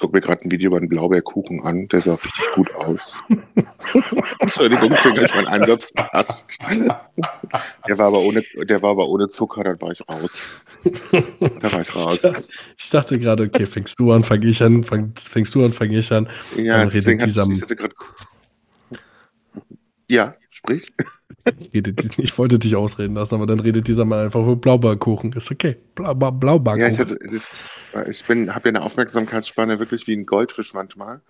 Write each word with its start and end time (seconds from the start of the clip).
gucke 0.00 0.16
mir 0.16 0.20
gerade 0.20 0.42
ein 0.44 0.50
Video 0.50 0.68
über 0.68 0.78
einen 0.78 0.88
Blaubeerkuchen 0.88 1.62
an. 1.62 1.86
Der 1.88 2.00
sah 2.00 2.14
richtig 2.14 2.52
gut 2.54 2.74
aus. 2.74 3.20
Entschuldigung, 4.40 4.92
ich 4.92 5.04
habe 5.04 5.36
meinen 5.36 5.46
Einsatz 5.46 5.92
verpasst. 5.94 6.58
Der 7.86 7.98
war, 7.98 8.06
aber 8.06 8.20
ohne, 8.20 8.42
der 8.42 8.82
war 8.82 8.90
aber 8.90 9.08
ohne 9.08 9.28
Zucker, 9.28 9.62
dann 9.62 9.80
war 9.80 9.92
ich 9.92 10.06
raus. 10.08 10.48
Da 10.82 11.72
war 11.72 11.82
ich 11.82 11.94
raus. 11.94 12.48
Ich 12.76 12.90
dachte, 12.90 13.18
gerade, 13.18 13.44
okay, 13.44 13.66
fängst 13.66 14.00
du 14.00 14.12
an, 14.12 14.24
fange 14.24 14.46
ich 14.46 14.62
an, 14.62 14.82
fang, 14.82 15.12
fängst 15.16 15.54
du 15.54 15.64
an, 15.64 15.70
fange 15.70 15.98
ich 15.98 16.10
an. 16.12 16.28
Ja, 16.56 16.82
redet 16.82 17.22
dieser, 17.22 17.44
ich, 17.44 17.50
ich 17.50 17.62
hatte 17.62 17.76
grad, 17.76 17.92
Ja, 20.08 20.34
sprich. 20.50 20.90
Ich 22.18 22.36
wollte 22.38 22.58
dich 22.58 22.76
ausreden 22.76 23.14
lassen, 23.14 23.34
aber 23.34 23.46
dann 23.46 23.60
redet 23.60 23.88
dieser 23.88 24.04
mal 24.04 24.24
einfach 24.24 24.40
über 24.40 24.56
Blaubeerkuchen. 24.56 25.32
Ist 25.32 25.50
okay. 25.50 25.76
Blau, 25.94 26.14
Blaubeerkuchen. 26.14 26.80
Ja, 26.80 26.88
ich, 26.88 26.98
hatte, 26.98 27.18
das, 27.30 27.70
ich 28.08 28.24
bin, 28.24 28.54
habe 28.54 28.68
ja 28.68 28.76
eine 28.76 28.82
Aufmerksamkeitsspanne 28.82 29.78
wirklich 29.78 30.06
wie 30.06 30.16
ein 30.16 30.26
Goldfisch 30.26 30.74
manchmal. 30.74 31.20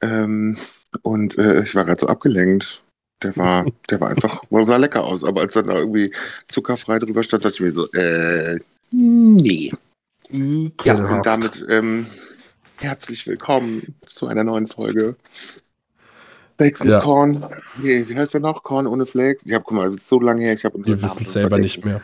Ähm, 0.00 0.58
und 1.02 1.38
äh, 1.38 1.62
ich 1.62 1.74
war 1.74 1.84
gerade 1.84 2.00
so 2.00 2.06
abgelenkt. 2.06 2.82
Der 3.22 3.36
war, 3.36 3.66
der 3.90 4.00
war 4.00 4.10
einfach, 4.10 4.42
sah 4.62 4.76
lecker 4.76 5.04
aus. 5.04 5.24
Aber 5.24 5.40
als 5.40 5.54
dann 5.54 5.66
da 5.66 5.74
irgendwie 5.74 6.12
zuckerfrei 6.48 6.98
drüber 6.98 7.22
stand, 7.22 7.44
dachte 7.44 7.54
ich 7.54 7.60
mir 7.60 7.72
so, 7.72 7.90
äh, 7.92 8.58
nee. 8.90 9.72
Ja, 10.84 10.94
und 10.94 11.24
damit 11.24 11.64
ähm, 11.68 12.06
herzlich 12.78 13.26
willkommen 13.26 13.94
zu 14.08 14.26
einer 14.26 14.44
neuen 14.44 14.66
Folge 14.66 15.16
Flakes 16.56 16.82
mit 16.82 16.92
ja. 16.92 17.00
Korn. 17.00 17.44
Nee, 17.82 18.08
wie 18.08 18.16
heißt 18.16 18.34
der 18.34 18.40
noch? 18.40 18.62
Korn 18.62 18.86
ohne 18.86 19.04
Flakes? 19.04 19.44
Ich 19.44 19.52
habe, 19.52 19.64
guck 19.64 19.76
mal, 19.76 19.90
das 19.90 20.00
ist 20.00 20.08
so 20.08 20.20
lange 20.20 20.42
her, 20.42 20.54
ich 20.54 20.64
habe 20.64 20.78
Wir 20.84 21.02
wissen 21.02 21.22
es 21.22 21.32
selber 21.32 21.50
vergessen. 21.56 21.62
nicht 21.62 21.84
mehr. 21.84 22.00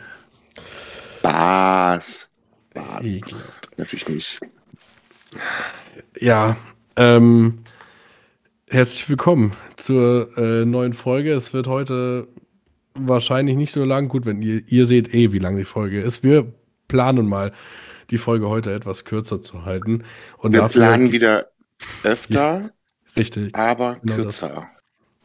Was? 1.21 2.29
Was? 2.73 3.19
Natürlich 3.77 4.09
nicht. 4.09 4.39
Ja, 6.19 6.55
ähm, 6.95 7.59
herzlich 8.69 9.09
willkommen 9.09 9.53
zur 9.77 10.37
äh, 10.37 10.65
neuen 10.65 10.93
Folge. 10.93 11.33
Es 11.33 11.53
wird 11.53 11.67
heute 11.67 12.27
wahrscheinlich 12.93 13.55
nicht 13.55 13.71
so 13.71 13.83
lang. 13.85 14.07
Gut, 14.07 14.25
wenn 14.25 14.41
ihr, 14.41 14.61
ihr 14.67 14.85
seht 14.85 15.13
eh, 15.13 15.31
wie 15.31 15.39
lang 15.39 15.57
die 15.57 15.65
Folge 15.65 16.01
ist. 16.01 16.23
Wir 16.23 16.53
planen 16.87 17.27
mal, 17.27 17.53
die 18.11 18.19
Folge 18.19 18.49
heute 18.49 18.71
etwas 18.71 19.05
kürzer 19.05 19.41
zu 19.41 19.65
halten. 19.65 20.03
Und 20.37 20.51
Wir 20.53 20.67
planen 20.67 21.11
wieder 21.11 21.47
öfter. 22.03 22.71
Richtig. 23.15 23.55
Aber 23.55 23.97
genau 24.01 24.15
kürzer. 24.15 24.69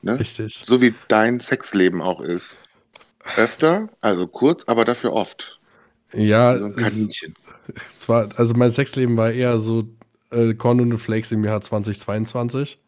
Ne? 0.03 0.19
Richtig. 0.19 0.61
So 0.65 0.81
wie 0.81 0.95
dein 1.09 1.41
Sexleben 1.41 2.01
auch 2.01 2.21
ist. 2.21 2.57
Öfter, 3.37 3.89
also 4.01 4.27
kurz, 4.27 4.65
aber 4.67 4.85
dafür 4.85 5.13
oft. 5.13 5.61
Ja. 6.15 6.59
So 6.59 6.65
ein 6.67 6.77
Kaninchen. 6.77 7.35
Es, 7.69 8.01
es 8.01 8.09
war, 8.09 8.29
also 8.37 8.55
mein 8.55 8.71
Sexleben 8.71 9.17
war 9.17 9.31
eher 9.31 9.61
so 9.61 9.89
äh, 10.31 10.55
Corn 10.55 10.81
und 10.81 10.97
Flakes 10.99 11.33
im 11.33 11.45
Jahr 11.45 11.61
2022. 11.61 12.79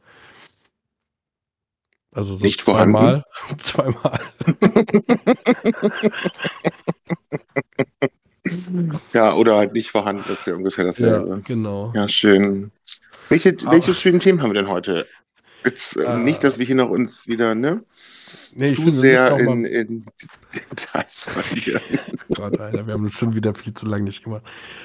Also 2.12 2.34
so 2.34 2.44
Nicht 2.44 2.60
zweimal. 2.60 3.24
zweimal. 3.58 4.20
ja, 9.12 9.34
oder 9.34 9.56
halt 9.56 9.74
nicht 9.74 9.90
vorhanden, 9.90 10.24
das 10.26 10.40
ist 10.40 10.46
ja 10.46 10.54
ungefähr 10.54 10.86
dasselbe. 10.86 11.28
Ja, 11.28 11.40
genau. 11.44 11.92
Ja, 11.94 12.08
schön. 12.08 12.72
Welche, 13.30 13.56
welche 13.70 13.94
schönen 13.94 14.18
Themen 14.18 14.42
haben 14.42 14.50
wir 14.50 14.60
denn 14.60 14.68
heute? 14.68 15.06
Jetzt, 15.64 15.96
äh, 15.96 16.18
nicht, 16.18 16.42
dass 16.42 16.58
wir 16.58 16.66
hier 16.66 16.74
noch 16.74 16.90
uns 16.90 17.28
wieder, 17.28 17.54
ne? 17.54 17.84
Nee, 18.56 18.74
zu 18.74 18.90
sehr 18.90 19.38
in, 19.38 19.64
in 19.64 20.04
Details 20.54 21.30
verlieren. 21.30 21.80
Gott, 22.34 22.58
Alter, 22.58 22.88
wir 22.88 22.94
haben 22.94 23.04
das 23.04 23.12
schon 23.12 23.36
wieder 23.36 23.54
viel 23.54 23.72
zu 23.72 23.86
lange 23.86 24.02
nicht 24.02 24.24
gemacht. 24.24 24.42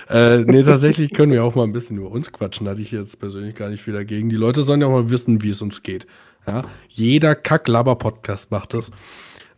Äh, 0.10 0.44
nee, 0.44 0.62
tatsächlich 0.62 1.12
können 1.12 1.32
wir 1.32 1.44
auch 1.44 1.56
mal 1.56 1.64
ein 1.64 1.72
bisschen 1.72 1.98
über 1.98 2.12
uns 2.12 2.32
quatschen. 2.32 2.70
Hatte 2.70 2.82
ich 2.82 2.92
jetzt 2.92 3.20
persönlich 3.20 3.56
gar 3.56 3.70
nicht 3.70 3.82
viel 3.82 3.94
dagegen. 3.94 4.30
Die 4.30 4.36
Leute 4.36 4.62
sollen 4.62 4.82
ja 4.82 4.88
auch 4.88 4.92
mal 4.92 5.10
wissen, 5.10 5.42
wie 5.42 5.50
es 5.50 5.64
uns 5.64 5.82
geht. 5.82 6.06
Ja? 6.46 6.66
Jeder 6.88 7.34
Kack-Laber-Podcast 7.34 8.52
macht 8.52 8.76
das. 8.76 8.92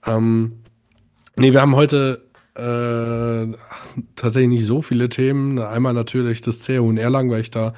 Ähm, 0.06 0.60
nee, 1.36 1.52
wir 1.52 1.60
haben 1.60 1.76
heute 1.76 2.26
äh, 2.56 3.54
tatsächlich 4.16 4.50
nicht 4.50 4.66
so 4.66 4.82
viele 4.82 5.10
Themen. 5.10 5.60
Einmal 5.60 5.94
natürlich 5.94 6.42
das 6.42 6.66
CU 6.66 6.90
in 6.90 6.98
Erlangen, 6.98 7.32
weil 7.32 7.42
ich 7.42 7.52
da 7.52 7.74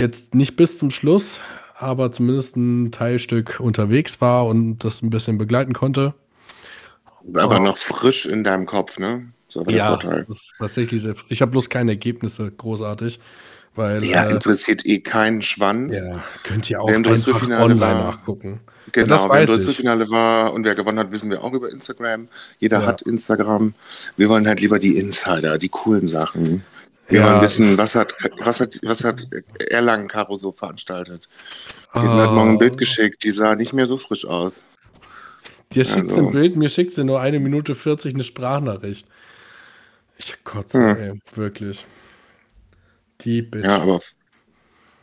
jetzt 0.00 0.34
nicht 0.34 0.56
bis 0.56 0.78
zum 0.78 0.90
Schluss, 0.90 1.40
aber 1.76 2.12
zumindest 2.12 2.56
ein 2.56 2.90
Teilstück 2.90 3.60
unterwegs 3.60 4.20
war 4.20 4.46
und 4.46 4.78
das 4.78 5.02
ein 5.02 5.10
bisschen 5.10 5.38
begleiten 5.38 5.72
konnte. 5.72 6.14
Aber 7.34 7.56
oh. 7.56 7.62
noch 7.62 7.76
frisch 7.76 8.26
in 8.26 8.44
deinem 8.44 8.66
Kopf, 8.66 8.98
ne? 8.98 9.28
Das 9.46 9.56
war 9.56 9.72
ja, 9.72 9.76
der 9.76 9.86
Vorteil. 9.86 10.24
Das 10.28 10.36
ist 10.36 10.54
tatsächlich 10.58 11.02
sehr 11.02 11.14
frisch. 11.14 11.30
Ich 11.30 11.42
habe 11.42 11.50
bloß 11.50 11.68
keine 11.68 11.92
Ergebnisse 11.92 12.50
großartig. 12.50 13.20
Weil, 13.74 14.02
ja, 14.04 14.24
äh, 14.24 14.32
interessiert 14.32 14.84
eh 14.84 14.98
keinen 15.00 15.42
Schwanz. 15.42 15.94
Ja, 15.94 16.24
könnt 16.42 16.68
ihr 16.68 16.82
auch 16.82 16.88
einfach 16.88 17.42
online 17.42 17.80
war, 17.80 17.94
nachgucken. 17.94 18.60
Genau, 18.92 19.14
ja, 19.14 19.30
wer 19.30 19.40
im 19.42 19.46
Drittelfinale 19.46 20.10
war 20.10 20.52
und 20.52 20.64
wer 20.64 20.74
gewonnen 20.74 20.98
hat, 20.98 21.12
wissen 21.12 21.30
wir 21.30 21.44
auch 21.44 21.52
über 21.52 21.70
Instagram. 21.70 22.26
Jeder 22.58 22.80
ja. 22.80 22.86
hat 22.86 23.02
Instagram. 23.02 23.74
Wir 24.16 24.28
wollen 24.28 24.48
halt 24.48 24.60
lieber 24.60 24.80
die 24.80 24.96
Insider, 24.96 25.58
die 25.58 25.68
coolen 25.68 26.08
Sachen. 26.08 26.64
Wir 27.10 27.20
ja. 27.20 27.30
wollen 27.30 27.42
wissen, 27.42 27.76
was 27.76 27.94
hat, 27.96 28.14
was 28.38 28.60
hat, 28.60 28.78
was 28.82 29.04
hat 29.04 29.26
Erlangen 29.68 30.08
Caro 30.08 30.36
so 30.36 30.52
veranstaltet. 30.52 31.28
Die 31.94 31.98
oh. 31.98 32.02
hat 32.02 32.32
morgen 32.32 32.50
ein 32.50 32.58
Bild 32.58 32.78
geschickt, 32.78 33.24
die 33.24 33.32
sah 33.32 33.56
nicht 33.56 33.72
mehr 33.72 33.86
so 33.86 33.96
frisch 33.96 34.24
aus. 34.24 34.64
Dir 35.74 35.84
schickt 35.84 36.10
also. 36.10 36.26
ein 36.26 36.32
Bild, 36.32 36.56
mir 36.56 36.68
schickt 36.68 36.92
sie 36.92 37.04
nur 37.04 37.20
eine 37.20 37.40
Minute 37.40 37.74
40 37.74 38.14
eine 38.14 38.24
Sprachnachricht. 38.24 39.06
Ich 40.18 40.44
kotze, 40.44 40.78
hm. 40.78 40.96
ey, 40.96 41.20
wirklich. 41.34 41.84
Die 43.22 43.42
Bitch. 43.42 43.64
Ja, 43.64 43.80
aber, 43.82 44.00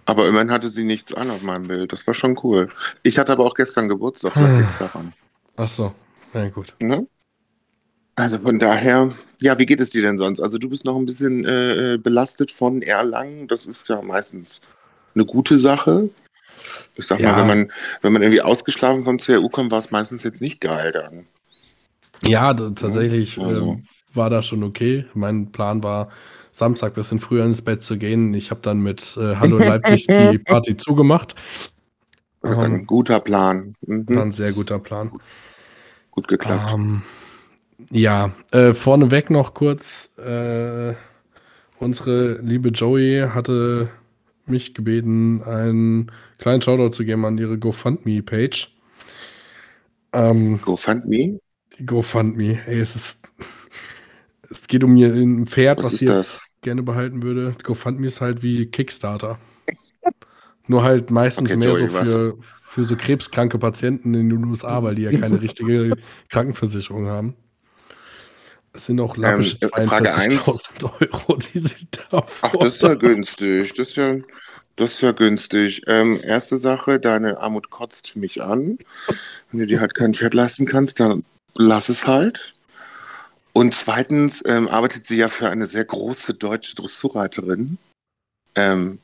aber 0.06 0.28
immerhin 0.28 0.52
hatte 0.52 0.70
sie 0.70 0.86
nichts 0.86 1.14
an 1.14 1.30
auf 1.30 1.42
meinem 1.42 1.68
Bild. 1.68 1.92
Das 1.92 2.08
war 2.08 2.14
schon 2.14 2.40
cool. 2.44 2.70
Ich 3.04 3.18
hatte 3.18 3.34
aber 3.34 3.46
auch 3.46 3.54
gestern 3.54 3.90
Geburtstag, 3.90 4.34
vielleicht 4.34 4.60
nichts 4.60 4.78
daran. 4.78 5.14
Ach 5.58 5.68
so, 5.68 5.94
na 6.34 6.48
gut. 6.50 6.74
Ne? 6.82 7.08
Also 8.18 8.40
von 8.40 8.58
daher, 8.58 9.14
ja, 9.40 9.60
wie 9.60 9.68
geht 9.68 9.80
es 9.80 9.92
dir 9.92 10.02
denn 10.02 10.18
sonst? 10.18 10.40
Also 10.40 10.58
du 10.58 10.70
bist 10.70 10.86
noch 10.86 10.98
ein 10.98 11.06
bisschen 11.06 11.46
äh, 11.46 12.00
belastet 12.02 12.50
von 12.50 12.82
Erlangen. 12.82 13.48
Das 13.48 13.68
ist 13.68 13.88
ja 13.90 14.02
meistens 14.02 14.60
eine 15.14 15.24
gute 15.24 15.60
Sache. 15.60 16.10
Ich 16.96 17.06
sag 17.06 17.20
ja. 17.20 17.32
mal, 17.32 17.42
wenn 17.42 17.48
man, 17.48 17.72
wenn 18.02 18.14
man 18.14 18.24
irgendwie 18.24 18.42
ausgeschlafen 18.42 19.04
vom 19.04 19.20
CRU 19.20 19.50
kommt, 19.50 19.70
war 19.70 19.78
es 19.78 19.92
meistens 19.92 20.24
jetzt 20.24 20.42
nicht 20.42 20.62
geil 20.62 20.92
dann. 20.92 21.28
Ja, 22.24 22.56
tatsächlich 22.56 23.38
also. 23.40 23.74
äh, 23.74 24.16
war 24.16 24.32
das 24.32 24.48
schon 24.48 24.64
okay. 24.64 25.06
Mein 25.14 25.52
Plan 25.52 25.84
war, 25.84 26.10
Samstag 26.52 26.94
ein 26.94 26.96
bisschen 26.96 27.20
früher 27.20 27.46
ins 27.46 27.62
Bett 27.62 27.84
zu 27.84 28.00
gehen. 28.00 28.34
Ich 28.34 28.50
habe 28.50 28.62
dann 28.64 28.80
mit 28.80 29.16
äh, 29.18 29.36
Hallo 29.36 29.58
Leipzig 29.60 30.08
die 30.08 30.40
Party 30.40 30.76
zugemacht. 30.76 31.36
Das 32.42 32.58
ein 32.58 32.74
ähm, 32.74 32.88
guter 32.88 33.20
Plan. 33.20 33.76
Mhm. 33.86 34.10
War 34.10 34.24
ein 34.24 34.32
sehr 34.32 34.54
guter 34.54 34.80
Plan. 34.80 35.12
Gut 36.10 36.28
geklappt. 36.28 36.72
Ähm, 36.74 37.04
ja, 37.92 38.32
äh, 38.52 38.74
vorneweg 38.74 39.30
noch 39.30 39.54
kurz. 39.54 40.10
Äh, 40.18 40.94
unsere 41.80 42.40
liebe 42.42 42.70
Joey 42.70 43.28
hatte 43.30 43.90
mich 44.46 44.74
gebeten, 44.74 45.44
einen 45.44 46.12
kleinen 46.40 46.62
Shoutout 46.62 46.90
zu 46.90 47.06
geben 47.06 47.26
an 47.26 47.38
ihre 47.38 47.58
GoFundMe-Page. 47.58 48.74
Ähm, 50.14 50.60
GoFundMe? 50.62 51.40
Die 51.78 51.86
GoFundMe. 51.86 52.60
Ey, 52.66 52.80
es 52.80 52.96
ist. 52.96 53.20
Es 54.50 54.68
geht 54.68 54.84
um 54.86 54.96
ihr 54.96 55.14
ein 55.14 55.46
Pferd, 55.46 55.80
was, 55.80 55.92
was 55.92 56.00
sie 56.00 56.06
jetzt 56.06 56.48
gerne 56.62 56.82
behalten 56.82 57.22
würde. 57.22 57.54
GoFundMe 57.64 58.08
ist 58.08 58.22
halt 58.22 58.44
wie 58.44 58.66
Kickstarter. 58.66 59.40
Nur 60.68 60.84
halt 60.84 61.12
meistens 61.12 61.52
okay, 61.52 61.58
mehr 61.58 61.70
Joey, 61.70 61.90
so 61.90 62.04
für, 62.04 62.38
für 62.64 62.84
so 62.84 62.96
krebskranke 62.96 63.58
Patienten 63.58 64.14
in 64.14 64.30
den 64.30 64.46
USA, 64.46 64.84
weil 64.84 64.96
die 64.96 65.04
ja 65.04 65.18
keine 65.18 65.42
richtige 65.42 65.98
Krankenversicherung 66.30 67.08
haben. 67.08 67.36
Es 68.78 68.86
sind 68.86 69.00
auch 69.00 69.18
lappische 69.18 69.58
ähm, 69.76 69.90
42.000 69.90 70.84
Euro, 70.84 71.38
die 71.38 71.58
sich 71.58 71.88
da 71.90 72.24
Ach, 72.42 72.56
das 72.60 72.76
ist 72.76 72.84
ja 72.84 72.94
günstig. 72.94 73.74
Das 73.74 73.90
ist 73.90 73.96
ja, 73.96 74.18
das 74.76 74.94
ist 74.94 75.02
ja 75.02 75.14
günstig. 75.14 75.82
Ähm, 75.88 76.20
erste 76.24 76.60
Sache, 76.60 77.00
deine 77.00 77.40
Armut 77.40 77.72
kotzt 77.72 78.16
mich 78.16 78.44
an. 78.44 78.78
Wenn 79.52 79.62
du 79.62 79.66
dir 79.66 79.82
halt 79.82 79.96
kein 79.96 80.14
Pferd 80.14 80.36
leisten 80.36 80.68
kannst, 80.68 81.00
dann 81.00 81.26
lass 81.56 81.90
es 81.90 82.06
halt. 82.06 82.54
Und 83.52 83.74
zweitens 83.74 84.44
ähm, 84.46 84.68
arbeitet 84.68 85.08
sie 85.08 85.18
ja 85.18 85.28
für 85.28 85.50
eine 85.50 85.66
sehr 85.66 85.84
große 85.84 86.36
deutsche 86.36 86.76
Dressurreiterin. 86.76 87.80
Ähm, 88.54 89.00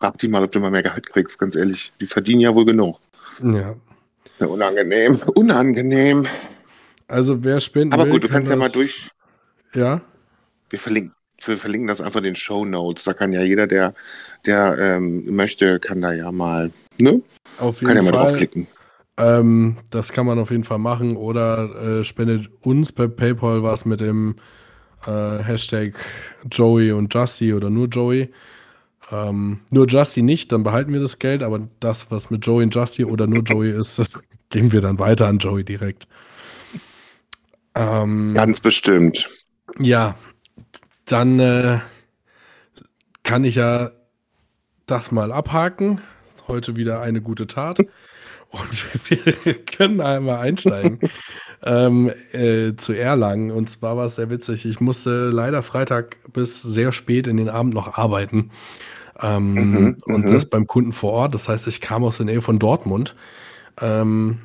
frag 0.00 0.18
die 0.18 0.26
mal, 0.26 0.42
ob 0.42 0.50
du 0.50 0.58
mal 0.58 0.72
mehr 0.72 0.82
Gehalt 0.82 1.06
kriegst, 1.06 1.38
ganz 1.38 1.54
ehrlich. 1.54 1.92
Die 2.00 2.06
verdienen 2.06 2.40
ja 2.40 2.52
wohl 2.56 2.64
genug. 2.64 2.98
Ja. 3.40 3.76
ja 4.40 4.46
unangenehm. 4.48 5.22
Unangenehm. 5.36 6.26
Also 7.08 7.44
wer 7.44 7.60
spenden 7.60 7.94
Aber 7.94 8.04
will, 8.04 8.12
gut, 8.12 8.24
du 8.24 8.28
kannst 8.28 8.50
ja 8.50 8.56
mal 8.56 8.70
durch. 8.70 9.10
Ja. 9.74 10.00
Wir 10.70 10.78
verlinken, 10.78 11.14
wir 11.44 11.56
verlinken 11.56 11.86
das 11.86 12.00
einfach 12.00 12.18
in 12.18 12.24
den 12.24 12.36
Show 12.36 12.64
Notes. 12.64 13.04
Da 13.04 13.14
kann 13.14 13.32
ja 13.32 13.42
jeder, 13.42 13.66
der, 13.66 13.94
der 14.44 14.76
ähm, 14.78 15.34
möchte, 15.34 15.78
kann 15.78 16.00
da 16.00 16.12
ja 16.12 16.32
mal, 16.32 16.72
ne? 16.98 17.22
Auf 17.58 17.80
jeden 17.80 17.88
kann 17.88 17.96
ja 17.96 18.02
mal 18.02 18.12
draufklicken. 18.12 18.66
Ähm, 19.18 19.78
das 19.90 20.12
kann 20.12 20.26
man 20.26 20.38
auf 20.38 20.50
jeden 20.50 20.64
Fall 20.64 20.78
machen. 20.78 21.16
Oder 21.16 22.00
äh, 22.00 22.04
spendet 22.04 22.50
uns 22.62 22.92
per 22.92 23.08
PayPal 23.08 23.62
was 23.62 23.84
mit 23.84 24.00
dem 24.00 24.36
äh, 25.06 25.38
Hashtag 25.42 25.94
Joey 26.50 26.92
und 26.92 27.14
Justy 27.14 27.54
oder 27.54 27.70
nur 27.70 27.86
Joey. 27.86 28.30
Ähm, 29.12 29.60
nur 29.70 29.86
Justy 29.86 30.22
nicht, 30.22 30.50
dann 30.50 30.64
behalten 30.64 30.92
wir 30.92 31.00
das 31.00 31.18
Geld, 31.18 31.42
aber 31.42 31.68
das, 31.78 32.10
was 32.10 32.30
mit 32.30 32.44
Joey 32.44 32.64
und 32.64 32.74
Justy 32.74 33.04
oder 33.04 33.26
nur 33.26 33.42
Joey 33.42 33.70
ist, 33.70 33.98
das 33.98 34.18
geben 34.50 34.72
wir 34.72 34.80
dann 34.80 34.98
weiter 34.98 35.28
an 35.28 35.38
Joey 35.38 35.64
direkt. 35.64 36.08
Ähm, 37.76 38.34
Ganz 38.34 38.60
bestimmt. 38.60 39.30
Ja, 39.78 40.16
dann 41.04 41.38
äh, 41.38 41.78
kann 43.22 43.44
ich 43.44 43.56
ja 43.56 43.90
das 44.86 45.12
mal 45.12 45.30
abhaken. 45.30 46.00
Heute 46.48 46.76
wieder 46.76 47.00
eine 47.02 47.20
gute 47.20 47.46
Tat. 47.46 47.80
Und 48.48 48.86
wir 49.10 49.54
können 49.64 50.00
einmal 50.00 50.38
einsteigen 50.38 51.00
ähm, 51.64 52.10
äh, 52.32 52.74
zu 52.76 52.92
Erlangen. 52.94 53.50
Und 53.50 53.68
zwar 53.68 53.96
war 53.96 54.06
es 54.06 54.16
sehr 54.16 54.30
witzig. 54.30 54.64
Ich 54.64 54.80
musste 54.80 55.28
leider 55.28 55.62
Freitag 55.62 56.16
bis 56.32 56.62
sehr 56.62 56.92
spät 56.92 57.26
in 57.26 57.36
den 57.36 57.50
Abend 57.50 57.74
noch 57.74 57.98
arbeiten. 57.98 58.50
Ähm, 59.20 59.54
mhm, 59.54 59.96
und 60.04 60.26
mhm. 60.26 60.32
das 60.32 60.46
beim 60.46 60.66
Kunden 60.66 60.92
vor 60.92 61.12
Ort. 61.12 61.34
Das 61.34 61.48
heißt, 61.48 61.66
ich 61.66 61.80
kam 61.80 62.04
aus 62.04 62.16
der 62.16 62.26
Nähe 62.26 62.42
von 62.42 62.58
Dortmund 62.58 63.14
ähm, 63.80 64.38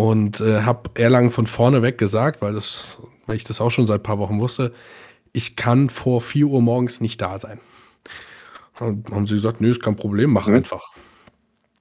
und 0.00 0.40
äh, 0.40 0.62
habe 0.62 0.88
Erlangen 0.94 1.30
von 1.30 1.46
vorne 1.46 1.82
weg 1.82 1.98
gesagt, 1.98 2.40
weil, 2.40 2.54
das, 2.54 2.96
weil 3.26 3.36
ich 3.36 3.44
das 3.44 3.60
auch 3.60 3.68
schon 3.70 3.84
seit 3.84 4.00
ein 4.00 4.02
paar 4.02 4.18
Wochen 4.18 4.40
wusste, 4.40 4.72
ich 5.34 5.56
kann 5.56 5.90
vor 5.90 6.22
4 6.22 6.46
Uhr 6.46 6.62
morgens 6.62 7.02
nicht 7.02 7.20
da 7.20 7.38
sein. 7.38 7.60
Und 8.78 9.10
haben 9.10 9.26
sie 9.26 9.34
gesagt, 9.34 9.60
nee, 9.60 9.68
ist 9.68 9.82
kein 9.82 9.96
Problem, 9.96 10.30
mach 10.30 10.46
mhm. 10.46 10.54
einfach. 10.54 10.82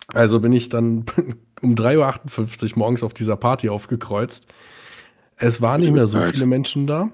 Also 0.09 0.41
bin 0.41 0.51
ich 0.51 0.67
dann 0.67 1.05
um 1.61 1.75
3.58 1.75 2.71
Uhr 2.71 2.77
morgens 2.77 3.03
auf 3.03 3.13
dieser 3.13 3.37
Party 3.37 3.69
aufgekreuzt. 3.69 4.47
Es 5.37 5.61
waren 5.61 5.79
nicht 5.79 5.93
mehr 5.93 6.09
so 6.09 6.21
viele 6.21 6.45
Menschen 6.45 6.87
da. 6.87 7.11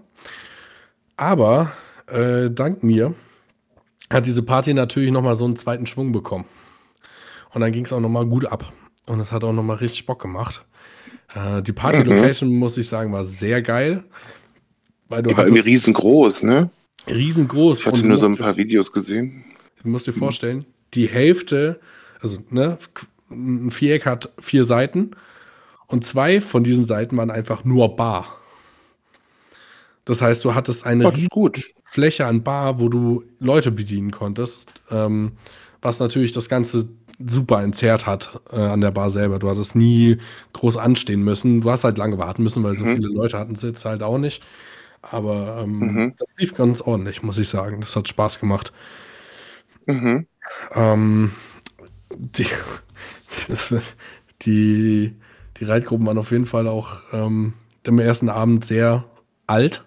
Aber 1.18 1.72
äh, 2.08 2.50
dank 2.50 2.82
mir 2.82 3.14
hat 4.10 4.26
diese 4.26 4.42
Party 4.42 4.74
natürlich 4.74 5.12
nochmal 5.12 5.36
so 5.36 5.46
einen 5.46 5.56
zweiten 5.56 5.86
Schwung 5.86 6.12
bekommen. 6.12 6.46
Und 7.54 7.62
dann 7.62 7.72
ging 7.72 7.86
es 7.86 7.94
auch 7.94 8.00
nochmal 8.00 8.26
gut 8.26 8.48
ab. 8.48 8.74
Und 9.06 9.20
es 9.20 9.32
hat 9.32 9.44
auch 9.44 9.54
nochmal 9.54 9.78
richtig 9.78 10.08
Bock 10.08 10.20
gemacht. 10.20 10.66
Äh, 11.34 11.62
die 11.62 11.74
Party-Location, 11.74 12.50
mhm. 12.50 12.58
muss 12.58 12.78
ich 12.78 12.88
sagen, 12.88 13.12
war 13.12 13.26
sehr 13.26 13.62
geil. 13.62 14.04
Weil 15.08 15.24
du 15.24 15.30
die 15.30 15.38
war 15.38 15.46
irgendwie 15.46 15.62
riesengroß, 15.62 16.44
ne? 16.44 16.70
Riesengroß. 17.08 17.80
Ich 17.80 17.86
hatte 17.86 18.06
nur 18.06 18.18
so 18.18 18.26
ein 18.26 18.38
paar 18.38 18.58
Videos 18.58 18.92
gesehen. 18.92 19.46
Du 19.84 19.90
musst 19.90 20.08
dir 20.08 20.14
vorstellen, 20.14 20.66
die 20.94 21.08
Hälfte, 21.08 21.80
also 22.20 22.40
ne, 22.50 22.78
ein 23.30 23.70
Viereck 23.72 24.06
hat 24.06 24.32
vier 24.40 24.66
Seiten 24.66 25.12
und 25.88 26.06
zwei 26.06 26.42
von 26.42 26.64
diesen 26.64 26.86
Seiten 26.86 27.18
waren 27.18 27.30
einfach 27.30 27.64
nur 27.64 27.96
Bar. 27.96 28.40
Das 30.06 30.22
heißt, 30.22 30.44
du 30.46 30.56
hattest 30.56 30.86
eine 30.86 31.12
oh, 31.32 31.50
Fläche 31.84 32.26
an 32.26 32.44
Bar, 32.44 32.80
wo 32.80 32.90
du 32.90 33.24
Leute 33.40 33.72
bedienen 33.72 34.12
konntest, 34.12 34.70
ähm, 34.90 35.34
was 35.82 36.00
natürlich 36.00 36.34
das 36.34 36.50
Ganze 36.50 36.90
super 37.20 37.62
entzerrt 37.64 38.06
hat 38.06 38.42
äh, 38.52 38.60
an 38.60 38.82
der 38.82 38.92
Bar 38.92 39.10
selber. 39.10 39.40
Du 39.40 39.50
hattest 39.50 39.76
nie 39.76 40.18
groß 40.54 40.78
anstehen 40.78 41.24
müssen. 41.24 41.62
Du 41.62 41.72
hast 41.72 41.84
halt 41.84 41.98
lange 41.98 42.18
warten 42.18 42.44
müssen, 42.44 42.64
weil 42.64 42.76
so 42.76 42.86
mhm. 42.86 42.96
viele 42.96 43.08
Leute 43.10 43.38
hatten 43.38 43.54
es 43.54 43.62
jetzt 43.62 43.86
halt 43.86 44.04
auch 44.04 44.18
nicht. 44.18 44.44
Aber 45.02 45.62
ähm, 45.62 45.80
mhm. 45.80 46.14
das 46.18 46.30
lief 46.38 46.56
ganz 46.56 46.82
ordentlich, 46.82 47.24
muss 47.24 47.38
ich 47.38 47.50
sagen. 47.50 47.82
Das 47.82 47.96
hat 47.96 48.08
Spaß 48.08 48.40
gemacht. 48.40 48.74
Mhm. 49.86 50.26
Ähm, 50.74 51.32
die, 52.14 52.48
die, 54.42 55.16
die 55.58 55.66
Reitgruppen 55.66 56.06
waren 56.06 56.18
auf 56.18 56.32
jeden 56.32 56.46
Fall 56.46 56.68
auch 56.68 57.00
ähm, 57.14 57.54
am 57.88 58.00
ersten 58.00 58.30
Abend 58.30 58.66
sehr 58.66 59.06
alt. 59.48 59.86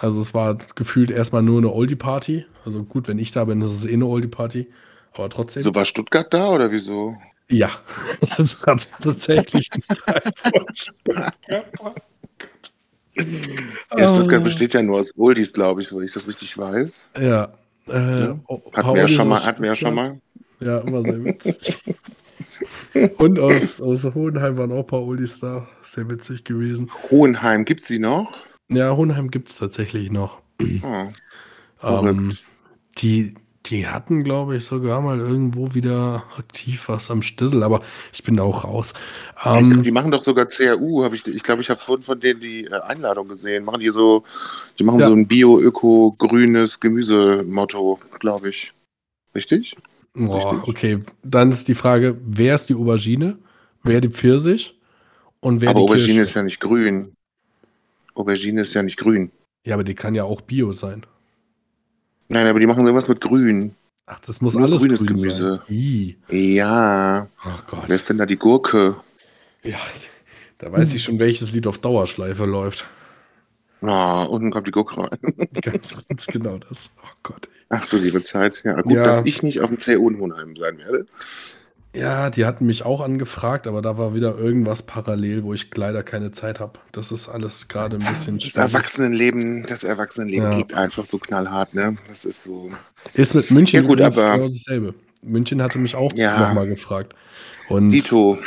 Also 0.00 0.20
es 0.20 0.34
war 0.34 0.58
gefühlt 0.74 1.10
erstmal 1.10 1.42
nur 1.42 1.58
eine 1.58 1.72
Oldie-Party. 1.72 2.44
Also 2.64 2.82
gut, 2.82 3.08
wenn 3.08 3.18
ich 3.18 3.30
da 3.30 3.44
bin, 3.44 3.62
ist 3.62 3.72
es 3.72 3.84
eh 3.86 3.92
eine 3.92 4.06
Oldie-Party. 4.06 4.68
Aber 5.14 5.30
trotzdem. 5.30 5.62
So 5.62 5.74
war 5.74 5.84
Stuttgart 5.84 6.32
da 6.32 6.50
oder 6.50 6.70
wieso? 6.70 7.14
Ja, 7.48 7.70
das 8.36 8.56
war 8.66 8.76
tatsächlich 9.00 9.68
ein 9.72 9.82
Teil 9.82 10.32
von 10.36 10.66
Stuttgart. 10.74 11.36
Ja, 13.96 14.08
Stuttgart 14.08 14.42
besteht 14.42 14.74
ja 14.74 14.82
nur 14.82 14.98
aus 14.98 15.16
Oldies, 15.16 15.52
glaube 15.52 15.80
ich, 15.80 15.94
wenn 15.94 16.02
ich 16.02 16.12
das 16.12 16.26
richtig 16.26 16.58
weiß. 16.58 17.10
Ja. 17.16 17.54
Äh, 17.86 18.20
ja. 18.20 18.38
Hatten 18.74 18.94
wir 18.94 19.02
ja 19.02 19.06
schon 19.06 19.28
mal. 19.28 19.44
Hatten 19.44 19.62
wir 19.62 19.68
ja 19.68 19.76
schon 19.76 19.94
mal. 19.94 20.18
Ja, 20.58 20.78
immer 20.78 21.02
sehr 21.02 21.24
witzig. 21.24 21.78
Und 23.18 23.38
aus, 23.38 23.80
aus 23.80 24.04
Hohenheim 24.14 24.58
waren 24.58 24.72
auch 24.72 24.78
ein 24.78 24.86
paar 24.86 25.02
Oldies 25.02 25.40
da. 25.40 25.68
Sehr 25.82 26.08
witzig 26.10 26.44
gewesen. 26.44 26.90
Hohenheim, 27.10 27.64
gibt 27.64 27.84
sie 27.84 27.98
noch? 27.98 28.36
Ja, 28.68 28.96
Hohenheim 28.96 29.30
gibt 29.30 29.50
es 29.50 29.58
tatsächlich 29.58 30.10
noch. 30.10 30.40
Oh, 30.82 31.06
ähm, 31.82 32.32
die, 32.98 33.34
die 33.66 33.86
hatten, 33.86 34.24
glaube 34.24 34.56
ich, 34.56 34.64
sogar 34.64 35.00
mal 35.00 35.18
irgendwo 35.18 35.74
wieder 35.74 36.24
aktiv 36.36 36.88
was 36.88 37.10
am 37.10 37.22
Stissel, 37.22 37.62
aber 37.62 37.80
ich 38.12 38.22
bin 38.22 38.36
da 38.36 38.42
auch 38.42 38.64
raus. 38.64 38.92
Ähm, 39.44 39.62
glaub, 39.62 39.82
die 39.82 39.90
machen 39.90 40.10
doch 40.10 40.22
sogar 40.22 40.46
CRU, 40.46 41.02
habe 41.02 41.14
ich, 41.14 41.26
ich 41.26 41.42
glaube, 41.42 41.62
ich 41.62 41.70
habe 41.70 41.80
vorhin 41.80 42.02
von 42.02 42.20
denen 42.20 42.40
die 42.40 42.64
äh, 42.64 42.80
Einladung 42.80 43.28
gesehen. 43.28 43.64
Machen 43.64 43.80
die 43.80 43.90
so, 43.90 44.24
die 44.78 44.84
machen 44.84 45.00
ja. 45.00 45.06
so 45.06 45.14
ein 45.14 45.26
Bio-Öko-grünes 45.26 46.78
Gemüsemotto, 46.78 47.98
glaube 48.18 48.50
ich. 48.50 48.72
Richtig? 49.34 49.76
Boah, 50.12 50.62
okay. 50.66 51.00
Dann 51.22 51.50
ist 51.50 51.66
die 51.66 51.74
Frage, 51.74 52.18
wer 52.24 52.54
ist 52.54 52.68
die 52.68 52.74
Aubergine, 52.74 53.38
wer 53.82 54.00
die 54.00 54.10
Pfirsich 54.10 54.78
und 55.40 55.60
wer 55.60 55.70
aber 55.70 55.80
die 55.80 55.84
Aubergine 55.84 56.06
Kirsche? 56.06 56.20
ist 56.20 56.34
ja 56.34 56.42
nicht 56.42 56.60
grün. 56.60 57.16
Aubergine 58.14 58.60
ist 58.60 58.74
ja 58.74 58.82
nicht 58.82 58.98
grün. 58.98 59.32
Ja, 59.64 59.74
aber 59.74 59.84
die 59.84 59.94
kann 59.94 60.14
ja 60.14 60.24
auch 60.24 60.42
Bio 60.42 60.72
sein. 60.72 61.06
Nein, 62.28 62.46
aber 62.46 62.60
die 62.60 62.66
machen 62.66 62.86
sowas 62.86 63.08
mit 63.08 63.20
grün. 63.20 63.74
Ach, 64.06 64.20
das 64.20 64.40
muss 64.40 64.54
Nur 64.54 64.64
alles 64.64 64.80
grünes 64.80 65.06
grün 65.06 65.16
Gemüse. 65.16 65.62
Sein. 65.68 66.16
Ja. 66.30 67.28
Ach 67.38 67.66
Gott. 67.66 67.84
Wer 67.86 67.96
ist 67.96 68.08
denn 68.08 68.18
da 68.18 68.26
die 68.26 68.36
Gurke? 68.36 68.96
Ja, 69.62 69.78
da 70.58 70.72
weiß 70.72 70.90
hm. 70.90 70.96
ich 70.96 71.02
schon, 71.02 71.18
welches 71.18 71.52
Lied 71.52 71.66
auf 71.66 71.78
Dauerschleife 71.78 72.44
läuft. 72.44 72.86
Ah, 73.80 74.24
unten 74.24 74.50
kommt 74.50 74.66
die 74.66 74.70
Gurke 74.70 74.98
rein. 74.98 75.18
ganz, 75.62 76.06
ganz 76.08 76.26
genau 76.26 76.58
das. 76.58 76.90
Oh 77.02 77.16
Gott. 77.22 77.48
Ey. 77.68 77.78
Ach 77.80 77.88
du 77.88 77.96
liebe 77.96 78.22
Zeit. 78.22 78.62
Ja, 78.64 78.80
gut, 78.80 78.92
ja. 78.92 79.04
dass 79.04 79.24
ich 79.24 79.42
nicht 79.42 79.60
auf 79.60 79.70
dem 79.70 79.78
CU 79.78 80.08
in 80.08 80.18
Hohenheim 80.18 80.56
sein 80.56 80.78
werde. 80.78 81.06
Ja, 81.94 82.28
die 82.28 82.44
hatten 82.44 82.66
mich 82.66 82.84
auch 82.84 83.00
angefragt, 83.00 83.68
aber 83.68 83.80
da 83.80 83.96
war 83.96 84.16
wieder 84.16 84.36
irgendwas 84.36 84.82
parallel, 84.82 85.44
wo 85.44 85.54
ich 85.54 85.70
leider 85.74 86.02
keine 86.02 86.32
Zeit 86.32 86.58
habe. 86.58 86.80
Das 86.90 87.12
ist 87.12 87.28
alles 87.28 87.68
gerade 87.68 87.96
ein 87.96 88.12
bisschen 88.12 88.40
schwierig. 88.40 88.54
Das 88.54 88.72
Erwachsenenleben, 88.72 89.64
das 89.68 89.84
Erwachsenenleben 89.84 90.50
ja. 90.50 90.56
geht 90.56 90.74
einfach 90.74 91.04
so 91.04 91.18
knallhart, 91.18 91.74
ne? 91.74 91.96
Das 92.08 92.24
ist 92.24 92.42
so. 92.42 92.72
Ist 93.14 93.36
mit 93.36 93.50
München 93.52 93.82
ja, 93.82 93.88
gut, 93.88 94.00
aber 94.00 94.34
genau 94.34 94.48
dasselbe. 94.48 94.94
München 95.22 95.62
hatte 95.62 95.78
mich 95.78 95.94
auch 95.94 96.12
ja. 96.14 96.48
nochmal 96.48 96.66
gefragt. 96.66 97.14
Und 97.68 97.90
Dito. 97.90 98.38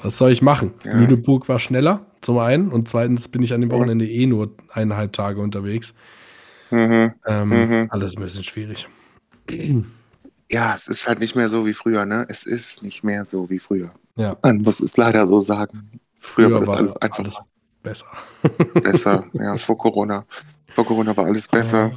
Was 0.00 0.16
soll 0.16 0.32
ich 0.32 0.40
machen? 0.40 0.72
Ja. 0.84 0.92
Lüneburg 0.92 1.48
war 1.48 1.58
schneller, 1.58 2.06
zum 2.20 2.38
einen, 2.38 2.70
und 2.70 2.88
zweitens 2.88 3.28
bin 3.28 3.42
ich 3.42 3.52
an 3.52 3.60
dem 3.60 3.70
Wochenende 3.70 4.06
eh 4.06 4.26
nur 4.26 4.54
eineinhalb 4.72 5.12
Tage 5.12 5.40
unterwegs. 5.40 5.92
Mhm. 6.70 7.12
Ähm, 7.26 7.48
mhm. 7.48 7.86
Alles 7.90 8.16
ein 8.16 8.22
bisschen 8.22 8.44
schwierig. 8.44 8.88
Ja, 10.50 10.74
es 10.74 10.88
ist 10.88 11.06
halt 11.06 11.20
nicht 11.20 11.36
mehr 11.36 11.48
so 11.48 11.66
wie 11.66 11.74
früher, 11.74 12.06
ne? 12.06 12.26
Es 12.28 12.44
ist 12.44 12.82
nicht 12.82 13.04
mehr 13.04 13.24
so 13.24 13.50
wie 13.50 13.58
früher. 13.58 13.92
Ja. 14.16 14.36
Man 14.42 14.62
muss 14.62 14.80
es 14.80 14.96
leider 14.96 15.26
so 15.26 15.40
sagen. 15.40 16.00
Früher, 16.18 16.48
früher 16.48 16.52
war 16.54 16.60
das 16.60 16.70
alles 16.70 16.96
einfach 16.96 17.18
alles 17.18 17.40
besser. 17.82 18.06
besser, 18.74 19.26
ja, 19.34 19.56
vor 19.56 19.78
Corona. 19.78 20.26
Vor 20.74 20.86
Corona 20.86 21.16
war 21.16 21.26
alles 21.26 21.48
besser. 21.48 21.92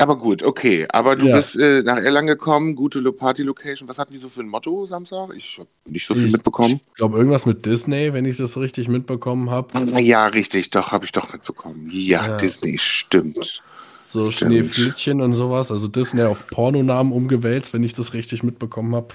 Aber 0.00 0.16
gut, 0.16 0.44
okay. 0.44 0.86
Aber 0.90 1.16
du 1.16 1.26
ja. 1.26 1.36
bist 1.36 1.58
äh, 1.58 1.82
nach 1.82 1.96
Erlangen 1.96 2.28
gekommen, 2.28 2.76
gute 2.76 3.02
Party-Location. 3.12 3.88
Was 3.88 3.98
hatten 3.98 4.12
die 4.12 4.18
so 4.18 4.28
für 4.28 4.42
ein 4.42 4.48
Motto 4.48 4.86
Samstag? 4.86 5.30
Ich 5.36 5.58
habe 5.58 5.68
nicht 5.88 6.06
so 6.06 6.14
viel 6.14 6.26
ich 6.26 6.32
mitbekommen. 6.32 6.80
Ich 6.90 6.94
glaube, 6.94 7.18
irgendwas 7.18 7.46
mit 7.46 7.66
Disney, 7.66 8.12
wenn 8.12 8.24
ich 8.24 8.36
das 8.36 8.56
richtig 8.56 8.86
mitbekommen 8.86 9.50
habe. 9.50 10.00
Ja, 10.00 10.26
richtig, 10.28 10.70
doch, 10.70 10.92
habe 10.92 11.04
ich 11.04 11.10
doch 11.10 11.32
mitbekommen. 11.32 11.88
Ja, 11.90 12.28
ja, 12.28 12.36
Disney, 12.36 12.78
stimmt. 12.78 13.60
So 14.08 14.30
Stimmt. 14.30 14.52
Schneeflötchen 14.52 15.20
und 15.20 15.34
sowas. 15.34 15.70
Also 15.70 15.86
Disney 15.86 16.22
auf 16.22 16.46
Pornonamen 16.46 17.12
umgewälzt, 17.12 17.74
wenn 17.74 17.82
ich 17.82 17.92
das 17.92 18.14
richtig 18.14 18.42
mitbekommen 18.42 18.94
habe. 18.94 19.08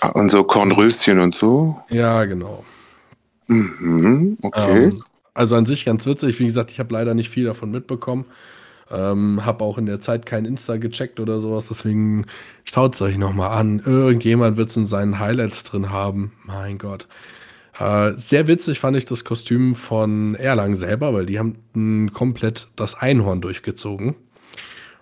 Ah, 0.00 0.08
und 0.08 0.30
so 0.30 0.44
Kornröschen 0.44 1.18
und 1.18 1.34
so? 1.34 1.78
Ja, 1.90 2.24
genau. 2.24 2.64
Mhm, 3.48 4.38
okay. 4.42 4.84
Ähm, 4.84 5.02
also 5.34 5.56
an 5.56 5.66
sich 5.66 5.84
ganz 5.84 6.06
witzig. 6.06 6.40
Wie 6.40 6.46
gesagt, 6.46 6.70
ich 6.70 6.78
habe 6.78 6.94
leider 6.94 7.12
nicht 7.12 7.28
viel 7.28 7.44
davon 7.44 7.70
mitbekommen. 7.70 8.24
Ähm, 8.90 9.44
habe 9.44 9.62
auch 9.62 9.76
in 9.76 9.84
der 9.84 10.00
Zeit 10.00 10.24
kein 10.24 10.46
Insta 10.46 10.78
gecheckt 10.78 11.20
oder 11.20 11.40
sowas, 11.40 11.68
deswegen 11.68 12.26
schaut 12.64 12.94
es 12.94 13.02
euch 13.02 13.18
nochmal 13.18 13.56
an. 13.56 13.80
Irgendjemand 13.84 14.56
wird 14.56 14.70
es 14.70 14.76
in 14.76 14.86
seinen 14.86 15.20
Highlights 15.20 15.64
drin 15.64 15.90
haben. 15.90 16.32
Mein 16.44 16.78
Gott. 16.78 17.06
Äh, 17.78 18.14
sehr 18.16 18.46
witzig 18.48 18.80
fand 18.80 18.96
ich 18.96 19.04
das 19.04 19.24
Kostüm 19.24 19.74
von 19.76 20.34
Erlangen 20.34 20.76
selber, 20.76 21.14
weil 21.14 21.26
die 21.26 21.38
haben 21.38 22.10
komplett 22.12 22.68
das 22.74 22.94
Einhorn 22.94 23.40
durchgezogen. 23.40 24.16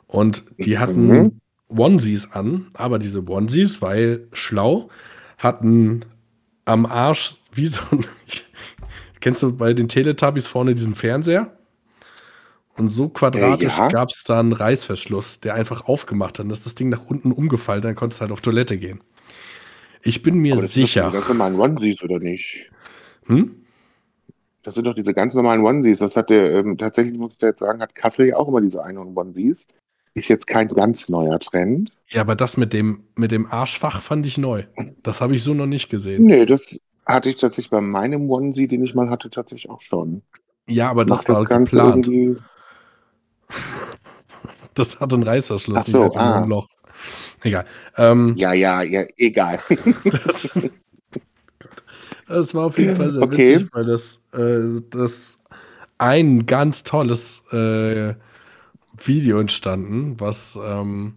Und 0.08 0.44
die 0.56 0.78
hatten 0.78 1.06
mhm. 1.06 1.40
Onesies 1.68 2.32
an, 2.32 2.66
aber 2.74 2.98
diese 2.98 3.26
Onesies, 3.28 3.80
weil 3.80 4.26
schlau, 4.32 4.88
hatten 5.36 6.04
am 6.64 6.86
Arsch 6.86 7.36
wie 7.52 7.66
so 7.66 7.82
ein. 7.92 8.04
kennst 9.20 9.42
du 9.42 9.54
bei 9.56 9.74
den 9.74 9.88
Teletubbies 9.88 10.46
vorne 10.46 10.74
diesen 10.74 10.94
Fernseher? 10.94 11.52
Und 12.76 12.88
so 12.88 13.08
quadratisch 13.08 13.76
ja. 13.76 13.88
gab 13.88 14.08
es 14.08 14.22
da 14.24 14.38
einen 14.38 14.52
Reißverschluss, 14.52 15.40
der 15.40 15.54
einfach 15.54 15.88
aufgemacht 15.88 16.38
hat. 16.38 16.44
Dann 16.44 16.50
ist 16.50 16.64
das 16.64 16.76
Ding 16.76 16.88
nach 16.88 17.06
unten 17.06 17.32
umgefallen, 17.32 17.82
dann 17.82 17.96
konntest 17.96 18.20
du 18.20 18.22
halt 18.22 18.32
auf 18.32 18.40
Toilette 18.40 18.78
gehen. 18.78 19.00
Ich 20.02 20.22
bin 20.22 20.36
mir 20.38 20.54
das 20.54 20.72
Sind 20.72 20.86
sicher. 20.86 21.06
die 21.06 21.12
ganz 21.14 21.28
normalen 21.28 21.58
Onesies, 21.58 22.02
oder 22.04 22.20
nicht? 22.20 22.70
Hm? 23.26 23.64
Das 24.62 24.74
sind 24.74 24.86
doch 24.86 24.94
diese 24.94 25.12
ganz 25.12 25.34
normalen 25.34 25.64
Onesies. 25.64 25.98
Das 25.98 26.16
hat 26.16 26.30
der, 26.30 26.52
ähm, 26.52 26.78
tatsächlich 26.78 27.18
muss 27.18 27.34
ich 27.34 27.40
jetzt 27.40 27.58
sagen, 27.58 27.80
hat 27.80 27.96
Kassel 27.96 28.28
ja 28.28 28.36
auch 28.36 28.46
immer 28.46 28.60
diese 28.60 28.82
einen 28.84 28.98
Onesies. 28.98 29.66
Ist 30.18 30.28
jetzt 30.28 30.46
kein 30.46 30.68
ganz 30.68 31.08
neuer 31.08 31.38
Trend. 31.38 31.92
Ja, 32.08 32.22
aber 32.22 32.34
das 32.34 32.56
mit 32.56 32.72
dem, 32.72 33.04
mit 33.16 33.30
dem 33.30 33.46
Arschfach 33.46 34.02
fand 34.02 34.26
ich 34.26 34.38
neu. 34.38 34.64
Das 35.02 35.20
habe 35.20 35.34
ich 35.34 35.42
so 35.42 35.54
noch 35.54 35.66
nicht 35.66 35.88
gesehen. 35.90 36.24
Nee, 36.24 36.46
das 36.46 36.80
hatte 37.06 37.28
ich 37.30 37.36
tatsächlich 37.36 37.70
bei 37.70 37.80
meinem 37.80 38.28
Onesie, 38.30 38.66
den 38.66 38.82
ich 38.84 38.94
mal 38.94 39.10
hatte, 39.10 39.30
tatsächlich 39.30 39.70
auch 39.70 39.80
schon. 39.80 40.22
Ja, 40.66 40.90
aber 40.90 41.04
das 41.04 41.20
Macht 41.20 41.28
war 41.28 41.36
das 41.36 41.48
Ganze 41.48 41.76
geplant. 41.76 42.06
irgendwie. 42.08 42.36
Das 44.74 45.00
hat 45.00 45.12
einen 45.12 45.24
Reißverschluss, 45.24 45.76
Ach 45.78 45.86
so, 45.86 46.04
ah. 46.14 46.38
ein 46.38 46.44
Loch. 46.48 46.68
Egal. 47.42 47.64
Ähm, 47.96 48.34
Ja, 48.36 48.52
ja, 48.52 48.82
ja, 48.82 49.04
egal. 49.16 49.58
das, 50.04 50.56
das 52.28 52.54
war 52.54 52.66
auf 52.66 52.78
jeden 52.78 52.94
Fall 52.94 53.10
sehr 53.10 53.22
Okay. 53.22 53.54
witzig, 53.56 53.68
weil 53.72 53.86
das, 53.86 54.20
äh, 54.32 54.80
das 54.90 55.36
ein 55.98 56.46
ganz 56.46 56.84
tolles 56.84 57.42
äh, 57.52 58.14
Video 59.06 59.38
entstanden, 59.40 60.18
was 60.18 60.58
ähm, 60.62 61.14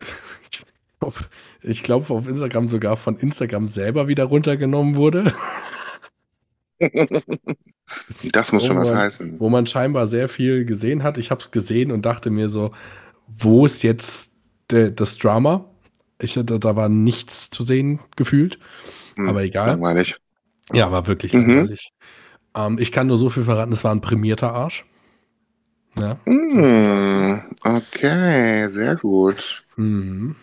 ich 1.62 1.82
glaube 1.82 2.12
auf 2.14 2.26
Instagram 2.28 2.68
sogar 2.68 2.96
von 2.96 3.16
Instagram 3.18 3.68
selber 3.68 4.08
wieder 4.08 4.24
runtergenommen 4.24 4.94
wurde. 4.96 5.32
Das 8.32 8.52
muss 8.52 8.64
schon 8.66 8.78
Oh 8.78 8.80
was 8.80 8.92
heißen. 8.94 9.40
wo 9.40 9.48
man 9.50 9.66
scheinbar 9.66 10.06
sehr 10.06 10.28
viel 10.28 10.64
gesehen 10.64 11.02
hat. 11.02 11.18
Ich 11.18 11.30
habe 11.30 11.40
es 11.42 11.50
gesehen 11.50 11.92
und 11.92 12.06
dachte 12.06 12.30
mir 12.30 12.48
so, 12.48 12.72
wo 13.26 13.66
ist 13.66 13.82
jetzt 13.82 14.32
der, 14.70 14.90
das 14.90 15.18
Drama? 15.18 15.66
Ich, 16.20 16.34
da, 16.34 16.42
da 16.42 16.76
war 16.76 16.88
nichts 16.88 17.50
zu 17.50 17.62
sehen 17.64 18.00
gefühlt. 18.16 18.58
Hm, 19.16 19.28
aber 19.28 19.42
egal. 19.42 19.68
Langweilig. 19.68 20.16
Ja, 20.72 20.90
war 20.92 21.06
wirklich 21.06 21.34
Mhm. 21.34 21.48
langweilig. 21.56 21.92
Ähm, 22.56 22.78
ich 22.78 22.92
kann 22.92 23.06
nur 23.08 23.16
so 23.16 23.30
viel 23.30 23.44
verraten, 23.44 23.72
es 23.72 23.84
war 23.84 23.94
ein 23.94 24.00
prämierter 24.00 24.52
Arsch. 24.54 24.84
Ja. 25.98 26.18
Hm, 26.24 27.42
okay, 27.64 28.68
sehr 28.68 28.96
gut. 28.96 29.64
Mhm. 29.76 30.36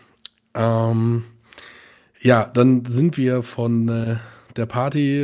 Ähm, 0.53 1.24
ja, 2.22 2.46
dann 2.46 2.86
sind 2.86 3.18
wir 3.18 3.44
von 3.44 3.88
äh, 3.89 4.18
der 4.56 4.65
Party, 4.65 5.22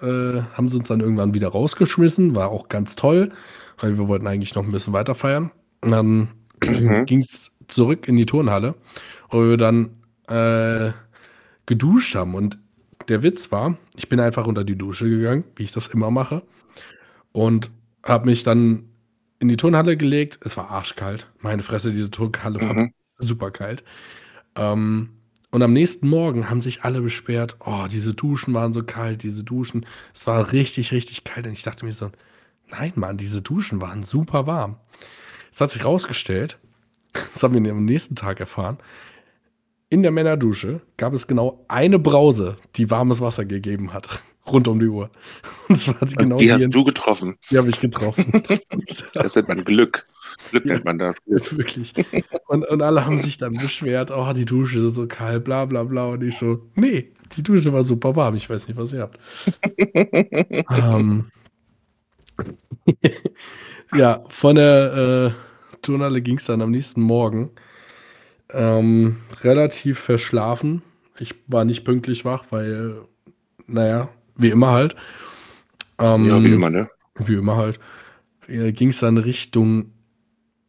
äh, 0.00 0.42
haben 0.54 0.68
sie 0.68 0.78
uns 0.78 0.88
dann 0.88 1.00
irgendwann 1.00 1.34
wieder 1.34 1.48
rausgeschmissen, 1.48 2.34
war 2.36 2.50
auch 2.50 2.68
ganz 2.68 2.96
toll, 2.96 3.32
weil 3.78 3.98
wir 3.98 4.08
wollten 4.08 4.26
eigentlich 4.26 4.54
noch 4.54 4.64
ein 4.64 4.72
bisschen 4.72 4.92
weiter 4.92 5.14
feiern. 5.14 5.50
Und 5.82 5.90
dann 5.92 6.28
Mhm. 6.64 7.04
ging 7.06 7.20
es 7.20 7.52
zurück 7.68 8.08
in 8.08 8.16
die 8.16 8.26
Turnhalle, 8.26 8.74
wo 9.30 9.44
wir 9.44 9.56
dann 9.56 9.90
äh, 10.28 10.92
geduscht 11.66 12.14
haben. 12.16 12.34
Und 12.34 12.58
der 13.08 13.22
Witz 13.22 13.52
war, 13.52 13.78
ich 13.96 14.08
bin 14.08 14.20
einfach 14.20 14.46
unter 14.46 14.64
die 14.64 14.76
Dusche 14.76 15.08
gegangen, 15.08 15.44
wie 15.56 15.64
ich 15.64 15.72
das 15.72 15.88
immer 15.88 16.10
mache, 16.10 16.42
und 17.32 17.70
habe 18.04 18.26
mich 18.26 18.44
dann 18.44 18.87
in 19.38 19.48
die 19.48 19.56
Turnhalle 19.56 19.96
gelegt. 19.96 20.38
Es 20.44 20.56
war 20.56 20.70
arschkalt. 20.70 21.30
Meine 21.40 21.62
Fresse, 21.62 21.90
diese 21.90 22.10
Turnhalle 22.10 22.60
war 22.60 22.74
Mhm. 22.74 22.92
super 23.18 23.50
kalt. 23.50 23.84
Ähm, 24.56 25.10
und 25.50 25.62
am 25.62 25.72
nächsten 25.72 26.08
Morgen 26.08 26.50
haben 26.50 26.60
sich 26.62 26.82
alle 26.84 27.00
beschwert, 27.00 27.56
oh, 27.60 27.86
diese 27.90 28.14
Duschen 28.14 28.52
waren 28.54 28.72
so 28.72 28.82
kalt, 28.82 29.22
diese 29.22 29.44
Duschen. 29.44 29.86
Es 30.14 30.26
war 30.26 30.52
richtig, 30.52 30.92
richtig 30.92 31.24
kalt. 31.24 31.46
Und 31.46 31.52
ich 31.52 31.62
dachte 31.62 31.84
mir 31.86 31.92
so, 31.92 32.10
nein, 32.70 32.92
Mann, 32.96 33.16
diese 33.16 33.40
Duschen 33.42 33.80
waren 33.80 34.02
super 34.04 34.46
warm. 34.46 34.76
Es 35.52 35.60
hat 35.60 35.70
sich 35.70 35.84
rausgestellt, 35.84 36.58
das 37.34 37.42
haben 37.42 37.64
wir 37.64 37.72
am 37.72 37.84
nächsten 37.84 38.14
Tag 38.16 38.40
erfahren, 38.40 38.78
in 39.90 40.02
der 40.02 40.10
Männerdusche 40.10 40.82
gab 40.98 41.14
es 41.14 41.26
genau 41.26 41.64
eine 41.68 41.98
Brause, 41.98 42.56
die 42.76 42.90
warmes 42.90 43.20
Wasser 43.22 43.46
gegeben 43.46 43.94
hat. 43.94 44.22
Rund 44.52 44.68
um 44.68 44.78
die 44.80 44.86
Uhr. 44.86 45.10
Und 45.68 45.80
zwar 45.80 45.96
die 46.06 46.14
genau 46.16 46.38
die 46.38 46.52
hast 46.52 46.68
du 46.70 46.84
getroffen. 46.84 47.36
die 47.50 47.58
habe 47.58 47.68
ich 47.68 47.80
getroffen. 47.80 48.24
Das 49.14 49.34
nennt 49.36 49.48
man 49.48 49.64
Glück. 49.64 50.04
Glück 50.50 50.64
Ja. 50.64 50.74
nennt 50.74 50.84
man 50.84 50.98
das. 50.98 51.18
Wirklich. 51.26 51.92
Und, 52.46 52.66
und 52.68 52.82
alle 52.82 53.04
haben 53.04 53.18
sich 53.18 53.38
dann 53.38 53.52
beschwert, 53.52 54.10
oh, 54.10 54.32
die 54.32 54.44
Dusche 54.44 54.78
ist 54.78 54.94
so 54.94 55.06
kalt, 55.06 55.44
bla 55.44 55.64
bla 55.64 55.84
bla. 55.84 56.06
Und 56.06 56.22
ich 56.22 56.38
so, 56.38 56.62
nee, 56.74 57.12
die 57.36 57.42
Dusche 57.42 57.72
war 57.72 57.84
super 57.84 58.16
warm. 58.16 58.36
Ich 58.36 58.48
weiß 58.48 58.68
nicht, 58.68 58.76
was 58.76 58.92
ihr 58.92 59.00
habt. 59.02 59.18
ähm, 60.70 61.30
ja, 63.94 64.22
von 64.28 64.56
der 64.56 65.34
äh, 65.34 65.76
Turnhalle 65.82 66.22
ging 66.22 66.38
es 66.38 66.44
dann 66.46 66.62
am 66.62 66.70
nächsten 66.70 67.00
Morgen. 67.00 67.50
Ähm, 68.50 69.18
relativ 69.42 69.98
verschlafen. 69.98 70.82
Ich 71.18 71.34
war 71.48 71.64
nicht 71.64 71.84
pünktlich 71.84 72.24
wach, 72.24 72.44
weil, 72.50 73.02
naja, 73.66 74.08
wie 74.38 74.48
immer 74.50 74.70
halt. 74.72 74.96
Ähm, 75.98 76.26
Ja, 76.26 76.42
wie 76.42 76.52
immer, 76.52 76.70
ne? 76.70 76.88
wie 77.16 77.34
immer 77.34 77.56
halt, 77.56 77.78
ging 78.46 78.90
es 78.90 79.00
dann 79.00 79.18
Richtung 79.18 79.92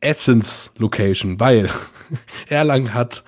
Essence 0.01 0.71
Location, 0.77 1.39
weil 1.39 1.69
Erlangen 2.47 2.93
hat, 2.93 3.23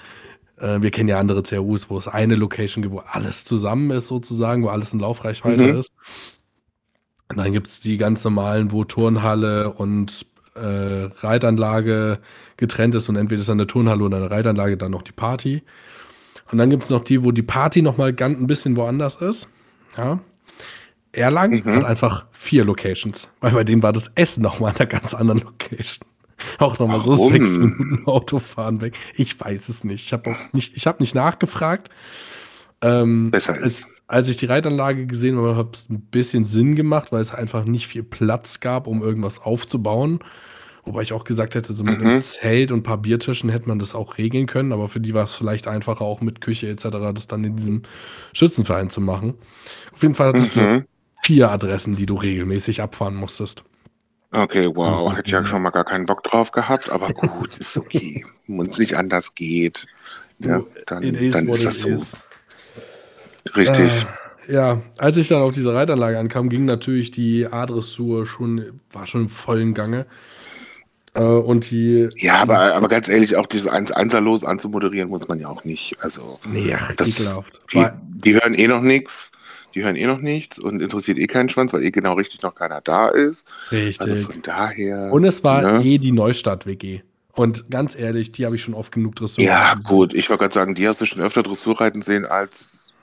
äh, 0.58 0.82
wir 0.82 0.92
kennen 0.92 1.10
ja 1.10 1.20
andere 1.20 1.44
CRUs, 1.44 1.90
wo 1.90 1.98
es 1.98 2.08
eine 2.08 2.36
Location 2.36 2.82
gibt, 2.82 2.96
wo 2.96 3.00
alles 3.00 3.46
zusammen 3.46 3.92
ist 3.92 4.08
sozusagen, 4.08 4.64
wo 4.64 4.70
alles 4.70 4.94
in 4.94 5.00
Laufreichweite 5.00 5.66
Mhm. 5.66 5.78
ist. 5.80 5.92
Und 7.30 7.38
dann 7.38 7.54
gibt 7.54 7.68
es 7.68 7.80
die 7.80 7.98
ganz 7.98 8.24
normalen, 8.24 8.72
wo 8.72 8.84
Turnhalle 8.84 9.72
und 9.74 10.26
äh, 10.56 11.06
Reitanlage 11.20 12.20
getrennt 12.58 12.94
ist 12.96 13.08
und 13.08 13.16
entweder 13.16 13.42
ist 13.42 13.50
eine 13.50 13.68
Turnhalle 13.68 14.04
oder 14.04 14.18
eine 14.18 14.30
Reitanlage 14.32 14.76
dann 14.78 14.92
noch 14.92 15.02
die 15.02 15.14
Party. 15.14 15.64
Und 16.52 16.58
dann 16.58 16.70
gibt 16.70 16.84
es 16.84 16.90
noch 16.90 17.04
die, 17.04 17.24
wo 17.24 17.32
die 17.32 17.42
Party 17.44 17.82
nochmal 17.82 18.12
ganz 18.14 18.38
ein 18.38 18.48
bisschen 18.48 18.76
woanders 18.76 19.16
ist. 19.22 19.48
Ja. 19.98 20.20
Erlangen 21.14 21.62
Mhm. 21.66 21.76
hat 21.78 21.86
einfach 21.86 22.26
vier 22.32 22.64
Locations, 22.66 23.30
weil 23.42 23.52
bei 23.52 23.64
denen 23.64 23.84
war 23.84 23.94
das 23.94 24.12
Essen 24.16 24.42
nochmal 24.44 24.72
an 24.72 24.78
einer 24.78 24.86
ganz 24.88 25.14
anderen 25.14 25.42
Location. 25.42 26.06
Auch 26.60 26.80
nochmal 26.80 27.00
so 27.02 27.30
sechs 27.30 27.52
Minuten 27.52 28.06
Autofahren 28.08 28.82
weg. 28.82 28.96
Ich 29.16 29.40
weiß 29.40 29.70
es 29.70 29.84
nicht. 29.84 30.06
Ich 30.06 30.14
habe 30.14 30.36
nicht, 30.54 30.76
ich 30.76 30.88
habe 30.88 31.02
nicht 31.04 31.14
nachgefragt. 31.14 31.90
Ähm, 32.82 33.30
Besser 33.30 33.54
als, 33.54 33.62
ist. 33.64 33.88
als 34.08 34.28
ich 34.28 34.38
die 34.38 34.46
Reitanlage 34.48 35.06
gesehen 35.06 35.38
habe, 35.38 35.56
hat 35.56 35.76
es 35.76 35.90
ein 35.90 36.02
bisschen 36.02 36.44
Sinn 36.46 36.76
gemacht, 36.76 37.12
weil 37.12 37.22
es 37.22 37.34
einfach 37.34 37.66
nicht 37.66 37.88
viel 37.88 38.02
Platz 38.04 38.60
gab, 38.60 38.88
um 38.88 39.04
irgendwas 39.04 39.40
aufzubauen. 39.40 40.20
Wobei 40.84 41.04
ich 41.04 41.14
auch 41.14 41.26
gesagt 41.26 41.54
hätte, 41.54 41.74
so 41.74 41.84
mit 41.84 42.00
einem 42.00 42.16
Mhm. 42.16 42.22
Zelt 42.22 42.72
und 42.72 42.80
ein 42.80 42.84
paar 42.84 42.98
Biertischen 42.98 43.52
hätte 43.52 43.68
man 43.68 43.78
das 43.78 43.94
auch 43.94 44.18
regeln 44.18 44.48
können, 44.48 44.72
aber 44.74 44.90
für 44.90 45.00
die 45.00 45.14
war 45.14 45.26
es 45.26 45.36
vielleicht 45.36 45.68
einfacher, 45.68 46.02
auch 46.02 46.22
mit 46.22 46.42
Küche 46.42 46.70
etc., 46.70 46.88
das 47.14 47.28
dann 47.28 47.44
in 47.44 47.56
diesem 47.56 47.84
Schützenverein 48.34 48.90
zu 48.90 49.00
machen. 49.00 49.36
Auf 49.94 50.02
jeden 50.02 50.16
Fall 50.16 50.30
hattest 50.30 50.56
du 50.56 50.60
Mhm. 50.60 50.86
Vier 51.22 51.52
Adressen, 51.52 51.96
die 51.96 52.06
du 52.06 52.16
regelmäßig 52.16 52.82
abfahren 52.82 53.16
musstest. 53.16 53.64
Okay, 54.32 54.70
wow. 54.74 55.10
Mhm. 55.10 55.16
Hätte 55.16 55.28
ich 55.28 55.34
ja 55.34 55.46
schon 55.46 55.62
mal 55.62 55.72
gar 55.72 55.84
keinen 55.84 56.06
Bock 56.06 56.24
drauf 56.24 56.52
gehabt, 56.52 56.90
aber 56.90 57.10
gut, 57.14 57.58
ist 57.58 57.78
okay. 57.78 58.26
Wenn 58.48 58.68
es 58.68 58.78
nicht 58.78 58.96
anders 58.96 59.36
geht, 59.36 59.88
ja, 60.40 60.64
dann, 60.88 61.04
dann 61.04 61.48
ist 61.50 61.66
das 61.66 61.80
so. 61.82 61.90
is. 61.90 62.18
Richtig. 63.56 64.06
Äh, 64.48 64.54
ja, 64.54 64.82
als 64.98 65.18
ich 65.18 65.28
dann 65.28 65.42
auf 65.42 65.54
diese 65.54 65.74
Reitanlage 65.74 66.18
ankam, 66.18 66.50
ging 66.50 66.66
natürlich 66.66 67.12
die 67.12 67.48
A-Dressur 67.48 68.26
schon, 68.26 68.80
war 68.92 69.08
schon 69.08 69.24
im 69.24 69.30
vollen 69.30 69.74
Gange. 69.74 70.06
Äh, 71.14 71.22
und 71.22 71.70
die. 71.70 72.10
Ja, 72.18 72.36
aber, 72.36 72.74
aber 72.74 72.88
ganz 72.88 73.08
ehrlich, 73.10 73.36
auch 73.36 73.48
diese 73.48 73.72
Eins 73.72 73.92
Einserlos 73.92 74.44
anzumoderieren 74.44 75.10
muss 75.10 75.28
man 75.28 75.40
ja 75.40 75.50
auch 75.50 75.64
nicht. 75.64 75.98
Also, 76.02 76.40
Nee, 76.46 76.74
ach, 76.74 76.94
das, 76.96 77.30
die, 77.72 77.86
die 78.02 78.34
hören 78.34 78.54
eh 78.54 78.68
noch 78.68 78.82
nichts. 78.82 79.32
Die 79.74 79.84
hören 79.84 79.96
eh 79.96 80.06
noch 80.06 80.20
nichts 80.20 80.60
und 80.60 80.82
interessiert 80.82 81.18
eh 81.18 81.28
keinen 81.28 81.50
Schwanz, 81.50 81.74
weil 81.74 81.84
eh 81.84 81.92
genau 81.92 82.14
richtig 82.14 82.42
noch 82.42 82.56
keiner 82.56 82.82
da 82.82 83.08
ist. 83.08 83.46
Richtig. 83.72 84.02
Also 84.02 84.16
von 84.32 84.42
daher. 84.42 85.12
und 85.12 85.24
es 85.24 85.44
war 85.44 85.62
ne? 85.62 85.84
eh 85.84 85.98
die 85.98 86.12
Neustadt-WG. 86.12 87.02
Und 87.34 87.70
ganz 87.72 87.96
ehrlich, 87.96 88.32
die 88.34 88.46
habe 88.46 88.58
ich 88.58 88.62
schon 88.62 88.74
oft 88.74 88.92
genug 88.92 89.16
Dressur 89.16 89.44
Ja, 89.44 89.76
gut. 89.88 90.14
Ich 90.14 90.30
wollte 90.30 90.42
gerade 90.42 90.54
sagen, 90.54 90.76
die 90.76 90.88
hast 90.88 91.00
du 91.00 91.06
schon 91.06 91.24
öfter 91.24 91.44
Dressurreiten 91.44 92.02
sehen 92.02 92.26
als, 92.26 92.94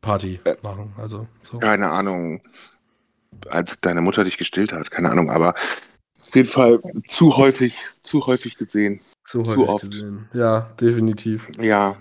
Party 0.00 0.38
Äh. 0.44 0.54
machen. 0.62 0.92
Also, 0.96 1.26
so. 1.50 1.58
keine 1.58 1.90
Ahnung, 1.90 2.40
als 3.48 3.80
deine 3.80 4.00
Mutter 4.00 4.22
dich 4.22 4.38
gestillt 4.38 4.72
hat. 4.72 4.90
Keine 4.92 5.10
Ahnung, 5.10 5.30
aber 5.30 5.54
auf 6.20 6.34
jeden 6.34 6.48
Fall 6.48 6.78
zu 7.08 7.36
häufig, 7.36 7.76
zu 8.02 8.24
häufig 8.26 8.56
gesehen. 8.56 9.00
zu 9.24 9.42
zu 9.42 9.50
häufig 9.62 9.68
oft. 9.68 9.90
gesehen. 9.90 10.28
Ja, 10.32 10.60
definitiv. 10.80 11.48
Ja, 11.60 11.96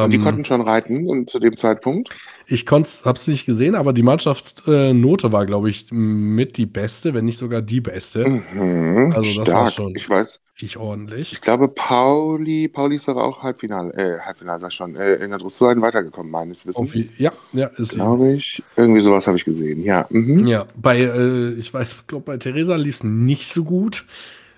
Und 0.00 0.12
die 0.12 0.18
Ähm, 0.18 0.18
konnten 0.18 0.44
schon 0.44 0.60
reiten 0.60 1.08
und 1.08 1.30
zu 1.30 1.38
dem 1.40 1.54
Zeitpunkt? 1.56 2.12
ich 2.46 2.66
konnt's, 2.66 3.04
hab's 3.04 3.28
nicht 3.28 3.46
gesehen, 3.46 3.74
aber 3.74 3.92
die 3.92 4.02
Mannschaftsnote 4.02 5.32
war, 5.32 5.46
glaube 5.46 5.70
ich, 5.70 5.86
mit 5.90 6.56
die 6.56 6.66
beste, 6.66 7.14
wenn 7.14 7.24
nicht 7.24 7.38
sogar 7.38 7.62
die 7.62 7.80
beste. 7.80 8.34
Mhm, 8.54 9.12
Also 9.12 9.34
das 9.34 9.54
war 9.54 9.68
stark. 9.68 9.70
schon 9.70 9.94
Ich 9.94 10.08
weiß, 10.08 10.40
richtig 10.56 10.76
ordentlich. 10.78 11.32
ich 11.32 11.40
glaube, 11.40 11.68
Pauli, 11.68 12.68
Pauli 12.68 12.96
ist 12.96 13.08
aber 13.08 13.24
auch 13.24 13.42
Halbfinale, 13.42 13.92
äh, 13.94 14.20
Halbfinale 14.20 14.60
sag 14.60 14.72
schon, 14.72 14.96
äh, 14.96 15.14
in 15.16 15.30
der 15.30 15.38
Dressur 15.38 15.80
weitergekommen, 15.80 16.30
meines 16.32 16.66
Wissens. 16.66 17.06
ja, 17.18 17.32
ja, 17.52 17.66
ist. 17.76 17.92
Glaube 17.92 18.34
ich. 18.34 18.64
Irgendwie 18.76 19.00
sowas 19.00 19.26
habe 19.26 19.36
ich 19.38 19.44
gesehen, 19.44 19.82
ja. 19.82 20.06
Mhm. 20.10 20.46
Ja, 20.46 20.66
bei, 20.74 21.00
äh, 21.00 21.52
ich 21.54 21.72
weiß, 21.72 22.06
glaube 22.06 22.24
bei 22.24 22.36
Theresa 22.38 22.76
lief 22.76 22.96
es 22.96 23.04
nicht 23.04 23.48
so 23.48 23.64
gut, 23.64 24.06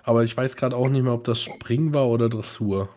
aber 0.05 0.25
ich 0.25 0.37
weiß 0.37 0.57
gerade 0.57 0.77
auch 0.77 0.89
nicht 0.89 1.03
mehr, 1.03 1.13
ob 1.15 1.25
das 1.25 1.43
Springen 1.43 1.95
war 1.95 2.09
oder 2.09 2.29
Dressur. 2.29 2.89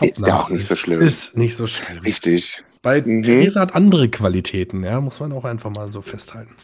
Ist 0.00 0.18
ja 0.26 0.40
auch 0.40 0.50
nicht 0.50 0.66
so 0.66 0.76
schlimm. 0.76 1.00
Ist 1.00 1.36
nicht 1.36 1.56
so 1.56 1.66
schlimm. 1.66 1.98
Richtig. 1.98 2.62
Bei 2.82 3.00
Mhm. 3.00 3.22
Theresa 3.22 3.60
hat 3.60 3.74
andere 3.74 4.08
Qualitäten, 4.08 4.84
ja, 4.84 5.00
muss 5.00 5.18
man 5.20 5.32
auch 5.32 5.44
einfach 5.44 5.70
mal 5.70 5.88
so 5.90 6.00
festhalten. 6.02 6.54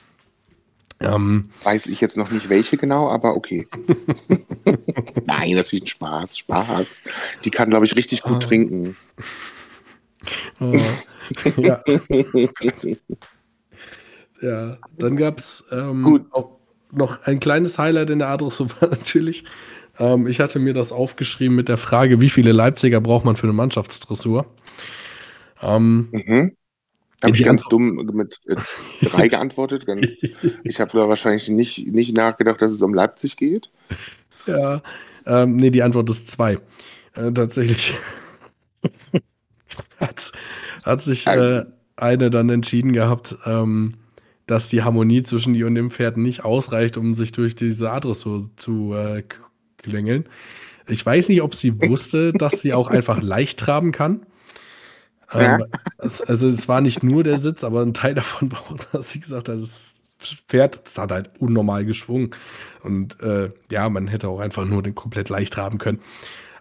Ähm, 1.01 1.51
Weiß 1.65 1.87
ich 1.89 2.01
jetzt 2.01 2.17
noch 2.17 2.31
nicht 2.31 2.49
welche 2.49 2.77
genau, 2.77 3.11
aber 3.11 3.37
okay. 3.37 3.67
Nein, 5.27 5.55
natürlich 5.57 5.85
ein 5.85 5.89
Spaß, 5.89 6.39
Spaß. 6.39 7.03
Die 7.45 7.51
kann, 7.51 7.69
glaube 7.71 7.85
ich, 7.85 7.97
richtig 7.97 8.23
gut 8.23 8.37
Ah. 8.37 8.47
trinken. 8.47 8.97
äh, 10.61 10.81
ja, 11.57 11.83
ja, 14.41 14.79
dann 14.99 15.17
gab 15.17 15.39
es 15.41 15.65
ähm, 15.73 16.27
noch 16.93 17.23
ein 17.25 17.41
kleines 17.41 17.79
Highlight 17.79 18.11
in 18.11 18.19
der 18.21 18.29
Adresse 18.29 18.69
war 18.81 18.89
natürlich. 18.91 19.45
Ähm, 19.99 20.27
ich 20.27 20.41
hatte 20.41 20.59
mir 20.59 20.75
das 20.75 20.93
aufgeschrieben 20.93 21.57
mit 21.57 21.69
der 21.69 21.79
Frage, 21.79 22.21
wie 22.21 22.31
viele 22.31 22.53
Leipziger 22.53 23.01
braucht 23.01 23.25
man 23.25 23.37
für 23.37 23.45
eine 23.45 23.53
Mannschaftsdressur? 23.53 24.47
Ähm, 25.63 26.13
Mhm. 26.13 26.57
Habe 27.23 27.37
ich 27.37 27.43
ganz 27.43 27.67
dumm 27.69 27.97
mit 28.13 28.41
äh, 28.47 28.57
drei 29.01 29.29
geantwortet. 29.29 29.87
Ganz, 29.87 30.15
ich 30.63 30.81
habe 30.81 30.93
da 30.93 31.09
wahrscheinlich 31.09 31.49
nicht, 31.49 31.87
nicht 31.89 32.17
nachgedacht, 32.17 32.61
dass 32.63 32.73
es 32.73 32.83
um 32.83 32.95
Leipzig 32.95 33.37
geht. 33.37 33.71
Ja, 34.47 34.83
ähm, 35.27 35.57
nee, 35.57 35.71
die 35.71 35.83
Antwort 35.83 36.11
ist 36.11 36.31
zwei. 36.31 36.61
Äh, 37.15 37.33
tatsächlich 37.33 37.95
hat, 40.01 40.33
hat 40.85 41.03
sich 41.03 41.27
äh, 41.27 41.65
eine 41.97 42.31
dann 42.31 42.51
entschieden 42.51 42.93
gehabt, 42.93 43.37
ähm, 43.47 43.95
dass 44.47 44.69
die 44.69 44.83
Harmonie 44.83 45.23
zwischen 45.23 45.55
ihr 45.55 45.67
und 45.67 45.75
dem 45.77 45.91
Pferd 45.91 46.17
nicht 46.19 46.45
ausreicht, 46.45 46.97
um 46.99 47.15
sich 47.15 47.33
durch 47.33 47.57
diese 47.57 47.91
Adressur 47.91 48.51
zu 48.57 48.95
äh, 48.95 49.23
k- 49.85 49.91
klängeln. 49.91 50.29
Ich 50.89 51.05
weiß 51.05 51.29
nicht, 51.31 51.43
ob 51.43 51.55
sie 51.55 51.81
wusste, 51.83 52.35
dass 52.35 52.61
sie 52.61 52.75
auch 52.75 52.89
einfach 52.89 53.21
leicht 53.23 53.59
traben 53.61 53.93
kann. 53.93 54.27
Ja. 55.33 55.59
Ähm, 55.59 55.65
es, 55.99 56.21
also 56.21 56.47
es 56.49 56.69
war 56.69 56.81
nicht 56.81 57.03
nur 57.03 57.25
der 57.25 57.39
Sitz, 57.39 57.65
aber 57.65 57.83
ein 57.83 57.95
Teil 57.95 58.15
davon 58.15 58.53
war 58.53 58.61
auch, 58.71 58.79
dass 58.93 59.11
sie 59.11 59.21
gesagt 59.21 59.49
hat, 59.49 59.59
das 59.59 59.95
Pferd, 60.49 60.87
das 60.87 60.99
hat 60.99 61.11
halt 61.13 61.31
unnormal 61.41 61.85
geschwungen. 61.85 62.31
Und 62.83 63.21
äh, 63.21 63.51
ja, 63.71 63.89
man 63.91 64.09
hätte 64.09 64.29
auch 64.29 64.41
einfach 64.41 64.65
nur 64.65 64.83
den 64.83 64.95
komplett 64.95 65.29
leicht 65.29 65.53
traben 65.55 65.79
können. 65.79 66.01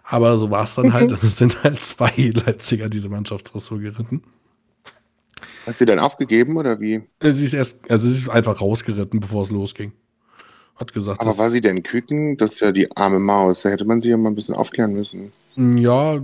Aber 0.04 0.38
so 0.38 0.50
war 0.50 0.64
es 0.64 0.74
dann 0.74 0.92
halt. 0.92 1.12
Und 1.12 1.22
es 1.24 1.38
sind 1.38 1.62
halt 1.64 1.82
zwei 1.82 2.12
Leipziger 2.16 2.88
diese 2.90 3.08
Mannschaftsdressur 3.10 3.80
geritten. 3.80 4.22
Hat 5.66 5.76
sie 5.78 5.84
dann 5.86 5.98
aufgegeben 5.98 6.56
oder 6.56 6.80
wie? 6.80 7.02
Äh, 7.20 7.32
Sie 7.32 7.44
ist 7.44 7.54
erst, 7.54 7.90
also 7.90 8.08
sie 8.08 8.16
ist 8.18 8.28
einfach 8.28 8.60
rausgeritten, 8.60 9.18
bevor 9.20 9.42
es 9.42 9.50
losging. 9.50 9.92
Hat 10.76 10.92
gesagt, 10.92 11.20
Aber 11.20 11.30
das- 11.30 11.38
war 11.38 11.50
sie 11.50 11.60
denn 11.60 11.82
Küken? 11.82 12.36
Das 12.36 12.54
ist 12.54 12.60
ja 12.60 12.72
die 12.72 12.94
arme 12.96 13.20
Maus. 13.20 13.62
Da 13.62 13.68
hätte 13.70 13.84
man 13.84 14.00
sie 14.00 14.10
ja 14.10 14.16
mal 14.16 14.30
ein 14.30 14.34
bisschen 14.34 14.54
aufklären 14.56 14.92
müssen. 14.92 15.32
Ja, 15.56 16.20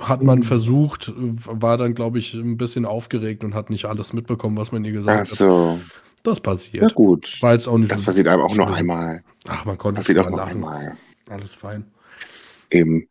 hat 0.00 0.22
man 0.22 0.38
Hm. 0.40 0.42
versucht, 0.44 1.12
war 1.16 1.78
dann, 1.78 1.94
glaube 1.94 2.18
ich, 2.18 2.34
ein 2.34 2.56
bisschen 2.56 2.84
aufgeregt 2.84 3.44
und 3.44 3.54
hat 3.54 3.70
nicht 3.70 3.84
alles 3.84 4.12
mitbekommen, 4.12 4.56
was 4.56 4.72
man 4.72 4.84
ihr 4.84 4.90
gesagt 4.92 5.16
Ach 5.26 5.30
hat. 5.30 5.36
so. 5.38 5.80
Das 6.24 6.38
Ja, 6.38 6.42
passiert. 6.42 6.94
gut. 6.94 7.38
War 7.42 7.52
jetzt 7.52 7.68
auch 7.68 7.78
nicht 7.78 7.92
Das 7.92 8.02
passiert 8.04 8.26
einem 8.28 8.42
auch 8.42 8.52
schlimm. 8.54 8.68
einmal. 8.68 9.22
Ach, 9.48 9.64
man 9.64 9.78
konnte 9.78 10.00
Passiert 10.00 10.18
auch 10.18 10.24
drüber 10.24 10.36
nur 10.36 10.46
lachen. 10.46 10.56
einmal. 10.64 10.96
Alles 11.30 11.54
fein. 11.54 11.84
Eben. 12.70 13.06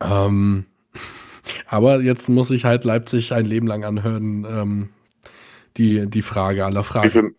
Ähm, 0.00 0.64
aber 1.66 2.00
jetzt 2.00 2.28
muss 2.30 2.50
ich 2.50 2.64
halt 2.64 2.84
Leipzig 2.84 3.32
ein 3.32 3.44
Leben 3.46 3.66
lang 3.66 3.84
anhören, 3.84 4.46
ähm, 4.48 4.88
die, 5.76 6.06
die 6.06 6.22
Frage 6.22 6.64
aller 6.64 6.80
Wie 6.80 6.84
Fragen. 6.84 7.10
viel, 7.10 7.34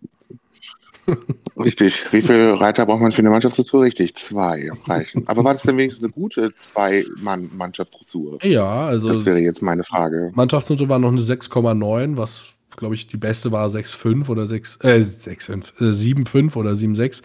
richtig. 1.57 2.12
Wie 2.12 2.21
viele 2.21 2.59
Reiter 2.59 2.85
braucht 2.85 3.01
man 3.01 3.12
für 3.12 3.19
eine 3.19 3.29
Mannschaftsdressur? 3.29 3.81
Richtig, 3.83 4.15
zwei 4.15 4.69
reichen. 4.85 5.27
Aber 5.27 5.43
war 5.43 5.53
das 5.53 5.63
denn 5.63 5.77
wenigstens 5.77 6.03
eine 6.05 6.13
gute 6.13 6.53
Zwei-Mann-Mannschaftsdressur? 6.55 8.39
Ja, 8.44 8.85
also 8.87 9.09
Das 9.09 9.25
wäre 9.25 9.39
jetzt 9.39 9.61
meine 9.61 9.83
Frage. 9.83 10.31
Mannschaftsnote 10.33 10.89
war 10.89 11.00
noch 11.00 11.11
eine 11.11 11.22
6,9, 11.22 12.18
was 12.18 12.41
glaube 12.75 12.96
ich 12.96 13.07
die 13.07 13.18
beste 13.18 13.51
war 13.51 13.68
6,5 13.70 14.29
oder 14.29 14.46
6, 14.48 14.77
äh, 14.83 15.03
6,5, 15.03 15.74
äh, 15.81 15.94
7,5 15.94 16.55
oder 16.57 16.75
7,6. 16.75 17.22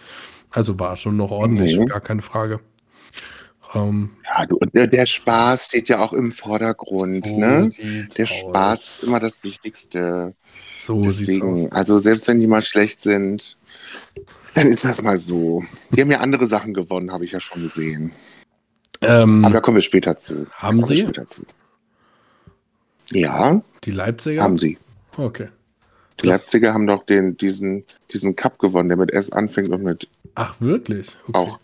Also 0.51 0.79
war 0.79 0.97
schon 0.97 1.17
noch 1.17 1.31
ordentlich, 1.31 1.77
Mhm. 1.77 1.87
gar 1.87 2.01
keine 2.01 2.23
Frage. 2.23 2.61
Ähm, 3.75 4.11
Ja, 4.25 4.47
du, 4.47 4.59
der, 4.75 4.87
der 4.89 5.07
Spaß 5.07 5.67
steht 5.67 5.89
ja 5.89 6.01
auch 6.01 6.13
im 6.13 6.33
Vordergrund, 6.33 7.27
so 7.27 7.39
ne? 7.39 7.69
Der 8.17 8.25
aus. 8.25 8.31
Spaß 8.31 8.99
ist 8.99 9.03
immer 9.05 9.21
das 9.21 9.45
Wichtigste. 9.45 10.35
So 10.83 11.03
sieht's 11.03 11.13
aus. 11.13 11.27
Deswegen, 11.27 11.73
also 11.73 11.99
selbst 11.99 12.27
wenn 12.29 12.41
die 12.41 12.47
mal 12.47 12.63
schlecht 12.63 13.01
sind, 13.01 13.57
dann 14.55 14.67
ist 14.69 14.85
das 14.85 15.03
mal 15.03 15.17
so. 15.17 15.63
Die 15.91 16.01
haben 16.01 16.11
ja 16.11 16.21
andere 16.21 16.47
Sachen 16.47 16.75
gewonnen, 16.75 17.13
habe 17.13 17.25
ich 17.25 17.33
ja 17.33 17.41
schon 17.41 17.63
gesehen. 17.63 18.13
Ähm, 19.03 19.45
Aber 19.45 19.55
da 19.55 19.61
kommen 19.61 19.77
wir 19.77 19.83
später 19.83 20.17
zu. 20.17 20.47
Haben 20.53 20.85
sie? 20.85 20.97
Später 20.99 21.27
zu. 21.27 21.43
Ja, 23.13 23.63
die 23.85 23.91
Leipziger? 23.91 24.43
haben 24.43 24.59
sie. 24.59 24.79
Okay. 25.17 25.49
Die 26.21 26.27
Das- 26.27 26.43
Leipziger 26.43 26.75
haben 26.75 26.87
doch 26.87 27.05
den, 27.05 27.37
diesen, 27.37 27.85
diesen 28.13 28.37
Cup 28.37 28.59
gewonnen, 28.59 28.89
der 28.89 28.99
mit 28.99 29.11
S 29.13 29.33
anfängt 29.33 29.71
und 29.71 29.83
mit 29.83 30.09
Ach, 30.35 30.57
wirklich? 30.61 31.17
Okay. 31.27 31.39
auch, 31.39 31.61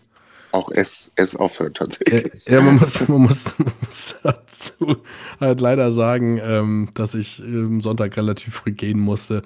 auch 0.51 0.71
S, 0.71 1.11
S 1.15 1.35
aufhört 1.35 1.79
Ja, 1.79 1.85
tatsächlich. 1.85 2.45
ja, 2.45 2.61
man 2.61 2.77
muss, 2.77 3.07
man, 3.07 3.21
muss, 3.21 3.45
man 3.57 3.73
muss 3.85 4.15
dazu 4.23 4.97
halt 5.39 5.59
leider 5.59 5.91
sagen, 5.91 6.39
ähm, 6.41 6.89
dass 6.93 7.13
ich 7.13 7.41
am 7.41 7.81
Sonntag 7.81 8.15
relativ 8.17 8.55
früh 8.55 8.71
gehen 8.71 8.99
musste, 8.99 9.41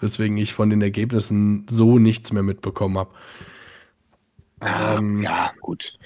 weswegen 0.00 0.36
ich 0.36 0.54
von 0.54 0.70
den 0.70 0.82
Ergebnissen 0.82 1.66
so 1.70 1.98
nichts 1.98 2.32
mehr 2.32 2.42
mitbekommen 2.42 2.98
habe. 2.98 3.10
Ähm, 4.60 5.22
ja, 5.22 5.52
gut. 5.60 5.98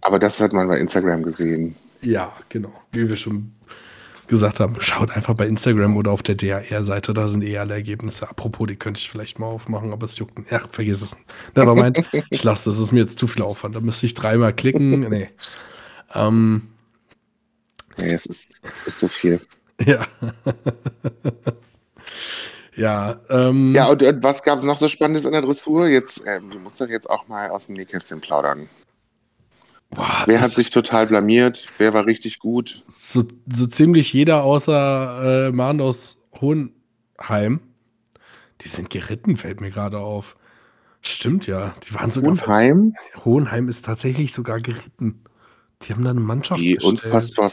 Aber 0.00 0.18
das 0.18 0.40
hat 0.40 0.52
man 0.52 0.68
bei 0.68 0.78
Instagram 0.78 1.22
gesehen. 1.22 1.74
Ja, 2.02 2.32
genau. 2.50 2.72
Wie 2.92 3.08
wir 3.08 3.16
schon 3.16 3.52
gesagt 4.28 4.60
haben, 4.60 4.76
schaut 4.80 5.10
einfach 5.10 5.36
bei 5.36 5.46
Instagram 5.46 5.96
oder 5.96 6.10
auf 6.10 6.22
der 6.22 6.34
DHR-Seite, 6.34 7.14
da 7.14 7.28
sind 7.28 7.42
eh 7.42 7.58
alle 7.58 7.74
Ergebnisse. 7.74 8.28
Apropos, 8.28 8.66
die 8.66 8.76
könnte 8.76 8.98
ich 8.98 9.10
vielleicht 9.10 9.38
mal 9.38 9.46
aufmachen, 9.46 9.92
aber 9.92 10.06
es 10.06 10.16
juckt. 10.18 10.38
Ach, 10.50 10.68
vergiss 10.70 11.02
es. 11.02 11.16
Nevermind. 11.54 12.02
ich 12.30 12.44
lasse 12.44 12.70
das, 12.70 12.78
ist 12.78 12.92
mir 12.92 13.00
jetzt 13.00 13.18
zu 13.18 13.26
viel 13.26 13.42
Aufwand. 13.42 13.74
Da 13.76 13.80
müsste 13.80 14.06
ich 14.06 14.14
dreimal 14.14 14.52
klicken. 14.52 14.90
Nee. 14.90 15.30
Ähm, 16.14 16.68
Ja, 17.96 18.06
es 18.06 18.26
ist, 18.26 18.60
ist 18.86 19.00
so 19.00 19.08
viel. 19.08 19.40
ja. 19.84 20.06
ja, 22.76 23.16
ähm, 23.28 23.74
Ja, 23.74 23.88
und, 23.88 24.02
und 24.02 24.22
was 24.22 24.42
gab 24.42 24.58
es 24.58 24.64
noch 24.64 24.78
so 24.78 24.88
Spannendes 24.88 25.24
in 25.24 25.32
der 25.32 25.42
Dressur? 25.42 25.88
Jetzt, 25.88 26.22
ähm, 26.26 26.50
du 26.50 26.58
musst 26.58 26.80
doch 26.80 26.88
jetzt 26.88 27.08
auch 27.10 27.28
mal 27.28 27.50
aus 27.50 27.66
dem 27.66 27.76
Nähkästchen 27.76 28.20
plaudern. 28.20 28.68
Boah, 29.94 30.22
Wer 30.26 30.40
hat 30.40 30.52
sich 30.52 30.70
total 30.70 31.06
blamiert? 31.06 31.66
Wer 31.78 31.94
war 31.94 32.06
richtig 32.06 32.38
gut? 32.38 32.82
so, 32.88 33.24
so 33.46 33.66
ziemlich 33.66 34.12
jeder 34.12 34.42
außer 34.42 35.48
äh, 35.48 35.52
Mann 35.52 35.80
aus 35.80 36.16
Hohenheim. 36.40 37.60
Die 38.60 38.68
sind 38.68 38.90
geritten, 38.90 39.36
fällt 39.36 39.60
mir 39.60 39.70
gerade 39.70 39.98
auf. 39.98 40.36
Stimmt 41.02 41.46
ja. 41.46 41.74
Die 41.86 41.94
waren 41.94 42.10
sogar. 42.10 42.32
Unheim? 42.32 42.94
Hohenheim 43.24 43.68
ist 43.68 43.84
tatsächlich 43.84 44.32
sogar 44.32 44.60
geritten. 44.60 45.22
Die 45.82 45.92
haben 45.92 46.04
da 46.04 46.10
eine 46.10 46.20
Mannschaft 46.20 46.60
Wie 46.60 46.74
gestellt. 46.74 46.92
unfassbar. 46.92 47.50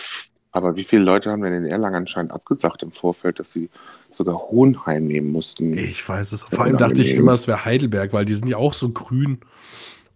Aber 0.53 0.75
wie 0.75 0.83
viele 0.83 1.03
Leute 1.03 1.31
haben 1.31 1.41
denn 1.41 1.53
in 1.53 1.65
Erlangen 1.65 1.95
anscheinend 1.95 2.33
abgesagt 2.33 2.83
im 2.83 2.91
Vorfeld, 2.91 3.39
dass 3.39 3.53
sie 3.53 3.69
sogar 4.09 4.37
Hohenheim 4.37 5.05
nehmen 5.05 5.31
mussten? 5.31 5.77
Ich 5.77 6.07
weiß 6.07 6.33
es. 6.33 6.43
Vor 6.43 6.61
allem 6.61 6.77
dachte 6.77 7.01
ich 7.01 7.13
immer, 7.13 7.33
es 7.33 7.47
wäre 7.47 7.63
Heidelberg, 7.63 8.11
weil 8.11 8.25
die 8.25 8.33
sind 8.33 8.47
ja 8.47 8.57
auch 8.57 8.73
so 8.73 8.89
grün. 8.89 9.39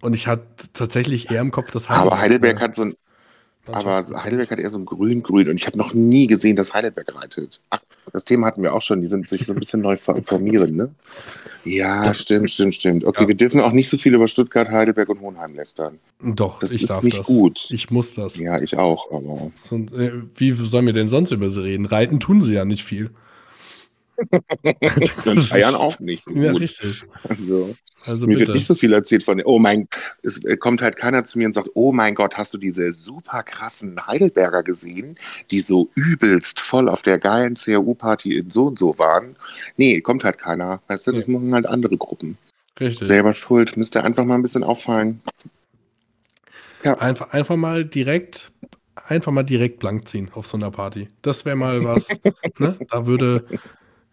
Und 0.05 0.13
ich 0.13 0.27
hatte 0.27 0.43
tatsächlich 0.73 1.31
eher 1.31 1.41
im 1.41 1.49
Kopf, 1.51 1.71
dass 1.71 1.89
Heidelberg. 1.89 2.11
aber 2.13 2.21
Heidelberg 2.21 2.61
hat 2.61 2.75
so 2.75 2.83
ein, 2.83 2.95
aber 3.65 3.95
Heidelberg 4.23 4.51
hat 4.51 4.59
eher 4.59 4.69
so 4.69 4.77
ein 4.77 4.85
Grün-Grün 4.85 5.49
und 5.49 5.55
ich 5.55 5.65
habe 5.65 5.77
noch 5.79 5.95
nie 5.95 6.27
gesehen, 6.27 6.55
dass 6.55 6.75
Heidelberg 6.75 7.15
reitet. 7.15 7.59
Ach, 7.71 7.79
das 8.13 8.23
Thema 8.23 8.45
hatten 8.45 8.61
wir 8.61 8.73
auch 8.75 8.83
schon, 8.83 9.01
die 9.01 9.07
sind 9.07 9.27
sich 9.27 9.47
so 9.47 9.53
ein 9.53 9.59
bisschen 9.59 9.81
neu 9.81 9.97
formieren, 9.97 10.75
ne? 10.75 10.91
Ja, 11.63 12.13
stimmt, 12.13 12.51
stimmt, 12.51 12.75
stimmt. 12.75 13.03
Okay, 13.03 13.23
Ja. 13.23 13.27
wir 13.29 13.35
dürfen 13.35 13.59
auch 13.61 13.71
nicht 13.71 13.89
so 13.89 13.97
viel 13.97 14.13
über 14.13 14.27
Stuttgart, 14.27 14.69
Heidelberg 14.69 15.09
und 15.09 15.21
Hohenheim 15.21 15.55
lästern. 15.55 15.97
Doch, 16.21 16.59
Das 16.59 16.71
ich 16.71 16.83
ist 16.83 16.89
darf 16.91 17.01
nicht 17.01 17.17
das. 17.17 17.25
gut. 17.25 17.67
Ich 17.71 17.89
muss 17.89 18.13
das. 18.13 18.37
Ja, 18.37 18.61
ich 18.61 18.77
auch, 18.77 19.11
aber 19.11 19.51
Sonst, 19.67 19.91
äh, 19.93 20.11
wie 20.35 20.51
sollen 20.51 20.85
wir 20.85 20.93
denn 20.93 21.07
sonst 21.07 21.31
über 21.31 21.49
sie 21.49 21.63
reden? 21.63 21.87
Reiten 21.87 22.19
tun 22.19 22.41
sie 22.41 22.53
ja 22.53 22.63
nicht 22.65 22.83
viel. 22.83 23.09
Und 25.25 25.41
feiern 25.41 25.75
auch 25.75 25.99
nicht 25.99 26.23
so 26.23 26.31
Ja, 26.31 26.53
gut. 26.53 26.61
richtig. 26.61 27.03
Also, 27.23 27.75
Also 28.05 28.27
mir 28.27 28.37
bitte. 28.37 28.39
wird 28.39 28.53
nicht 28.53 28.67
so 28.67 28.75
viel 28.75 28.93
erzählt 28.93 29.23
von, 29.23 29.41
oh 29.45 29.59
mein, 29.59 29.87
es 30.23 30.43
äh, 30.45 30.57
kommt 30.57 30.81
halt 30.81 30.95
keiner 30.97 31.25
zu 31.25 31.37
mir 31.39 31.47
und 31.47 31.53
sagt, 31.53 31.69
oh 31.73 31.91
mein 31.91 32.15
Gott, 32.15 32.37
hast 32.37 32.53
du 32.53 32.57
diese 32.57 32.93
super 32.93 33.43
krassen 33.43 34.05
Heidelberger 34.05 34.63
gesehen, 34.63 35.17
die 35.51 35.59
so 35.61 35.89
übelst 35.95 36.59
voll 36.59 36.89
auf 36.89 37.01
der 37.01 37.19
geilen 37.19 37.55
CAU-Party 37.55 38.37
in 38.37 38.49
so 38.49 38.67
und 38.67 38.79
so 38.79 38.97
waren? 38.99 39.35
Nee, 39.77 40.01
kommt 40.01 40.23
halt 40.23 40.37
keiner. 40.37 40.81
Weißt 40.87 41.07
du, 41.07 41.11
das 41.13 41.27
machen 41.27 41.53
halt 41.53 41.65
andere 41.65 41.97
Gruppen. 41.97 42.37
richtig. 42.79 43.07
Selber 43.07 43.33
schuld, 43.33 43.77
müsste 43.77 44.03
einfach 44.03 44.25
mal 44.25 44.35
ein 44.35 44.41
bisschen 44.43 44.63
auffallen. 44.63 45.21
Einfach, 46.83 47.31
einfach 47.33 47.55
mal 47.55 47.83
direkt, 47.83 48.51
einfach 49.07 49.31
mal 49.31 49.43
direkt 49.43 49.79
blank 49.79 50.07
ziehen 50.07 50.29
auf 50.35 50.45
so 50.45 50.57
einer 50.57 50.69
Party. 50.69 51.09
Das 51.23 51.43
wäre 51.45 51.55
mal 51.55 51.83
was, 51.83 52.07
ne? 52.59 52.77
Da 52.91 53.07
würde, 53.07 53.45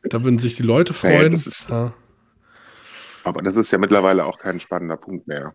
da 0.04 0.22
würden 0.24 0.38
sich 0.38 0.54
die 0.56 0.62
Leute 0.62 0.94
freuen. 0.94 1.32
das 1.32 1.46
ist- 1.46 1.70
ja. 1.70 1.92
Aber 3.24 3.40
das 3.42 3.54
ist 3.56 3.70
ja 3.70 3.78
mittlerweile 3.78 4.24
auch 4.24 4.38
kein 4.38 4.58
spannender 4.60 4.96
Punkt 4.96 5.28
mehr. 5.28 5.54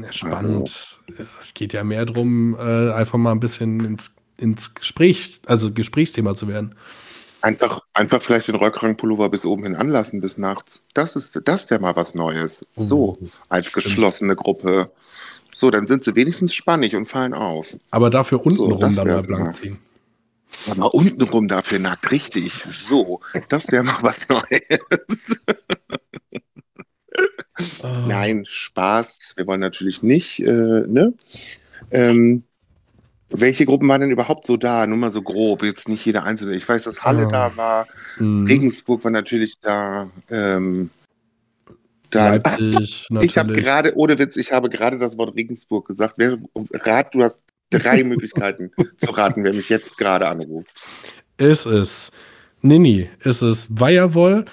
Ja, 0.00 0.12
spannend. 0.12 1.00
Es, 1.18 1.28
es 1.40 1.54
geht 1.54 1.72
ja 1.72 1.84
mehr 1.84 2.06
darum, 2.06 2.56
äh, 2.58 2.92
einfach 2.92 3.18
mal 3.18 3.32
ein 3.32 3.40
bisschen 3.40 3.84
ins, 3.84 4.12
ins 4.38 4.74
Gespräch, 4.74 5.40
also 5.46 5.72
Gesprächsthema 5.72 6.34
zu 6.34 6.48
werden. 6.48 6.74
Einfach, 7.42 7.80
einfach 7.92 8.22
vielleicht 8.22 8.48
den 8.48 8.54
Rollkragenpullover 8.54 9.28
bis 9.28 9.44
oben 9.44 9.64
hin 9.64 9.76
anlassen 9.76 10.22
bis 10.22 10.38
nachts. 10.38 10.82
Das 10.94 11.14
ist 11.14 11.38
das 11.44 11.68
wäre 11.70 11.80
mal 11.80 11.94
was 11.94 12.14
Neues. 12.14 12.66
So, 12.74 13.18
Oh, 13.20 13.28
als 13.50 13.68
stimmt. 13.68 13.84
geschlossene 13.84 14.34
Gruppe. 14.34 14.90
So, 15.54 15.70
dann 15.70 15.86
sind 15.86 16.04
sie 16.04 16.14
wenigstens 16.14 16.54
spannig 16.54 16.96
und 16.96 17.04
fallen 17.04 17.34
auf. 17.34 17.76
Aber 17.90 18.08
dafür 18.08 18.44
untenrum 18.46 18.80
das 18.80 18.94
dann 18.96 19.08
mal 19.08 19.22
blank 19.22 19.54
ziehen. 19.54 19.78
Aber 20.70 20.94
untenrum 20.94 21.48
dafür 21.48 21.78
nackt, 21.78 22.10
richtig. 22.10 22.52
So, 22.54 23.20
das 23.48 23.70
wäre 23.72 23.84
mal 23.84 23.98
was 24.02 24.28
Neues. 24.28 25.42
Ah. 27.84 28.04
Nein, 28.06 28.44
Spaß. 28.48 29.34
Wir 29.36 29.46
wollen 29.46 29.60
natürlich 29.60 30.02
nicht, 30.02 30.40
äh, 30.40 30.52
ne? 30.86 31.14
Ähm, 31.92 32.42
welche 33.30 33.64
Gruppen 33.66 33.88
waren 33.88 34.00
denn 34.00 34.10
überhaupt 34.10 34.46
so 34.46 34.56
da? 34.56 34.86
Nur 34.86 34.98
mal 34.98 35.10
so 35.10 35.22
grob, 35.22 35.62
jetzt 35.62 35.88
nicht 35.88 36.04
jeder 36.04 36.24
einzelne. 36.24 36.54
Ich 36.56 36.68
weiß, 36.68 36.84
dass 36.84 37.04
Halle 37.04 37.26
Ah. 37.26 37.30
da 37.30 37.56
war, 37.56 37.86
Mhm. 38.18 38.46
Regensburg 38.46 39.04
war 39.04 39.10
natürlich 39.10 39.60
da. 39.60 40.10
Ähm, 40.30 40.90
dann, 42.10 42.42
Leipzig, 42.42 43.08
ich 43.22 43.38
habe 43.38 43.52
gerade, 43.54 43.96
ohne 43.96 44.18
Witz, 44.18 44.36
ich 44.36 44.52
habe 44.52 44.68
gerade 44.68 44.98
das 44.98 45.16
Wort 45.18 45.34
Regensburg 45.36 45.86
gesagt. 45.86 46.14
Wer, 46.18 46.38
rat, 46.72 47.14
du 47.14 47.22
hast 47.22 47.42
drei 47.78 48.04
Möglichkeiten 48.04 48.70
zu 48.96 49.10
raten, 49.12 49.44
wer 49.44 49.54
mich 49.54 49.68
jetzt 49.68 49.98
gerade 49.98 50.26
anruft. 50.28 50.84
Ist 51.36 51.66
es 51.66 52.12
Nini? 52.62 53.08
Ist 53.20 53.42
es 53.42 53.66
Weierwoll? 53.70 54.44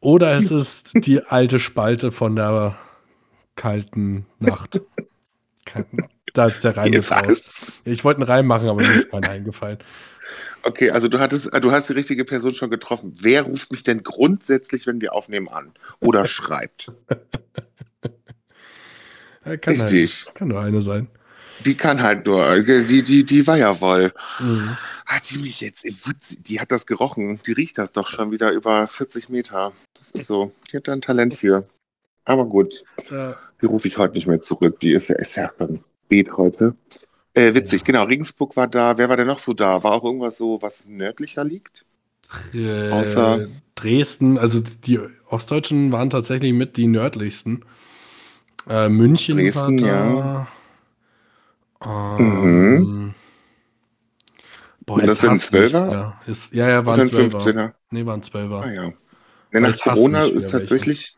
Oder 0.00 0.36
ist 0.38 0.50
es 0.50 0.84
die 0.94 1.22
alte 1.22 1.60
Spalte 1.60 2.12
von 2.12 2.36
der 2.36 2.76
kalten 3.56 4.26
Nacht? 4.38 4.80
Kein- 5.66 5.84
Da 6.32 6.46
ist 6.46 6.62
der 6.64 6.76
Reim 6.76 6.92
Jetzt 6.92 7.10
raus. 7.12 7.66
Ich 7.84 8.04
wollte 8.04 8.20
einen 8.20 8.28
Reim 8.30 8.46
machen, 8.46 8.68
aber 8.68 8.80
mir 8.82 8.94
ist 8.94 9.10
keiner 9.10 9.28
eingefallen. 9.30 9.78
Okay, 10.62 10.90
also 10.90 11.08
du 11.08 11.18
hattest, 11.18 11.50
du 11.60 11.72
hast 11.72 11.88
die 11.88 11.94
richtige 11.94 12.24
Person 12.24 12.54
schon 12.54 12.70
getroffen. 12.70 13.14
Wer 13.20 13.42
ruft 13.42 13.72
mich 13.72 13.82
denn 13.82 14.02
grundsätzlich, 14.02 14.86
wenn 14.86 15.00
wir 15.00 15.12
aufnehmen, 15.14 15.48
an? 15.48 15.72
Oder 16.00 16.26
schreibt? 16.26 16.92
Äh, 19.44 19.56
Kann, 19.58 19.74
Richtig. 19.80 20.24
Halt, 20.26 20.34
kann 20.34 20.48
nur 20.48 20.60
eine 20.60 20.80
sein. 20.80 21.08
Die 21.64 21.74
kann 21.74 22.02
halt 22.02 22.26
nur, 22.26 22.46
äh, 22.48 22.84
die, 22.86 23.02
die, 23.02 23.24
die 23.24 23.46
war 23.46 23.56
ja 23.56 23.80
wohl. 23.80 24.12
Mhm. 24.40 24.76
Hat 25.06 25.28
die 25.30 25.38
mich 25.38 25.60
jetzt, 25.60 25.84
die 26.48 26.60
hat 26.60 26.70
das 26.70 26.86
gerochen. 26.86 27.40
Die 27.46 27.52
riecht 27.52 27.78
das 27.78 27.92
doch 27.92 28.08
schon 28.08 28.30
wieder 28.30 28.52
über 28.52 28.86
40 28.86 29.28
Meter. 29.28 29.72
Das 29.98 30.12
ist 30.12 30.26
so. 30.26 30.52
Die 30.70 30.76
hat 30.76 30.88
da 30.88 30.92
ein 30.92 31.00
Talent 31.02 31.34
für. 31.34 31.66
Aber 32.24 32.44
gut, 32.46 32.84
die 33.60 33.66
rufe 33.66 33.88
ich 33.88 33.98
heute 33.98 34.14
nicht 34.14 34.26
mehr 34.28 34.40
zurück. 34.40 34.78
Die 34.80 34.92
ist 34.92 35.08
ja, 35.08 35.16
ist 35.16 35.36
ja 35.36 35.50
beim 35.58 35.80
Beet 36.08 36.36
heute. 36.36 36.74
Äh, 37.34 37.54
witzig, 37.54 37.82
genau. 37.84 38.04
Regensburg 38.04 38.56
war 38.56 38.68
da. 38.68 38.96
Wer 38.98 39.08
war 39.08 39.16
denn 39.16 39.26
noch 39.26 39.38
so 39.40 39.52
da? 39.52 39.82
War 39.82 39.92
auch 39.92 40.04
irgendwas 40.04 40.38
so, 40.38 40.62
was 40.62 40.86
nördlicher 40.88 41.44
liegt? 41.44 41.84
äh, 42.54 42.90
Außer- 42.90 43.48
Dresden, 43.74 44.36
also 44.36 44.60
die 44.60 45.00
Ostdeutschen 45.28 45.90
waren 45.90 46.10
tatsächlich 46.10 46.52
mit 46.52 46.76
die 46.76 46.86
nördlichsten. 46.86 47.64
Äh, 48.68 48.88
München 48.90 49.38
Dresden, 49.38 49.80
war 49.80 49.88
da. 49.88 50.48
Ähm, 51.84 52.78
Mhm. 52.78 53.14
Boah, 54.86 55.02
das 55.02 55.22
mich 55.22 55.40
Zwölfer? 55.42 56.20
Ist, 56.26 56.52
ja, 56.52 56.68
ja, 56.68 56.84
waren 56.86 57.00
ein 57.00 57.08
Zwölfer. 57.08 57.38
15er? 57.38 57.72
Nee, 57.90 58.06
waren 58.06 58.22
Zwölfer. 58.22 58.62
Ah 58.62 58.70
ja. 58.70 58.92
Aber 59.52 59.60
nach 59.60 59.78
Corona 59.80 60.24
ist 60.24 60.50
tatsächlich, 60.50 61.16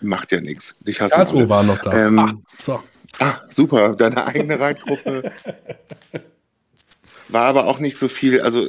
macht 0.00 0.32
ja 0.32 0.40
nichts. 0.40 0.76
Ich 0.84 1.00
hasse 1.00 1.16
alle. 1.16 1.48
war 1.48 1.62
noch 1.62 1.80
da. 1.80 1.92
Ähm, 1.92 2.18
ah, 2.18 2.32
so. 2.56 2.82
Ah, 3.18 3.40
super, 3.46 3.94
deine 3.94 4.24
eigene 4.26 4.58
Reitgruppe. 4.58 5.32
War 7.32 7.46
aber 7.46 7.66
auch 7.66 7.78
nicht 7.78 7.98
so 7.98 8.08
viel, 8.08 8.40
also 8.40 8.66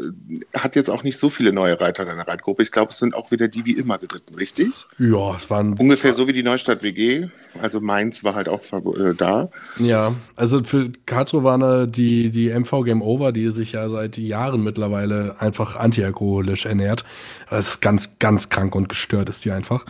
hat 0.53 0.75
jetzt 0.75 0.89
auch 0.89 1.03
nicht 1.03 1.19
so 1.19 1.29
viele 1.29 1.53
neue 1.53 1.79
Reiter 1.79 2.05
deine 2.05 2.27
Reitgruppe. 2.27 2.63
Ich 2.63 2.71
glaube, 2.71 2.91
es 2.91 2.99
sind 2.99 3.15
auch 3.15 3.31
wieder 3.31 3.47
die 3.47 3.65
wie 3.65 3.73
immer 3.73 3.97
geritten, 3.97 4.35
richtig? 4.35 4.85
Ja, 4.97 5.35
es 5.35 5.49
waren 5.49 5.73
Ungefähr 5.77 6.13
so 6.13 6.27
wie 6.27 6.33
die 6.33 6.43
Neustadt 6.43 6.83
WG. 6.83 7.27
Also 7.61 7.81
Mainz 7.81 8.23
war 8.23 8.35
halt 8.35 8.49
auch 8.49 8.61
äh, 8.63 9.13
da. 9.15 9.49
Ja, 9.77 10.15
also 10.35 10.63
für 10.63 10.91
Karlsruhe 11.05 11.43
war 11.43 11.55
eine, 11.55 11.87
die, 11.87 12.31
die 12.31 12.49
MV 12.49 12.83
Game 12.85 13.01
Over, 13.01 13.31
die 13.31 13.49
sich 13.51 13.73
ja 13.73 13.89
seit 13.89 14.17
Jahren 14.17 14.63
mittlerweile 14.63 15.35
einfach 15.39 15.75
antialkoholisch 15.75 16.65
ernährt. 16.65 17.03
Das 17.49 17.67
ist 17.69 17.81
ganz, 17.81 18.19
ganz 18.19 18.49
krank 18.49 18.75
und 18.75 18.89
gestört 18.89 19.29
ist 19.29 19.45
die 19.45 19.51
einfach. 19.51 19.85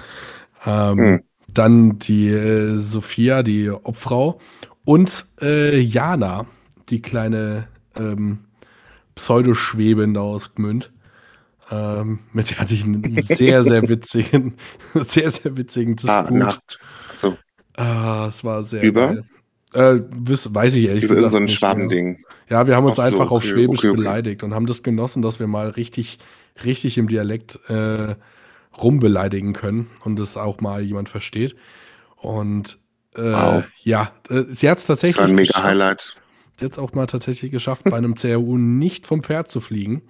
Ähm, 0.65 1.13
Hm. 1.13 1.23
Dann 1.53 1.99
die 1.99 2.29
äh, 2.29 2.77
Sophia, 2.77 3.43
die 3.43 3.69
Obfrau. 3.69 4.39
Und 4.85 5.25
äh, 5.41 5.77
Jana, 5.79 6.47
die 6.89 7.01
kleine 7.01 7.67
ähm, 7.95 8.39
Pseudoschwebende 9.15 10.21
aus 10.21 10.55
Gmünd. 10.55 10.91
Ähm, 11.71 12.19
mit 12.33 12.51
der 12.51 12.59
hatte 12.59 12.73
ich 12.73 12.83
einen 12.85 13.19
sehr, 13.21 13.63
sehr 13.63 13.87
witzigen, 13.89 14.57
sehr, 14.95 15.31
sehr 15.31 15.57
witzigen 15.57 15.95
Ah, 16.05 16.29
Disput. 16.29 16.31
Nacht. 16.31 16.79
So, 17.11 17.37
Ah, 17.75 18.27
es 18.29 18.43
war 18.43 18.63
sehr 18.63 18.83
Über? 18.83 19.01
geil. 19.05 19.25
Äh, 19.73 19.99
weiß 20.53 20.75
ich 20.75 20.85
ehrlich 20.85 21.03
über 21.03 21.15
gesagt 21.15 21.31
so 21.31 21.37
ein. 21.37 21.47
Schwabending. 21.47 22.23
Ja, 22.49 22.67
wir 22.67 22.75
haben 22.75 22.85
uns 22.85 22.99
so, 22.99 23.01
einfach 23.01 23.31
auf 23.31 23.43
okay, 23.43 23.47
Schwäbisch 23.47 23.85
okay, 23.85 23.89
okay. 23.89 23.97
beleidigt 23.97 24.43
und 24.43 24.53
haben 24.53 24.67
das 24.67 24.83
genossen, 24.83 25.21
dass 25.21 25.39
wir 25.39 25.47
mal 25.47 25.69
richtig, 25.69 26.19
richtig 26.63 26.97
im 26.97 27.07
Dialekt 27.07 27.59
äh, 27.69 28.15
rumbeleidigen 28.77 29.53
können 29.53 29.91
und 30.03 30.19
es 30.19 30.37
auch 30.37 30.61
mal 30.61 30.81
jemand 30.83 31.09
versteht. 31.09 31.55
Und 32.17 32.79
äh, 33.15 33.21
Wow. 33.31 33.65
ja, 33.83 34.13
äh, 34.29 34.45
sie 34.49 34.69
hat 34.69 34.79
es 34.79 34.87
Das 35.01 35.01
tatsächlich 35.01 35.17
war 35.17 35.25
ein 35.25 35.35
mega 35.35 35.61
Highlight. 35.63 36.17
Hat's 36.61 36.77
auch 36.79 36.93
mal 36.93 37.05
tatsächlich 37.07 37.51
geschafft, 37.51 37.83
bei 37.85 37.97
einem 37.97 38.15
CRU 38.15 38.57
nicht 38.57 39.05
vom 39.07 39.23
Pferd 39.23 39.49
zu 39.49 39.59
fliegen. 39.61 40.01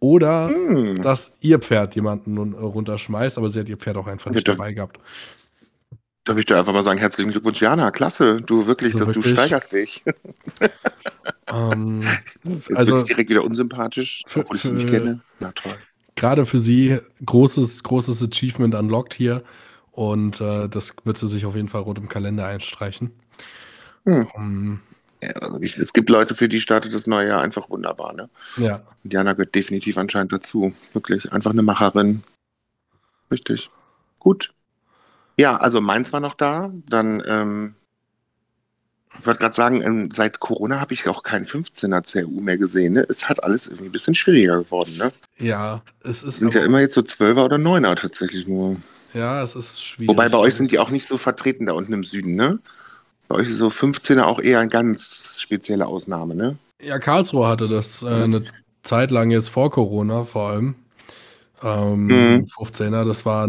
Oder 0.00 0.48
Hm. 0.48 1.00
dass 1.02 1.32
ihr 1.40 1.58
Pferd 1.60 1.94
jemanden 1.94 2.34
nun, 2.34 2.52
äh, 2.54 2.56
runterschmeißt, 2.58 3.38
aber 3.38 3.48
sie 3.48 3.60
hat 3.60 3.68
ihr 3.68 3.76
Pferd 3.78 3.96
auch 3.96 4.06
einfach 4.06 4.30
nicht 4.30 4.46
dabei 4.46 4.72
gehabt. 4.72 4.98
Darf 6.24 6.36
ich 6.38 6.46
dir 6.46 6.56
einfach 6.58 6.72
mal 6.72 6.82
sagen, 6.82 6.98
herzlichen 6.98 7.30
Glückwunsch, 7.32 7.60
Jana. 7.60 7.90
Klasse. 7.90 8.40
Du 8.40 8.66
wirklich, 8.66 8.94
Also 8.94 9.04
du, 9.06 9.12
du 9.12 9.16
wirklich? 9.20 9.34
steigerst 9.34 9.72
dich. 9.72 10.04
Ähm, 11.52 12.02
Jetzt 12.42 12.74
Also- 12.74 12.96
wird 12.96 13.08
direkt 13.08 13.30
wieder 13.30 13.44
unsympathisch, 13.44 14.22
Für- 14.26 14.40
obwohl 14.40 14.56
ich 14.56 14.62
sie 14.62 14.72
nicht 14.72 14.88
kenne. 14.88 15.20
Na 15.40 15.52
toll. 15.52 15.74
gerade 16.16 16.46
für 16.46 16.58
sie 16.58 16.98
großes, 17.24 17.82
großes 17.82 18.22
Achievement 18.22 18.74
unlocked 18.74 19.12
hier. 19.14 19.42
Und 19.92 20.40
äh, 20.40 20.68
das 20.68 20.94
wird 21.04 21.18
sie 21.18 21.26
sich 21.28 21.44
auf 21.44 21.54
jeden 21.54 21.68
Fall 21.68 21.82
rot 21.82 21.98
im 21.98 22.08
Kalender 22.08 22.46
einstreichen. 22.46 23.10
Hm. 24.06 24.26
Ähm, 24.36 24.80
Ja, 24.90 24.93
also 25.32 25.60
ich, 25.60 25.78
es 25.78 25.92
gibt 25.92 26.10
Leute, 26.10 26.34
für 26.34 26.48
die 26.48 26.60
startet 26.60 26.94
das 26.94 27.06
neue 27.06 27.28
Jahr 27.28 27.42
einfach 27.42 27.70
wunderbar. 27.70 28.12
Ne? 28.12 28.28
ja, 28.56 28.82
Und 29.02 29.12
Jana 29.12 29.32
gehört 29.32 29.54
definitiv 29.54 29.98
anscheinend 29.98 30.32
dazu. 30.32 30.74
Wirklich. 30.92 31.32
Einfach 31.32 31.52
eine 31.52 31.62
Macherin. 31.62 32.22
Richtig. 33.30 33.70
Gut. 34.18 34.54
Ja, 35.36 35.56
also 35.56 35.80
Mainz 35.80 36.12
war 36.12 36.20
noch 36.20 36.34
da. 36.34 36.72
Dann, 36.88 37.22
ähm, 37.26 37.74
ich 39.18 39.26
wollte 39.26 39.40
gerade 39.40 39.54
sagen, 39.54 39.82
ähm, 39.82 40.10
seit 40.10 40.40
Corona 40.40 40.80
habe 40.80 40.94
ich 40.94 41.08
auch 41.08 41.22
keinen 41.22 41.44
15er 41.44 42.02
CRU 42.02 42.40
mehr 42.40 42.58
gesehen. 42.58 42.94
Ne? 42.94 43.06
Es 43.08 43.28
hat 43.28 43.42
alles 43.42 43.68
irgendwie 43.68 43.86
ein 43.86 43.92
bisschen 43.92 44.14
schwieriger 44.14 44.58
geworden. 44.58 44.96
Ne? 44.96 45.12
ja, 45.38 45.82
es 46.02 46.22
ist 46.22 46.38
sind 46.38 46.54
ja 46.54 46.64
immer 46.64 46.80
jetzt 46.80 46.94
so 46.94 47.00
12er 47.00 47.44
oder 47.44 47.56
9er 47.56 47.94
tatsächlich 47.96 48.48
nur. 48.48 48.76
ja, 49.12 49.42
es 49.42 49.54
ist 49.54 49.84
schwierig. 49.84 50.08
Wobei 50.08 50.28
bei 50.28 50.38
euch 50.38 50.54
sind 50.54 50.72
die 50.72 50.78
auch 50.78 50.90
nicht 50.90 51.06
so 51.06 51.16
vertreten 51.18 51.66
da 51.66 51.72
unten 51.72 51.92
im 51.92 52.04
Süden, 52.04 52.34
ne? 52.34 52.58
Bei 53.28 53.36
euch 53.36 53.48
ist 53.48 53.58
so 53.58 53.68
15er 53.68 54.22
auch 54.24 54.38
eher 54.40 54.60
eine 54.60 54.68
ganz 54.68 55.40
spezielle 55.40 55.86
Ausnahme, 55.86 56.34
ne? 56.34 56.56
Ja, 56.80 56.98
Karlsruhe 56.98 57.46
hatte 57.48 57.68
das 57.68 58.02
äh, 58.02 58.06
eine 58.06 58.44
Zeit 58.82 59.10
lang 59.10 59.30
jetzt 59.30 59.48
vor 59.48 59.70
Corona 59.70 60.24
vor 60.24 60.50
allem. 60.50 60.74
Ähm, 61.62 62.06
Mhm. 62.06 62.46
15er, 62.58 63.04
das 63.06 63.24
war, 63.24 63.48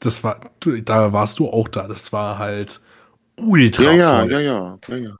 das 0.00 0.22
war, 0.24 0.40
du, 0.60 0.80
da 0.82 1.12
warst 1.12 1.38
du 1.38 1.48
auch 1.48 1.68
da. 1.68 1.88
Das 1.88 2.12
war 2.12 2.38
halt 2.38 2.80
ultra 3.36 3.82
Ja, 3.84 3.92
ja, 3.92 4.20
voll. 4.20 4.32
ja, 4.32 4.40
ja, 4.40 4.78
ja, 4.88 4.96
ja. 4.96 5.16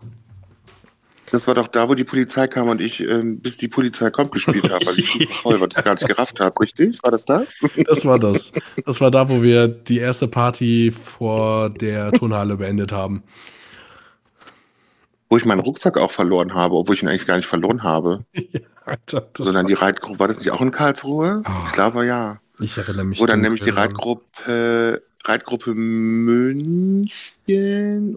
Das 1.33 1.49
war 1.49 1.55
doch 1.55 1.67
da, 1.67 1.89
wo 1.89 1.95
die 1.95 2.05
Polizei 2.05 2.47
kam 2.47 2.69
und 2.69 2.81
ich 2.81 3.01
ähm, 3.01 3.41
bis 3.41 3.57
die 3.57 3.67
Polizei 3.67 4.11
kommt 4.11 4.31
gespielt 4.31 4.71
habe, 4.71 4.87
weil 4.87 4.99
ich 5.01 5.11
super 5.11 5.35
voll 5.43 5.61
war, 5.61 5.67
das 5.67 5.83
gar 5.83 5.95
nicht 5.95 6.07
gerafft 6.07 6.39
habe, 6.39 6.61
richtig? 6.61 7.03
War 7.03 7.11
das 7.11 7.25
das? 7.25 7.55
Das 7.87 8.05
war 8.05 8.19
das. 8.19 8.53
Das 8.85 9.01
war 9.01 9.11
da, 9.11 9.29
wo 9.29 9.43
wir 9.43 9.67
die 9.67 9.99
erste 9.99 10.29
Party 10.29 10.93
vor 10.93 11.71
der 11.71 12.13
Turnhalle 12.13 12.57
beendet 12.57 12.93
haben. 12.93 13.23
Wo 15.29 15.37
ich 15.37 15.45
meinen 15.45 15.61
Rucksack 15.61 15.99
auch 15.99 16.13
verloren 16.13 16.55
habe, 16.55 16.77
obwohl 16.77 16.95
ich 16.95 17.03
ihn 17.03 17.09
eigentlich 17.09 17.27
gar 17.27 17.37
nicht 17.37 17.47
verloren 17.47 17.83
habe. 17.83 18.25
Ja, 18.53 18.61
Alter, 18.85 19.29
Sondern 19.37 19.67
die 19.67 19.73
Reitgruppe, 19.73 20.21
war 20.21 20.29
das 20.29 20.39
nicht 20.39 20.53
auch 20.53 20.61
in 20.61 20.71
Karlsruhe? 20.71 21.43
Ah. 21.45 21.65
Ich 21.67 21.73
glaube 21.73 22.07
ja. 22.07 22.39
ich 22.61 22.79
erinnere 22.79 23.05
mich. 23.05 23.19
Dunkel 23.19 23.37
nämlich 23.39 23.61
die. 23.61 23.71
Reitgruppe, 23.71 25.03
Reitgruppe 25.25 25.75
München 25.75 27.11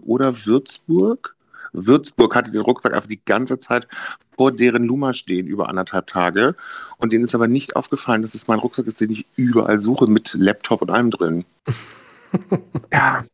oder 0.00 0.46
Würzburg. 0.46 1.34
Würzburg 1.72 2.36
hatte 2.36 2.52
den 2.52 2.60
Rucksack 2.60 2.94
einfach 2.94 3.08
die 3.08 3.20
ganze 3.24 3.58
Zeit 3.58 3.88
vor 4.36 4.52
deren 4.52 4.84
Luma 4.84 5.12
stehen, 5.12 5.46
über 5.46 5.68
anderthalb 5.68 6.06
Tage. 6.06 6.54
Und 6.96 7.12
denen 7.12 7.24
ist 7.24 7.34
aber 7.34 7.46
nicht 7.46 7.76
aufgefallen, 7.76 8.22
dass 8.22 8.34
es 8.34 8.48
mein 8.48 8.58
Rucksack 8.58 8.86
ist, 8.86 9.00
den 9.00 9.10
ich 9.10 9.26
überall 9.36 9.80
suche, 9.80 10.06
mit 10.06 10.34
Laptop 10.34 10.82
und 10.82 10.90
allem 10.90 11.10
drin. 11.10 11.44
ja. 12.92 13.24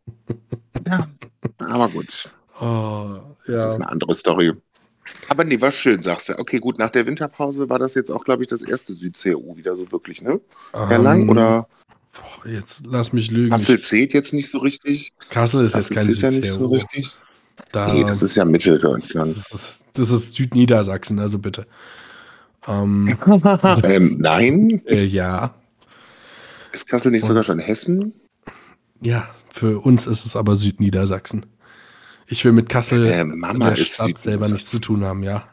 ja. 0.86 1.08
Aber 1.58 1.88
gut, 1.90 2.32
Oh, 2.60 3.18
das 3.46 3.62
ja. 3.62 3.66
ist 3.68 3.74
eine 3.76 3.88
andere 3.88 4.14
Story. 4.14 4.52
Aber 5.28 5.44
nee, 5.44 5.60
war 5.60 5.70
schön, 5.72 6.02
sagst 6.02 6.30
du. 6.30 6.38
Okay, 6.38 6.58
gut, 6.58 6.78
nach 6.78 6.90
der 6.90 7.06
Winterpause 7.06 7.68
war 7.68 7.78
das 7.78 7.94
jetzt 7.94 8.10
auch, 8.10 8.24
glaube 8.24 8.42
ich, 8.42 8.48
das 8.48 8.62
erste 8.62 8.92
Süd-CU 8.92 9.56
wieder 9.56 9.76
so 9.76 9.90
wirklich, 9.92 10.20
ne? 10.22 10.40
Erlangen 10.72 11.22
Ähm, 11.22 11.28
oder 11.30 11.68
boah, 12.14 12.50
Jetzt 12.50 12.82
lass 12.86 13.12
mich 13.12 13.30
lügen. 13.30 13.50
Kassel 13.50 13.80
zählt 13.80 14.14
jetzt 14.14 14.32
nicht 14.32 14.50
so 14.50 14.58
richtig. 14.58 15.12
Kassel 15.30 15.64
ist 15.64 15.74
jetzt 15.74 15.90
Kassel 15.94 16.14
kein 16.16 16.20
zählt 16.20 16.34
ja 16.34 16.40
nicht 16.40 16.50
so 16.52 16.68
Süd-CU. 16.68 16.74
richtig. 16.74 17.16
Da, 17.72 17.92
Nee, 17.92 18.04
das 18.04 18.22
ist 18.22 18.36
ja 18.36 18.44
Mitteldeutschland. 18.44 19.36
das, 19.36 19.52
ist, 19.52 19.80
das 19.94 20.10
ist 20.10 20.34
Südniedersachsen, 20.34 21.18
also 21.20 21.38
bitte. 21.38 21.66
Ähm, 22.66 23.16
ähm, 23.84 24.16
nein, 24.18 24.82
äh, 24.86 25.04
ja. 25.04 25.54
ist 26.72 26.88
Kassel 26.88 27.12
nicht 27.12 27.22
Und- 27.22 27.28
sogar 27.28 27.44
schon 27.44 27.58
Hessen? 27.60 28.12
Ja, 29.00 29.28
für 29.52 29.78
uns 29.78 30.06
ist 30.06 30.26
es 30.26 30.34
aber 30.36 30.56
Südniedersachsen. 30.56 31.46
Ich 32.28 32.44
will 32.44 32.52
mit 32.52 32.68
Kassel 32.68 33.06
Äh, 33.06 33.24
Mama 33.24 33.70
der 33.70 33.78
ist 33.78 33.94
Stadt 33.94 34.20
selber 34.20 34.48
nichts 34.48 34.70
zu 34.70 34.80
tun 34.80 35.04
haben, 35.04 35.22
ja. 35.22 35.48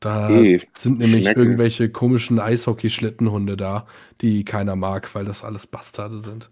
Da 0.00 0.28
Eh, 0.30 0.60
sind 0.76 0.98
nämlich 0.98 1.22
Schnecken. 1.22 1.40
irgendwelche 1.42 1.88
komischen 1.88 2.38
Eishockey-Schlittenhunde 2.38 3.56
da, 3.56 3.86
die 4.20 4.44
keiner 4.44 4.76
mag, 4.76 5.14
weil 5.14 5.24
das 5.24 5.42
alles 5.44 5.66
Bastarde 5.66 6.20
sind. 6.20 6.50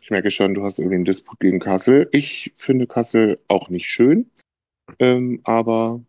Ich 0.00 0.10
merke 0.10 0.30
schon, 0.30 0.54
du 0.54 0.64
hast 0.64 0.78
irgendwie 0.78 0.96
einen 0.96 1.04
Disput 1.04 1.40
gegen 1.40 1.58
Kassel. 1.60 2.08
Ich 2.12 2.52
finde 2.56 2.86
Kassel 2.86 3.38
auch 3.48 3.68
nicht 3.68 3.86
schön, 3.86 4.30
ähm, 4.98 5.40
aber 5.44 6.00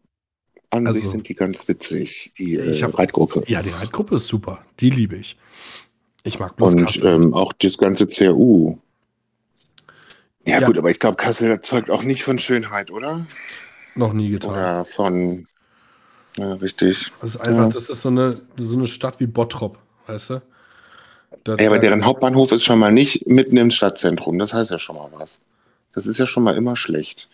an 0.70 0.88
Also, 0.88 1.00
sich 1.00 1.10
sind 1.10 1.28
die 1.28 1.36
ganz 1.36 1.68
witzig, 1.68 2.32
die 2.38 2.58
ich 2.58 2.82
äh, 2.82 2.84
hab- 2.86 2.98
Reitgruppe. 2.98 3.44
Ja, 3.48 3.62
die 3.62 3.70
Reitgruppe 3.70 4.16
ist 4.16 4.28
super. 4.28 4.66
Die 4.80 4.90
liebe 4.90 5.18
ich. 5.18 5.38
Ich 6.24 6.40
mag 6.40 6.56
bloß 6.56 6.74
Und 6.74 7.04
ähm, 7.04 7.34
auch 7.34 7.52
das 7.54 7.78
ganze 7.78 8.08
CRU. 8.08 8.78
Ja, 10.46 10.60
Ja. 10.60 10.68
gut, 10.68 10.78
aber 10.78 10.92
ich 10.92 11.00
glaube, 11.00 11.18
Kassel 11.18 11.50
erzeugt 11.50 11.90
auch 11.90 12.04
nicht 12.04 12.24
von 12.24 12.38
Schönheit, 12.40 12.92
oder? 12.92 13.26
Noch 13.96 14.14
nie 14.14 14.30
getan. 14.30 14.52
Oder 14.52 14.86
von. 14.86 15.48
Ja, 16.38 16.54
richtig. 16.56 17.12
Das 17.22 17.32
ist 17.36 17.38
einfach, 17.42 17.64
Ja. 17.66 17.70
das 17.70 17.90
ist 17.90 18.02
so 18.02 18.10
eine, 18.10 18.42
so 18.58 18.76
eine 18.78 18.88
Stadt 18.88 19.20
wie 19.20 19.28
Bottrop, 19.28 19.78
weißt 20.08 20.32
du? 20.32 20.42
Da, 21.44 21.56
Ja, 21.56 21.68
aber 21.68 21.80
deren 21.80 22.06
Hauptbahnhof 22.06 22.52
ist 22.52 22.64
schon 22.64 22.80
mal 22.80 22.92
nicht 22.92 23.28
mitten 23.28 23.58
im 23.58 23.70
Stadtzentrum. 23.72 24.40
Das 24.40 24.54
heißt 24.54 24.72
ja 24.72 24.80
schon 24.80 24.96
mal 24.96 25.10
was. 25.14 25.40
Das 25.94 26.08
ist 26.08 26.18
ja 26.20 26.26
schon 26.28 26.44
mal 26.44 26.56
immer 26.56 26.76
schlecht. 26.76 27.28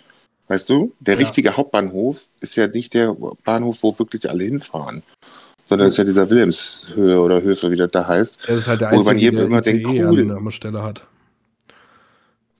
Weißt 0.47 0.69
du? 0.69 0.93
Der 0.99 1.13
Ja. 1.15 1.19
richtige 1.21 1.55
Hauptbahnhof 1.57 2.27
ist 2.41 2.55
ja 2.55 2.67
nicht 2.67 2.93
der 2.93 3.15
Bahnhof, 3.43 3.83
wo 3.83 3.97
wirklich 3.99 4.29
alle 4.29 4.43
hinfahren. 4.43 5.03
Sondern 5.65 5.87
es 5.87 5.93
ist 5.93 5.97
ja 5.99 6.03
dieser 6.05 6.29
Wilhelmshöhe 6.29 7.19
oder 7.21 7.41
Höfe, 7.41 7.71
wie 7.71 7.75
das 7.77 7.91
da 7.91 8.07
heißt. 8.07 8.39
das 8.47 8.55
ist 8.61 8.67
halt 8.67 8.81
der 8.81 8.91
wo 8.91 8.95
man 8.97 9.07
einzige, 9.09 9.19
jedem 9.21 9.35
der 9.37 9.45
immer 9.45 9.61
denkt, 9.61 9.87
ICE 9.87 10.03
cool. 10.05 10.19
an, 10.31 10.37
an 10.37 10.43
der 10.45 10.51
Stelle 10.51 10.81
hat. 10.83 11.05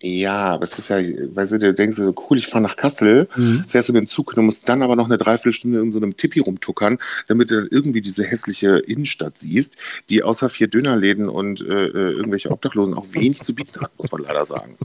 Ja, 0.02 0.54
aber 0.54 0.64
es 0.64 0.80
ist 0.80 0.90
ja, 0.90 0.98
weißt 0.98 1.52
du, 1.54 1.60
du 1.60 1.74
denkst 1.74 1.98
so, 1.98 2.16
cool, 2.30 2.38
ich 2.38 2.48
fahre 2.48 2.64
nach 2.64 2.78
Kassel, 2.78 3.28
Mhm. 3.36 3.66
fährst 3.68 3.90
du 3.90 3.94
mit 3.94 4.02
dem 4.04 4.08
Zug 4.08 4.36
und 4.38 4.46
musst 4.46 4.70
dann 4.70 4.82
aber 4.82 4.96
noch 4.96 5.08
eine 5.08 5.18
Dreiviertelstunde 5.18 5.80
in 5.82 5.92
so 5.92 6.00
einem 6.00 6.16
Tippi 6.16 6.40
rumtuckern, 6.40 7.00
damit 7.28 7.52
du 7.52 7.56
dann 7.62 7.68
irgendwie 7.70 8.00
diese 8.00 8.24
hässliche 8.24 8.78
Innenstadt 8.78 9.38
siehst, 9.40 9.76
die 10.10 10.24
außer 10.24 10.48
vier 10.50 10.68
Dönerläden 10.70 11.28
und 11.28 11.60
äh, 11.62 11.88
äh, 11.88 12.12
irgendwelche 12.14 12.50
Obdachlosen 12.52 12.94
auch 12.94 13.08
wenig 13.12 13.42
zu 13.42 13.54
bieten 13.54 13.82
hat, 13.82 13.92
muss 13.98 14.12
man 14.12 14.22
leider 14.22 14.46
sagen. 14.46 14.78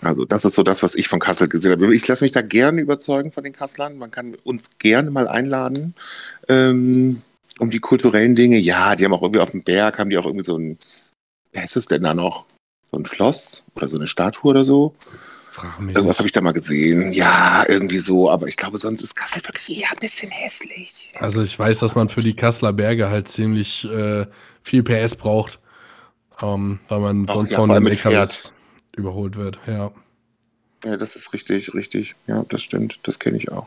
Also 0.00 0.24
das 0.24 0.44
ist 0.44 0.56
so 0.56 0.64
das, 0.64 0.82
was 0.82 0.96
ich 0.96 1.06
von 1.06 1.20
Kassel 1.20 1.48
gesehen 1.48 1.70
habe. 1.70 1.94
Ich 1.94 2.08
lasse 2.08 2.24
mich 2.24 2.32
da 2.32 2.42
gerne 2.42 2.80
überzeugen 2.80 3.30
von 3.30 3.44
den 3.44 3.52
Kasslern. 3.52 3.96
Man 3.98 4.10
kann 4.10 4.34
uns 4.42 4.78
gerne 4.80 5.12
mal 5.12 5.28
einladen. 5.28 5.94
Ähm, 6.48 7.22
um 7.60 7.70
die 7.70 7.78
kulturellen 7.78 8.34
Dinge. 8.34 8.58
Ja, 8.58 8.96
die 8.96 9.04
haben 9.04 9.14
auch 9.14 9.22
irgendwie 9.22 9.40
auf 9.40 9.52
dem 9.52 9.62
Berg, 9.62 10.00
haben 10.00 10.10
die 10.10 10.18
auch 10.18 10.26
irgendwie 10.26 10.44
so 10.44 10.58
ein, 10.58 10.76
wer 11.52 11.62
ist 11.62 11.76
es 11.76 11.86
denn 11.86 12.02
da 12.02 12.12
noch? 12.14 12.46
So 12.94 13.00
ein 13.00 13.06
Schloss 13.06 13.64
oder 13.74 13.88
so 13.88 13.96
eine 13.96 14.06
Statue 14.06 14.50
oder 14.50 14.64
so. 14.64 14.94
Frag 15.50 15.80
mich 15.80 15.96
Irgendwas 15.96 16.18
habe 16.18 16.28
ich 16.28 16.32
da 16.32 16.40
mal 16.40 16.52
gesehen. 16.52 17.12
Ja, 17.12 17.64
irgendwie 17.68 17.98
so. 17.98 18.30
Aber 18.30 18.46
ich 18.46 18.56
glaube, 18.56 18.78
sonst 18.78 19.02
ist 19.02 19.16
Kassel 19.16 19.42
wirklich 19.44 19.80
eher 19.80 19.90
ein 19.90 19.98
bisschen 19.98 20.30
hässlich. 20.30 21.12
Also 21.18 21.42
ich 21.42 21.58
weiß, 21.58 21.80
dass 21.80 21.96
man 21.96 22.08
für 22.08 22.20
die 22.20 22.34
Kasseler 22.34 22.72
Berge 22.72 23.10
halt 23.10 23.26
ziemlich 23.26 23.84
äh, 23.84 24.26
viel 24.62 24.84
PS 24.84 25.16
braucht, 25.16 25.58
ähm, 26.40 26.78
weil 26.88 27.00
man 27.00 27.26
Ach 27.28 27.34
sonst 27.34 27.50
ja, 27.50 27.58
von 27.58 27.68
den 27.68 27.84
LKWs 27.84 28.52
überholt 28.96 29.34
wird. 29.34 29.58
Ja. 29.66 29.90
Ja, 30.84 30.96
das 30.96 31.16
ist 31.16 31.32
richtig, 31.32 31.74
richtig. 31.74 32.14
Ja, 32.28 32.44
das 32.48 32.62
stimmt. 32.62 33.00
Das 33.02 33.18
kenne 33.18 33.38
ich 33.38 33.50
auch. 33.50 33.66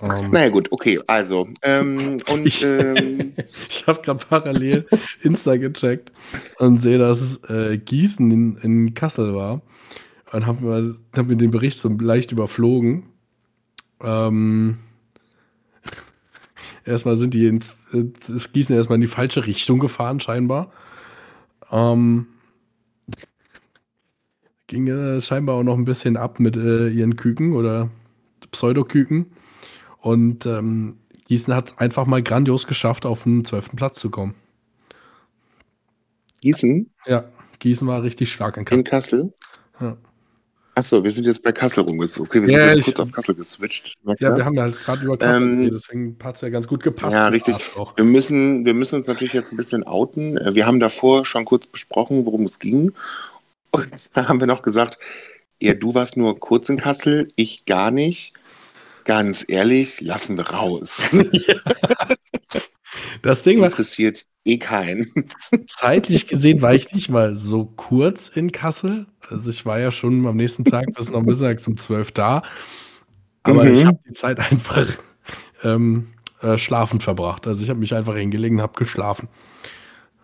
Ähm, 0.00 0.30
Naja, 0.30 0.48
gut, 0.48 0.70
okay. 0.70 1.00
Also, 1.06 1.48
ähm, 1.62 2.18
und 2.30 2.46
Ich- 2.46 2.62
ähm, 2.64 3.34
Ich 3.68 3.86
habe 3.86 4.00
gerade 4.02 4.24
parallel 4.24 4.86
Insta 5.22 5.56
gecheckt 5.56 6.12
und 6.58 6.80
sehe, 6.80 6.98
dass 6.98 7.20
es 7.20 7.50
äh, 7.50 7.78
Gießen 7.78 8.30
in, 8.30 8.56
in 8.58 8.94
Kassel 8.94 9.34
war. 9.34 9.62
Und 10.32 10.46
habe 10.46 10.64
mir, 10.64 10.96
hab 11.16 11.26
mir 11.26 11.36
den 11.36 11.50
Bericht 11.50 11.78
so 11.78 11.88
leicht 11.88 12.32
überflogen. 12.32 13.04
Ähm, 14.02 14.78
erstmal 16.84 17.16
sind 17.16 17.34
die 17.34 17.46
in, 17.46 17.60
ist 18.28 18.52
Gießen 18.52 18.74
erstmal 18.76 18.96
in 18.96 19.00
die 19.02 19.06
falsche 19.06 19.46
Richtung 19.46 19.78
gefahren, 19.78 20.20
scheinbar. 20.20 20.70
Ähm, 21.72 22.26
ging 24.66 24.86
äh, 24.88 25.20
scheinbar 25.20 25.56
auch 25.56 25.62
noch 25.62 25.76
ein 25.76 25.84
bisschen 25.86 26.16
ab 26.16 26.40
mit 26.40 26.56
äh, 26.56 26.88
ihren 26.88 27.16
Küken 27.16 27.54
oder 27.54 27.90
Pseudoküken. 28.52 29.26
Und 30.08 30.46
ähm, 30.46 30.96
Gießen 31.28 31.54
hat 31.54 31.72
es 31.72 31.78
einfach 31.78 32.06
mal 32.06 32.22
grandios 32.22 32.66
geschafft, 32.66 33.04
auf 33.04 33.24
den 33.24 33.44
12. 33.44 33.76
Platz 33.76 34.00
zu 34.00 34.08
kommen. 34.10 34.34
Gießen 36.40 36.90
Ja, 37.06 37.24
Gießen 37.58 37.86
war 37.86 38.02
richtig 38.02 38.32
stark 38.32 38.56
in 38.56 38.62
in 38.66 38.84
Kassel. 38.84 38.84
Kassel. 38.84 39.34
Ja. 39.80 39.96
Achso, 40.76 41.02
wir 41.02 41.10
sind 41.10 41.26
jetzt 41.26 41.42
bei 41.42 41.50
Kassel 41.50 41.82
rumgezogen. 41.84 42.28
Okay, 42.30 42.40
wir 42.40 42.46
sind 42.46 42.56
Ja, 42.60 42.66
jetzt 42.68 42.78
ich- 42.78 42.84
kurz 42.84 43.00
auf 43.00 43.10
Kassel 43.10 43.34
geswitcht. 43.34 43.96
Ja, 44.04 44.12
ihr 44.30 44.36
wir 44.36 44.44
haben 44.44 44.54
da 44.54 44.62
halt 44.62 44.80
gerade 44.80 45.04
über 45.04 45.18
Kassel 45.18 45.42
Ähm, 45.42 45.56
geredet, 45.58 45.74
deswegen 45.74 46.16
hat 46.22 46.36
es 46.36 46.40
ja 46.40 46.48
ganz 46.50 46.68
gut 46.68 46.82
gepasst. 46.84 47.12
Ja, 47.14 47.28
richtig. 47.28 47.56
Wir 47.96 48.04
müssen, 48.04 48.64
wir 48.64 48.74
müssen 48.74 48.94
uns 48.94 49.08
natürlich 49.08 49.34
jetzt 49.34 49.52
ein 49.52 49.56
bisschen 49.56 49.82
outen. 49.84 50.38
Äh, 50.38 50.54
Wir 50.54 50.66
haben 50.66 50.78
davor 50.80 51.26
schon 51.26 51.44
kurz 51.44 51.66
besprochen, 51.66 52.24
worum 52.24 52.44
es 52.44 52.60
ging. 52.60 52.92
Und 53.72 53.90
da 54.16 54.28
haben 54.28 54.38
wir 54.40 54.46
noch 54.46 54.62
gesagt, 54.62 54.98
ja, 55.60 55.74
du 55.74 55.92
warst 55.94 56.16
nur 56.16 56.38
kurz 56.38 56.68
in 56.68 56.76
Kassel, 56.78 57.26
ich 57.34 57.64
gar 57.66 57.90
nicht. 57.90 58.32
Ganz 59.08 59.46
ehrlich, 59.48 60.02
lassen 60.02 60.36
wir 60.36 60.46
raus. 60.50 61.10
Das 63.22 63.42
Ding 63.42 63.58
war, 63.58 63.66
Interessiert 63.66 64.24
eh 64.44 64.58
keinen. 64.58 65.12
zeitlich 65.66 66.26
gesehen 66.26 66.62
war 66.62 66.74
ich 66.74 66.92
nicht 66.94 67.08
mal 67.10 67.36
so 67.36 67.64
kurz 67.66 68.28
in 68.28 68.50
Kassel. 68.52 69.06
Also 69.28 69.50
ich 69.50 69.66
war 69.66 69.78
ja 69.78 69.90
schon 69.90 70.26
am 70.26 70.36
nächsten 70.36 70.64
Tag 70.64 70.86
bis 70.94 71.10
noch 71.10 71.22
mittags 71.22 71.66
um 71.68 71.76
12 71.76 72.12
da. 72.12 72.42
Aber 73.42 73.64
Mhm. 73.64 73.74
ich 73.74 73.84
habe 73.84 73.98
die 74.08 74.12
Zeit 74.12 74.38
einfach 74.40 74.86
ähm, 75.64 76.08
äh, 76.40 76.56
schlafend 76.58 77.02
verbracht. 77.02 77.46
Also 77.46 77.62
ich 77.62 77.70
habe 77.70 77.80
mich 77.80 77.94
einfach 77.94 78.14
hingelegt 78.16 78.54
und 78.54 78.62
habe 78.62 78.78
geschlafen. 78.78 79.28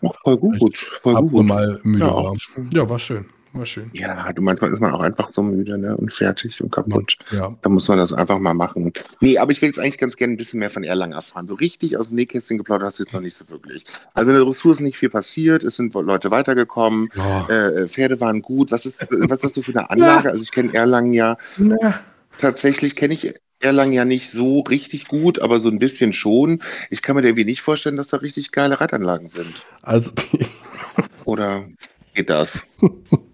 Ja, 0.01 0.11
voll 0.23 0.37
gut, 0.39 0.77
voll 1.03 1.15
gut. 1.17 1.33
und 1.33 1.47
mal 1.47 1.81
müde 1.83 2.07
Ja, 2.07 2.15
war. 2.15 2.35
Ja, 2.73 2.89
war 2.89 2.99
schön. 2.99 3.27
War 3.55 3.67
schön. 3.67 3.89
Ja, 3.93 4.33
du 4.33 4.43
manchmal 4.43 4.73
ist 4.73 4.81
man 4.81 4.93
auch 4.93 5.01
einfach 5.01 5.31
so 5.31 5.43
müde 5.43 5.79
ne? 5.79 5.97
und 5.97 6.13
fertig 6.13 6.61
und 6.61 6.73
kaputt. 6.73 7.17
Ja. 7.31 7.57
Da 7.63 7.69
muss 7.69 7.87
man 7.89 7.99
das 7.99 8.13
einfach 8.13 8.39
mal 8.41 8.53
machen. 8.53 8.93
Nee, 9.21 9.39
aber 9.39 9.53
ich 9.53 9.63
will 9.63 9.69
jetzt 9.69 9.79
eigentlich 9.79 9.99
ganz 9.99 10.17
gerne 10.17 10.35
ein 10.35 10.37
bisschen 10.37 10.59
mehr 10.59 10.71
von 10.71 10.83
Erlangen 10.83 11.13
erfahren. 11.13 11.47
So 11.47 11.55
richtig 11.55 11.97
aus 11.97 12.09
dem 12.09 12.17
Nähkästchen 12.17 12.59
geplaudert 12.59 12.89
hast 12.89 12.99
du 12.99 13.05
jetzt 13.05 13.15
noch 13.15 13.21
nicht 13.21 13.37
so 13.37 13.49
wirklich. 13.49 13.85
Also 14.13 14.33
in 14.33 14.39
der 14.39 14.45
Dressur 14.45 14.73
ist 14.73 14.81
nicht 14.81 14.97
viel 14.97 15.09
passiert, 15.11 15.63
es 15.63 15.77
sind 15.77 15.95
Leute 15.95 16.33
weitergekommen, 16.33 17.09
Ja. 17.15 17.47
äh, 17.49 17.89
Pferde 17.89 18.21
waren 18.21 18.43
gut. 18.43 18.73
Was 18.73 18.87
ist, 18.87 19.03
äh, 19.03 19.31
was 19.31 19.43
hast 19.45 19.57
du 19.57 19.63
für 19.63 19.71
eine 19.71 19.89
Anlage? 19.89 20.31
Also 20.31 20.43
ich 20.43 20.51
kenne 20.51 20.75
Erlangen 20.75 21.13
ja, 21.13 21.37
Na, 21.57 22.01
tatsächlich 22.39 22.97
kenne 22.97 23.15
ich 23.15 23.35
Erlangen 23.61 23.93
ja 23.93 24.05
nicht 24.05 24.31
so 24.31 24.61
richtig 24.61 25.07
gut, 25.07 25.41
aber 25.41 25.61
so 25.61 25.69
ein 25.71 25.79
bisschen 25.79 26.13
schon. 26.13 26.61
Ich 26.91 27.03
kann 27.03 27.15
mir 27.17 27.23
da 27.23 27.29
irgendwie 27.29 27.45
nicht 27.45 27.63
vorstellen, 27.63 27.97
dass 27.97 28.09
da 28.09 28.17
richtig 28.19 28.51
geile 28.51 28.81
Reitanlagen 28.81 29.31
sind. 29.31 29.55
also, 29.81 30.11
die, 30.11 30.47
Oder 31.25 31.67
geht 32.15 32.29
das? 32.31 32.65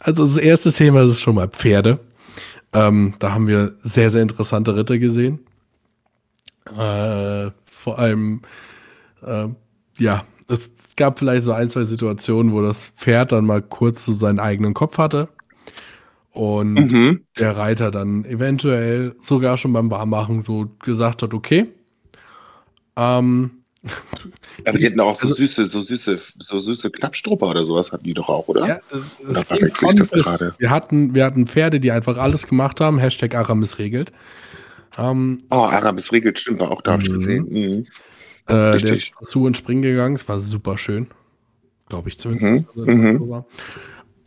also 0.00 0.26
das 0.26 0.36
erste 0.36 0.72
Thema 0.72 1.02
ist 1.02 1.20
schon 1.20 1.34
mal 1.36 1.48
Pferde. 1.48 2.00
Ähm, 2.72 3.14
da 3.18 3.32
haben 3.32 3.48
wir 3.48 3.74
sehr, 3.82 4.10
sehr 4.10 4.22
interessante 4.22 4.76
Ritter 4.76 4.98
gesehen. 4.98 5.40
Äh, 6.66 7.50
vor 7.70 7.98
allem, 7.98 8.42
äh, 9.22 9.48
ja, 9.98 10.24
es 10.48 10.70
gab 10.96 11.18
vielleicht 11.18 11.44
so 11.44 11.52
ein, 11.52 11.70
zwei 11.70 11.84
Situationen, 11.84 12.52
wo 12.52 12.62
das 12.62 12.88
Pferd 12.96 13.32
dann 13.32 13.46
mal 13.46 13.62
kurz 13.62 14.04
so 14.06 14.14
seinen 14.14 14.40
eigenen 14.40 14.74
Kopf 14.74 14.98
hatte. 14.98 15.28
Und 16.32 16.92
Mhm. 16.92 17.24
der 17.38 17.56
Reiter 17.56 17.90
dann 17.90 18.24
eventuell 18.24 19.16
sogar 19.20 19.56
schon 19.56 19.72
beim 19.72 19.90
Warmmachen 19.90 20.44
so 20.44 20.66
gesagt 20.80 21.22
hat, 21.22 21.34
okay. 21.34 21.66
Ähm, 22.96 23.57
Aber 24.64 24.76
die 24.78 24.84
hätten 24.84 25.00
auch 25.00 25.14
so 25.16 25.28
Also- 25.28 25.34
süße, 25.38 25.68
so 25.68 25.82
süße, 25.82 26.18
so 26.38 26.58
süße 26.58 26.90
Knappstrupper 26.90 27.48
oder 27.50 27.64
sowas 27.64 27.92
hatten 27.92 28.04
die 28.04 28.14
doch 28.14 28.28
auch, 28.28 28.48
oder? 28.48 28.66
Ja, 28.66 28.80
es, 28.90 28.98
es 29.44 29.50
Oder 29.52 29.70
von 29.76 29.96
das 29.96 30.10
gerade? 30.10 30.54
Wir 30.58 30.70
hatten, 30.70 31.14
wir 31.14 31.24
hatten 31.24 31.46
Pferde, 31.46 31.78
die 31.80 31.92
einfach 31.92 32.18
alles 32.18 32.46
gemacht 32.46 32.80
haben. 32.80 32.98
Hashtag 32.98 33.34
Aramis 33.34 33.78
regelt. 33.78 34.12
Ähm, 34.96 35.38
Oh, 35.50 35.56
Aramis 35.56 36.12
regelt, 36.12 36.40
stimmt, 36.40 36.60
auch 36.62 36.82
da, 36.82 36.92
hab 36.92 37.02
ich 37.02 37.08
Mhm. 37.10 37.14
gesehen. 37.14 37.46
Mhm. 37.50 37.86
äh, 38.46 38.78
der 38.78 38.92
ist 38.92 39.10
zu 39.22 39.44
und 39.44 39.56
springen 39.56 39.82
gegangen. 39.82 40.16
Es 40.16 40.26
war 40.28 40.38
super 40.38 40.78
schön. 40.78 41.06
Glaube 41.88 42.08
ich 42.08 42.18
zumindest. 42.18 42.64
Mhm, 42.74 43.18
dass 43.30 43.44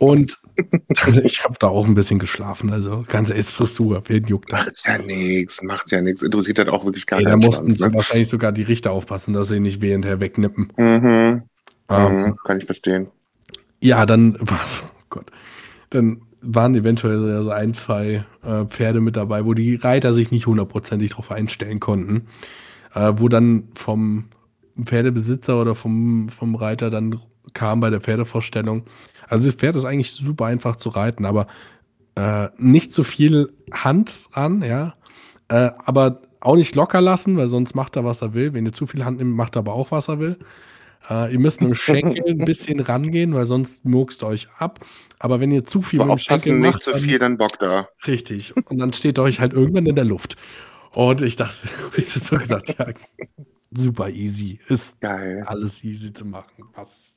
das. 0.06 0.18
Und 0.18 0.38
ich 1.24 1.44
habe 1.44 1.54
da 1.60 1.68
auch 1.68 1.86
ein 1.86 1.94
bisschen 1.94 2.18
geschlafen. 2.18 2.72
Also 2.72 3.04
ganz 3.08 3.30
ist 3.30 3.58
Dressur. 3.58 4.02
Wen 4.06 4.26
juckt 4.26 4.52
das? 4.52 4.66
Macht 4.66 4.84
ja 4.86 4.98
nichts, 4.98 5.62
macht 5.62 5.90
ja 5.90 6.02
nichts. 6.02 6.22
Interessiert 6.22 6.58
halt 6.58 6.68
auch 6.68 6.84
wirklich 6.84 7.06
gar 7.06 7.20
Ey, 7.20 7.24
da 7.26 7.36
mussten 7.36 7.68
Ne? 7.68 7.92
wahrscheinlich 7.94 8.28
sogar 8.28 8.52
die 8.52 8.62
Richter 8.62 8.92
aufpassen, 8.92 9.32
dass 9.32 9.48
sie 9.48 9.60
nicht 9.60 9.80
währendher 9.80 10.20
wegnippen. 10.20 10.72
Mhm. 10.76 11.42
Ähm, 11.88 12.34
Mhm. 12.34 12.36
Kann 12.44 12.58
ich 12.58 12.64
verstehen. 12.64 13.08
Ja, 13.80 14.06
dann 14.06 14.36
was? 14.40 14.84
Oh 14.84 15.04
Gott. 15.10 15.30
Dann 15.90 16.22
waren 16.40 16.74
eventuell 16.74 17.44
so 17.44 17.50
ein, 17.50 17.74
zwei 17.74 18.24
äh, 18.42 18.64
Pferde 18.66 19.00
mit 19.00 19.16
dabei, 19.16 19.44
wo 19.44 19.54
die 19.54 19.76
Reiter 19.76 20.14
sich 20.14 20.30
nicht 20.30 20.46
hundertprozentig 20.46 21.12
drauf 21.12 21.30
einstellen 21.30 21.80
konnten. 21.80 22.28
Äh, 22.94 23.12
wo 23.16 23.28
dann 23.28 23.68
vom 23.74 24.26
Pferdebesitzer 24.82 25.60
oder 25.60 25.74
vom, 25.74 26.28
vom 26.30 26.54
Reiter 26.54 26.90
dann 26.90 27.20
kam 27.54 27.80
bei 27.80 27.90
der 27.90 28.00
Pferdevorstellung. 28.00 28.84
Also 29.28 29.48
das 29.50 29.56
Pferd 29.58 29.76
ist 29.76 29.84
eigentlich 29.84 30.12
super 30.12 30.46
einfach 30.46 30.76
zu 30.76 30.88
reiten, 30.90 31.24
aber 31.24 31.46
äh, 32.14 32.48
nicht 32.58 32.92
zu 32.92 33.04
viel 33.04 33.52
Hand 33.72 34.28
an, 34.32 34.62
ja. 34.62 34.94
Äh, 35.48 35.70
aber 35.84 36.22
auch 36.40 36.56
nicht 36.56 36.74
locker 36.74 37.00
lassen, 37.00 37.36
weil 37.36 37.46
sonst 37.46 37.74
macht 37.74 37.96
er, 37.96 38.04
was 38.04 38.20
er 38.22 38.34
will. 38.34 38.52
Wenn 38.52 38.66
ihr 38.66 38.72
zu 38.72 38.86
viel 38.86 39.04
Hand 39.04 39.18
nimmt, 39.18 39.34
macht 39.36 39.56
er 39.56 39.60
aber 39.60 39.74
auch, 39.74 39.90
was 39.90 40.08
er 40.08 40.18
will. 40.18 40.38
Äh, 41.08 41.32
ihr 41.32 41.38
müsst 41.38 41.60
mit 41.60 41.70
dem 41.70 41.74
Schenkel 41.76 42.22
ein 42.30 42.38
bisschen 42.38 42.80
rangehen, 42.80 43.34
weil 43.34 43.44
sonst 43.46 43.84
murkst 43.84 44.22
ihr 44.22 44.26
euch 44.28 44.48
ab. 44.58 44.80
Aber 45.18 45.40
wenn 45.40 45.50
ihr 45.50 45.64
zu 45.64 45.82
viel 45.82 46.00
Aber 46.00 46.14
mit 46.14 46.20
dem 46.20 46.24
Schenkel 46.24 46.34
aufpassen, 46.34 46.60
nicht 46.60 46.72
macht, 46.74 46.82
zu 46.82 46.90
dann- 46.92 47.00
viel, 47.00 47.18
dann 47.18 47.38
Bock 47.38 47.58
da. 47.58 47.88
Richtig. 48.06 48.54
Und 48.68 48.78
dann 48.78 48.92
steht 48.92 49.18
ihr 49.18 49.22
euch 49.22 49.40
halt 49.40 49.52
irgendwann 49.52 49.86
in 49.86 49.94
der 49.94 50.04
Luft. 50.04 50.36
Und 50.92 51.22
ich 51.22 51.36
dachte, 51.36 51.68
ich 51.96 52.12
so 52.12 52.36
gedacht, 52.36 52.74
ja, 52.78 52.86
super 53.70 54.10
easy. 54.10 54.58
Ist 54.68 55.00
Geil. 55.00 55.42
alles 55.46 55.82
easy 55.84 56.12
zu 56.12 56.24
machen. 56.24 56.64
Was, 56.74 57.11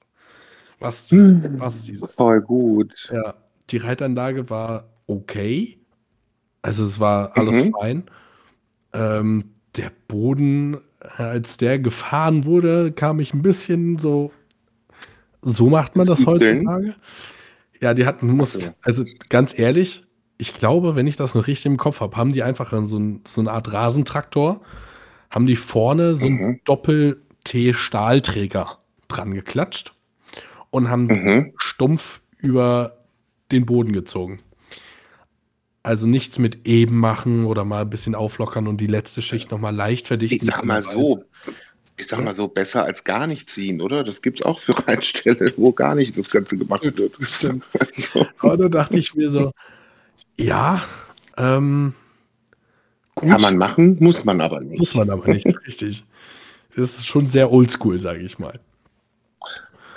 was, 0.79 1.09
Hm. 1.11 1.59
was 1.59 1.83
dieses. 1.83 2.13
Voll 2.13 2.41
gut. 2.41 3.11
Ja, 3.13 3.35
die 3.69 3.77
Reitanlage 3.77 4.49
war 4.49 4.85
okay. 5.07 5.77
Also 6.61 6.83
es 6.83 6.99
war 6.99 7.37
alles 7.37 7.65
Mhm. 7.65 7.73
fein. 7.79 8.03
Ähm, 8.93 9.45
der 9.75 9.91
Boden, 10.07 10.77
als 10.99 11.57
der 11.57 11.79
gefahren 11.79 12.45
wurde, 12.45 12.91
kam 12.91 13.19
ich 13.19 13.33
ein 13.33 13.41
bisschen 13.41 13.97
so. 13.99 14.31
So 15.41 15.69
macht 15.69 15.95
man 15.95 16.05
das 16.07 16.19
Hüsteln? 16.19 16.67
heutzutage. 16.67 16.95
Ja, 17.81 17.93
die 17.93 18.05
hatten, 18.05 18.27
muss, 18.27 18.53
so. 18.53 18.69
also 18.81 19.03
ganz 19.29 19.57
ehrlich, 19.57 20.03
ich 20.37 20.53
glaube, 20.55 20.95
wenn 20.95 21.07
ich 21.07 21.17
das 21.17 21.35
noch 21.35 21.47
richtig 21.47 21.67
im 21.67 21.77
Kopf 21.77 21.99
habe, 22.01 22.17
haben 22.17 22.33
die 22.33 22.41
einfach 22.41 22.73
so, 22.85 22.97
ein, 22.97 23.21
so 23.27 23.41
eine 23.41 23.51
Art 23.51 23.71
Rasentraktor, 23.71 24.61
haben 25.29 25.45
die 25.45 25.55
vorne 25.55 26.15
so 26.15 26.25
einen 26.27 26.35
Mhm. 26.37 26.59
Doppel-T-Stahlträger 26.65 28.79
dran 29.07 29.33
geklatscht 29.33 29.94
und 30.75 30.89
haben 30.89 31.05
Mhm. 31.05 31.53
stumpf 31.57 32.21
über 32.37 32.97
den 33.51 33.65
Boden 33.65 33.93
gezogen. 33.93 34.39
Also 35.83 36.07
nichts 36.07 36.39
mit 36.39 36.67
eben 36.67 36.97
machen 36.97 37.45
oder 37.45 37.63
mal 37.63 37.81
ein 37.81 37.89
bisschen 37.89 38.15
auflockern 38.15 38.67
und 38.67 38.77
die 38.77 38.87
letzte 38.87 39.21
Schicht 39.21 39.51
nochmal 39.51 39.75
leicht 39.75 40.07
verdichten. 40.07 40.37
Ich 40.37 40.43
sag 40.43 40.65
mal 40.65 40.81
so, 40.81 41.23
ich 41.97 42.07
sag 42.07 42.23
mal 42.23 42.33
so, 42.33 42.47
besser 42.47 42.83
als 42.83 43.03
gar 43.03 43.27
nicht 43.27 43.49
ziehen, 43.49 43.81
oder? 43.81 44.03
Das 44.03 44.21
gibt's 44.23 44.41
auch 44.41 44.57
für 44.59 44.75
Reitstelle, 44.87 45.53
wo 45.57 45.71
gar 45.73 45.95
nicht 45.95 46.17
das 46.17 46.29
Ganze 46.29 46.57
gemacht 46.57 46.83
wird. 46.83 47.17
Also, 47.79 48.25
Aber 48.39 48.57
da 48.57 48.67
dachte 48.69 48.97
ich 48.97 49.13
mir 49.15 49.29
so, 49.29 49.51
ja, 50.37 50.83
ähm, 51.37 51.93
gut, 53.13 53.29
kann 53.29 53.41
man 53.41 53.57
machen, 53.57 53.97
muss 53.99 54.25
man 54.25 54.41
aber 54.41 54.61
nicht. 54.61 54.79
muss 54.79 54.95
man 54.95 55.09
aber 55.09 55.27
nicht, 55.31 55.45
richtig. 55.67 56.03
Das 56.75 56.97
ist 56.97 57.05
schon 57.07 57.29
sehr 57.29 57.51
oldschool, 57.51 58.01
sage 58.01 58.19
ich 58.21 58.39
mal. 58.39 58.59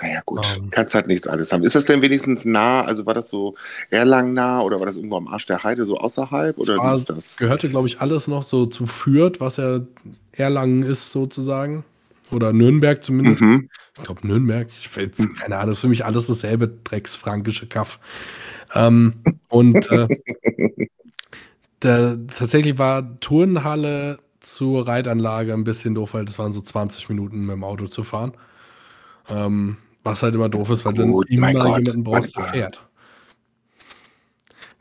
Naja, 0.01 0.21
gut, 0.25 0.45
Ähm. 0.57 0.69
kannst 0.71 0.95
halt 0.95 1.07
nichts 1.07 1.27
alles 1.27 1.51
haben. 1.51 1.63
Ist 1.63 1.75
das 1.75 1.85
denn 1.85 2.01
wenigstens 2.01 2.45
nah, 2.45 2.81
also 2.81 3.05
war 3.05 3.13
das 3.13 3.27
so 3.29 3.55
Erlangen 3.89 4.33
nah 4.33 4.61
oder 4.61 4.79
war 4.79 4.85
das 4.85 4.95
irgendwo 4.97 5.17
am 5.17 5.27
Arsch 5.27 5.45
der 5.45 5.63
Heide, 5.63 5.85
so 5.85 5.97
außerhalb 5.97 6.57
oder 6.57 6.77
war- 6.77 6.93
wie 6.93 6.97
ist 6.99 7.09
das? 7.09 7.37
Gehörte, 7.37 7.69
glaube 7.69 7.87
ich, 7.87 7.99
alles 8.01 8.27
noch 8.27 8.43
so 8.43 8.65
zu 8.65 8.87
Fürth, 8.87 9.39
was 9.39 9.57
ja 9.57 9.81
Erlangen 10.31 10.83
ist 10.83 11.11
sozusagen. 11.11 11.83
Oder 12.31 12.53
Nürnberg 12.53 13.03
zumindest. 13.03 13.41
Mhm. 13.41 13.69
Ich 13.97 14.03
glaube 14.03 14.25
Nürnberg. 14.25 14.69
Ich, 14.79 14.89
keine 15.39 15.57
Ahnung, 15.57 15.73
ist 15.73 15.79
für 15.79 15.87
mich 15.87 16.05
alles 16.05 16.27
dasselbe 16.27 16.67
drecksfrankische 16.83 17.67
Kaff. 17.67 17.99
Ähm, 18.75 19.15
und 19.47 19.89
äh, 19.91 20.07
der, 21.81 22.17
tatsächlich 22.27 22.77
war 22.77 23.19
Turnhalle 23.19 24.19
zur 24.41 24.87
Reitanlage 24.87 25.53
ein 25.53 25.63
bisschen 25.63 25.95
doof, 25.95 26.13
weil 26.13 26.25
das 26.25 26.37
waren 26.39 26.53
so 26.53 26.61
20 26.61 27.09
Minuten 27.09 27.41
mit 27.41 27.55
dem 27.55 27.63
Auto 27.63 27.87
zu 27.87 28.03
fahren. 28.03 28.33
Ähm, 29.29 29.77
was 30.09 30.23
halt 30.23 30.35
immer 30.35 30.49
doof 30.49 30.69
ist, 30.69 30.85
weil 30.85 30.93
du 30.93 31.07
Gut, 31.07 31.27
mein 31.31 31.55
immer 31.55 31.63
Gott, 31.65 31.79
jemanden 31.79 32.03
brauchst, 32.03 32.35
der 32.35 32.43
fährt. 32.43 32.81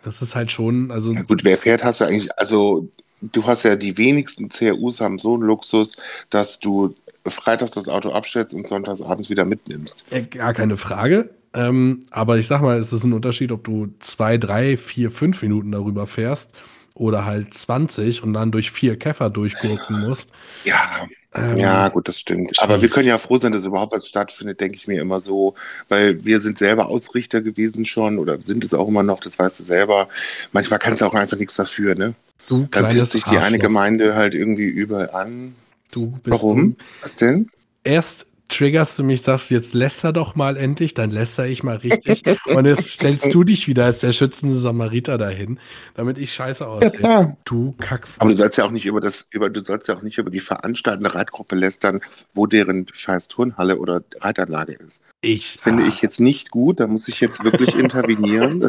Das 0.03 0.23
ist 0.23 0.35
halt 0.35 0.51
schon, 0.53 0.91
also 0.91 1.13
Ja, 1.13 1.23
gut, 1.23 1.45
wer 1.45 1.59
fährt, 1.59 1.85
hast 1.85 2.01
du 2.01 2.05
eigentlich, 2.07 2.37
also 2.39 2.89
du 3.21 3.45
hast 3.45 3.65
ja 3.65 3.77
die 3.77 3.97
wenigsten 3.99 4.49
CRUs 4.49 5.01
haben 5.01 5.19
so 5.19 5.35
einen 5.35 5.43
Luxus, 5.43 5.97
dass 6.31 6.61
du 6.61 6.95
freitags 7.27 7.73
das 7.73 7.89
Auto 7.89 8.13
abstellst 8.13 8.55
und 8.55 8.67
sonntags 8.67 9.03
abends 9.03 9.29
wieder 9.29 9.45
mitnimmst. 9.45 10.05
Äh, 10.11 10.23
Gar 10.23 10.55
keine 10.55 10.77
Frage. 10.77 11.31
Ähm, 11.55 12.05
aber 12.11 12.39
ich 12.39 12.47
sag 12.47 12.61
mal, 12.63 12.79
es 12.79 12.93
ist 12.93 13.05
ein 13.05 13.13
Unterschied, 13.13 13.53
ob 13.53 13.65
du 13.65 13.89
zwei, 14.01 14.39
drei, 14.39 14.77
vier, 14.77 15.11
fünf 15.11 15.43
Minuten 15.43 15.73
darüber 15.73 16.07
fährst 16.07 16.53
oder 16.95 17.25
halt 17.25 17.55
20 17.55 18.23
und 18.23 18.33
dann 18.35 18.51
durch 18.53 18.71
vier 18.71 18.99
Käfer 18.99 19.31
durchgurken 19.31 19.99
musst. 19.99 20.33
Ja, 20.65 21.07
Ähm, 21.35 21.59
ja, 21.59 21.89
gut, 21.89 22.09
das 22.09 22.19
stimmt. 22.21 22.57
schwierig. 22.57 22.63
Aber 22.63 22.81
wir 22.81 22.89
können 22.89 23.07
ja 23.09 23.19
froh 23.19 23.39
sein, 23.39 23.53
dass 23.53 23.65
überhaupt 23.65 23.93
was 23.93 24.09
stattfindet, 24.09 24.61
denke 24.61 24.77
ich 24.77 24.87
mir 24.87 25.01
immer 25.01 25.21
so, 25.21 25.55
weil 25.89 26.25
wir 26.25 26.41
sind 26.41 26.59
selber 26.59 26.87
Ausrichter 26.87 27.43
gewesen 27.43 27.85
schon 27.85 28.19
oder 28.19 28.41
sind 28.41 28.65
es 28.65 28.73
auch 28.73 28.89
immer 28.89 29.03
noch, 29.03 29.21
das 29.21 29.39
weißt 29.39 29.61
du 29.61 29.65
selber. 29.65 30.09
Manchmal 30.53 30.79
kannst 30.79 31.03
du 31.03 31.07
auch 31.07 31.15
einfach 31.15 31.37
nichts 31.39 31.57
dafür, 31.57 31.95
ne? 31.95 32.15
Du 32.49 32.67
Dann 32.71 32.89
pisst 32.89 33.13
sich 33.13 33.25
die 33.25 33.37
eine. 33.39 33.59
Gemeinde 33.59 34.15
halt 34.15 34.33
irgendwie 34.35 34.65
überall 34.65 35.11
an. 35.11 35.55
Du 35.91 36.13
bist 36.23 36.31
Warum? 36.31 36.57
dumm. 36.57 36.77
Was 37.03 37.17
denn? 37.17 37.51
Erst 37.85 38.27
triggerst 38.49 38.99
du 38.99 39.05
mich, 39.05 39.23
sagst 39.23 39.51
jetzt 39.51 39.75
läster 39.75 40.13
doch 40.13 40.35
mal 40.35 40.57
endlich, 40.57 40.95
dann 40.95 41.11
läster 41.11 41.47
ich 41.47 41.63
mal 41.63 41.77
richtig. 41.77 42.25
und 42.47 42.65
jetzt 42.65 42.89
stellst 42.93 43.33
du 43.33 43.45
dich 43.45 43.69
wieder 43.69 43.85
als 43.85 44.01
der 44.01 44.13
schützende 44.13 44.57
Samariter 44.57 45.19
dahin, 45.19 45.61
damit 45.95 46.19
ich 46.19 46.33
scheiße 46.33 46.67
aussehe. 46.67 46.91
klar. 46.91 47.37
du 47.45 47.75
Kack. 47.79 48.07
Aber 48.19 48.31
du 48.31 48.37
sollst 48.37 48.59
ja 48.59 48.65
auch 48.65 48.71
nicht 48.71 48.87
über 48.87 49.01
das, 49.01 49.27
über, 49.31 49.51
du 49.51 49.61
sollst 49.61 49.89
ja 49.89 49.97
auch 49.97 50.03
nicht 50.03 50.19
über 50.19 50.31
die 50.31 50.41
veranstaltende 50.41 51.15
Reitgruppe 51.15 51.57
lästern, 51.57 52.01
wo 52.35 52.47
deren 52.47 52.87
scheiß 52.93 53.29
Turnhalle 53.29 53.79
oder 53.79 54.03
Reitanlage 54.21 54.73
ist. 54.73 55.03
Ich 55.21 55.59
Finde 55.61 55.85
ah, 55.85 55.89
ich 55.89 56.01
jetzt 56.01 56.21
nicht 56.21 56.51
gut, 56.51 56.81
da 56.81 56.87
muss 56.87 57.09
ich 57.09 57.21
jetzt 57.21 57.45
wirklich 57.45 57.75
intervenieren. 57.79 58.61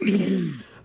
Das 0.00 0.10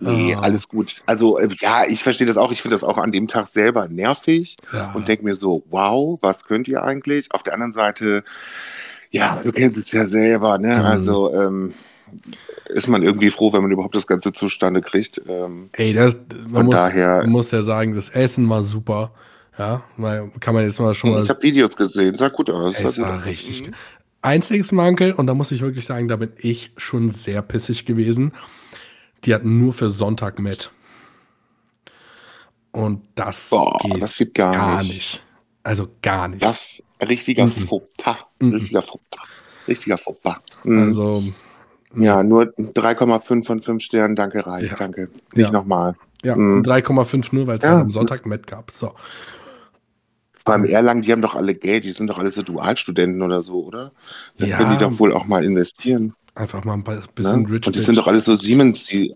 nee, 0.00 0.34
Ah. 0.34 0.40
alles 0.40 0.68
gut. 0.68 1.02
Also 1.06 1.38
äh, 1.38 1.48
ja, 1.60 1.84
ich 1.86 2.02
verstehe 2.02 2.26
das 2.26 2.36
auch. 2.36 2.52
Ich 2.52 2.62
finde 2.62 2.74
das 2.74 2.84
auch 2.84 2.98
an 2.98 3.12
dem 3.12 3.28
Tag 3.28 3.46
selber 3.46 3.88
nervig 3.88 4.56
ja. 4.72 4.92
und 4.92 5.08
denke 5.08 5.24
mir 5.24 5.34
so, 5.34 5.62
wow, 5.70 6.18
was 6.22 6.44
könnt 6.44 6.68
ihr 6.68 6.82
eigentlich? 6.82 7.32
Auf 7.32 7.42
der 7.42 7.54
anderen 7.54 7.72
Seite, 7.72 8.24
ja, 9.10 9.40
du 9.42 9.52
kennst 9.52 9.78
es 9.78 9.90
ja 9.92 10.06
selber, 10.06 10.58
ne? 10.58 10.76
Mhm. 10.76 10.84
Also 10.84 11.34
ähm, 11.34 11.74
ist 12.66 12.88
man 12.88 13.02
irgendwie 13.02 13.30
froh, 13.30 13.52
wenn 13.52 13.62
man 13.62 13.70
überhaupt 13.70 13.94
das 13.94 14.06
Ganze 14.06 14.32
zustande 14.32 14.80
kriegt. 14.80 15.20
Ähm, 15.28 15.70
Ey, 15.72 15.92
das, 15.92 16.16
man, 16.34 16.50
von 16.52 16.66
muss, 16.66 16.74
daher, 16.74 17.18
man 17.18 17.30
muss 17.30 17.50
ja 17.50 17.62
sagen, 17.62 17.94
das 17.94 18.08
Essen 18.08 18.48
war 18.48 18.62
super. 18.62 19.12
Ja, 19.58 19.82
kann 20.38 20.54
man 20.54 20.64
jetzt 20.64 20.80
mal 20.80 20.94
schon 20.94 21.10
mal 21.10 21.22
ich 21.22 21.28
habe 21.28 21.42
Videos 21.42 21.76
gesehen, 21.76 22.14
sah 22.14 22.28
gut 22.28 22.48
aus. 22.48 22.76
Ey, 22.76 22.84
gut 22.84 22.98
war 23.00 23.24
richtig. 23.26 23.70
Mhm. 24.22 24.28
Einziges 24.28 24.72
Mankel, 24.72 25.12
und 25.12 25.26
da 25.26 25.34
muss 25.34 25.50
ich 25.50 25.60
wirklich 25.62 25.84
sagen, 25.86 26.08
da 26.08 26.16
bin 26.16 26.32
ich 26.36 26.72
schon 26.76 27.08
sehr 27.08 27.42
pissig 27.42 27.86
gewesen. 27.86 28.32
Die 29.24 29.34
hatten 29.34 29.58
nur 29.58 29.72
für 29.72 29.88
Sonntag 29.88 30.38
mit. 30.38 30.70
Und 32.72 33.02
das 33.16 33.50
Boah, 33.50 33.78
geht 33.82 34.00
das 34.02 34.16
geht 34.16 34.34
gar, 34.34 34.52
gar 34.54 34.78
nicht. 34.82 34.94
nicht. 34.94 35.24
Also 35.62 35.88
gar 36.02 36.28
nicht. 36.28 36.42
Das 36.42 36.84
richtiger 37.06 37.46
Mhm. 37.46 37.50
Fauxpas. 37.50 38.16
Mhm. 38.38 38.52
Richtiger 38.52 38.82
Fauxpas. 38.82 39.24
Richtiger 39.68 39.98
Fauxpas. 39.98 40.38
Mhm. 40.64 40.78
Also, 40.78 41.22
Ja, 41.96 42.22
nur 42.22 42.52
3,5 42.56 43.44
von 43.46 43.60
5 43.60 43.82
Sternen, 43.82 44.14
danke, 44.14 44.46
reicht, 44.46 44.70
Ja. 44.70 44.76
danke. 44.76 45.08
Nicht 45.34 45.46
Ja. 45.46 45.50
nochmal. 45.50 45.96
Ja, 46.22 46.36
Mhm. 46.36 46.58
und 46.58 46.62
3,5 46.66 47.32
nur, 47.32 47.48
weil 47.48 47.58
es 47.58 47.64
Ja, 47.64 47.70
halt 47.72 47.80
am 47.82 47.90
Sonntag 47.90 48.24
Met 48.26 48.46
gab. 48.46 48.70
So. 48.70 48.94
Vor 50.44 50.54
allem 50.54 50.64
Erlangen, 50.64 51.02
die 51.02 51.12
haben 51.12 51.22
doch 51.22 51.34
alle 51.34 51.54
Geld, 51.54 51.84
die 51.84 51.92
sind 51.92 52.06
doch 52.08 52.18
alle 52.18 52.30
so 52.30 52.42
Dualstudenten 52.42 53.20
oder 53.22 53.42
so, 53.42 53.64
oder? 53.64 53.92
Da 54.38 54.46
Ja. 54.46 54.56
können 54.56 54.72
die 54.78 54.84
doch 54.84 54.98
wohl 54.98 55.12
auch 55.12 55.26
mal 55.26 55.44
investieren. 55.44 56.14
Einfach 56.34 56.64
mal 56.64 56.74
ein 56.74 56.84
Ne? 56.86 57.02
bisschen 57.14 57.46
rich. 57.46 57.66
Und 57.66 57.76
die 57.76 57.80
sind 57.80 57.96
doch 57.96 58.06
alle 58.06 58.20
so 58.20 58.34
Siemens, 58.34 58.86
die, 58.86 59.14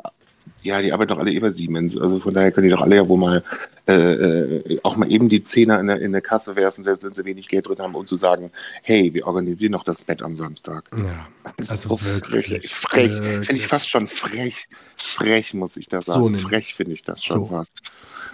ja, 0.63 0.83
die 0.83 0.93
arbeiten 0.93 1.09
doch 1.15 1.19
alle 1.19 1.33
über 1.33 1.51
Siemens. 1.51 1.97
Also 1.97 2.19
von 2.21 2.35
daher 2.35 2.53
können 2.53 2.65
die 2.67 2.71
doch 2.75 2.83
alle 2.83 2.97
ja 2.97 3.09
wohl 3.09 3.19
mal 3.19 3.43
äh, 3.87 3.93
äh, 3.93 4.81
auch 4.83 4.97
mal 4.97 5.11
eben 5.13 5.29
die 5.29 5.45
Zehner 5.45 5.79
in 5.81 5.87
der, 5.89 6.01
in 6.01 6.13
der 6.13 6.23
Kasse 6.23 6.57
werfen, 6.57 6.83
selbst 6.85 7.05
wenn 7.05 7.13
sie 7.13 7.25
wenig 7.25 7.49
Geld 7.49 7.69
drin 7.69 7.79
haben, 7.79 7.95
um 7.95 8.07
zu 8.07 8.17
sagen, 8.17 8.51
hey, 8.83 9.13
wir 9.13 9.27
organisieren 9.27 9.73
noch 9.73 9.85
das 9.85 10.03
Bett 10.03 10.23
am 10.23 10.37
Samstag. 10.37 10.85
ja, 10.97 11.27
Das 11.57 11.67
ist 11.67 11.71
Also 11.71 11.89
so 11.91 12.05
wirklich, 12.05 12.47
frech. 12.75 13.11
Frech. 13.13 13.13
Finde 13.47 13.57
ich 13.57 13.67
fast 13.67 13.89
schon 13.91 14.07
frech. 14.07 14.67
Frech, 14.97 15.55
muss 15.55 15.77
ich 15.77 15.89
da 15.89 16.01
So 16.01 16.13
sagen. 16.13 16.25
nämlich. 16.25 16.43
frech 16.43 16.75
finde 16.75 16.93
ich 16.93 17.03
das 17.03 17.23
schon 17.23 17.41
So. 17.41 17.47
fast. 17.47 17.81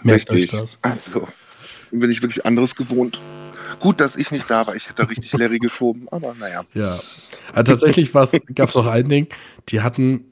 merkt 0.03 0.31
Richtig. 0.31 0.55
euch 0.55 0.61
das. 0.61 0.79
Also, 0.83 1.27
bin 1.91 2.11
ich 2.11 2.23
wirklich 2.23 2.47
anderes 2.47 2.77
gewohnt. 2.77 3.21
Gut, 3.81 4.01
dass 4.01 4.17
ich 4.17 4.31
nicht 4.31 4.51
da 4.51 4.67
war. 4.67 4.77
Ich 4.77 4.89
hätte 4.89 5.09
richtig 5.09 5.33
Larry 5.33 5.59
geschoben, 5.59 6.07
aber 6.11 6.35
naja. 6.39 6.63
Ja. 6.75 6.99
Also 7.55 7.73
tatsächlich 7.73 8.13
gab 8.13 8.69
es 8.69 8.75
noch 8.75 8.87
ein 8.87 9.09
Ding, 9.09 9.29
die 9.69 9.81
hatten, 9.81 10.25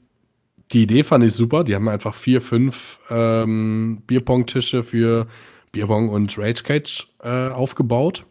die 0.71 0.83
Idee 0.83 1.03
fand 1.03 1.23
ich 1.23 1.33
super, 1.33 1.63
die 1.63 1.75
haben 1.75 1.89
einfach 1.89 2.15
vier, 2.15 2.41
fünf 2.41 2.99
ähm, 3.09 4.03
Bierpong-Tische 4.05 4.83
für 4.83 5.27
Bierpong 5.71 6.09
und 6.09 6.37
Rage 6.37 6.63
Cage 6.63 7.07
äh, 7.23 7.49
aufgebaut. 7.49 8.25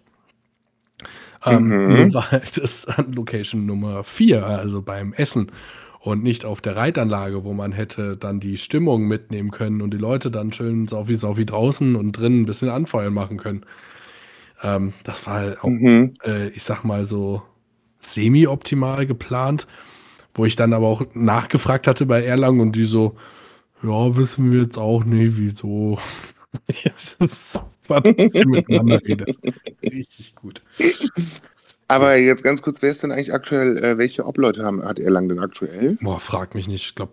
Ähm, 1.44 1.68
Mhm. 1.68 1.94
Nun 1.94 2.14
war 2.14 2.30
halt 2.30 2.56
das 2.60 2.86
an 2.86 3.12
Location 3.12 3.66
Nummer 3.66 4.04
vier, 4.04 4.46
also 4.46 4.82
beim 4.82 5.12
Essen 5.12 5.52
und 6.00 6.22
nicht 6.22 6.44
auf 6.44 6.60
der 6.60 6.76
Reitanlage, 6.76 7.44
wo 7.44 7.52
man 7.54 7.72
hätte 7.72 8.16
dann 8.16 8.40
die 8.40 8.56
Stimmung 8.58 9.08
mitnehmen 9.08 9.50
können 9.50 9.82
und 9.82 9.92
die 9.92 9.98
Leute 9.98 10.30
dann 10.30 10.52
schön 10.52 10.88
saufi 10.88 11.16
saufi 11.16 11.46
draußen 11.46 11.96
und 11.96 12.12
drinnen 12.12 12.42
ein 12.42 12.46
bisschen 12.46 12.68
anfeuern 12.70 13.14
machen 13.14 13.38
können. 13.38 13.64
Ähm, 14.62 14.94
das 15.04 15.26
war 15.26 15.34
halt 15.34 15.64
auch 15.64 15.68
Mhm. 15.68 16.14
äh, 16.24 16.48
ich 16.48 16.62
sag 16.64 16.84
mal 16.84 17.06
so 17.06 17.42
semi-optimal 18.00 19.06
geplant, 19.06 19.66
wo 20.34 20.44
ich 20.46 20.56
dann 20.56 20.72
aber 20.74 20.88
auch 20.88 21.04
nachgefragt 21.14 21.86
hatte 21.88 22.06
bei 22.06 22.24
Erlangen 22.24 22.60
und 22.60 22.72
die 22.76 22.84
so, 22.86 23.16
ja, 23.82 24.16
wissen 24.16 24.52
wir 24.52 24.62
jetzt 24.62 24.78
auch 24.78 25.04
nicht, 25.04 25.36
wieso. 25.38 25.98
Es 26.96 27.14
ist 27.20 27.52
super, 27.54 28.00
dass 28.02 28.34
ihr 28.34 28.46
miteinander 28.48 28.98
redet. 29.04 29.30
Richtig 29.92 30.34
gut. 30.36 30.62
Aber 31.88 32.16
jetzt 32.16 32.44
ganz 32.44 32.60
kurz, 32.60 32.82
wer 32.82 32.90
ist 32.90 33.02
denn 33.02 33.12
eigentlich 33.12 33.32
aktuell, 33.32 33.82
äh, 33.82 33.98
welche 33.98 34.26
Obleute 34.26 34.62
haben, 34.62 34.84
hat 34.84 34.98
Erlangen 34.98 35.30
denn 35.30 35.38
aktuell? 35.38 35.96
Boah, 36.02 36.20
frag 36.20 36.54
mich 36.54 36.68
nicht. 36.68 36.86
Ich 36.86 36.94
glaube, 36.94 37.12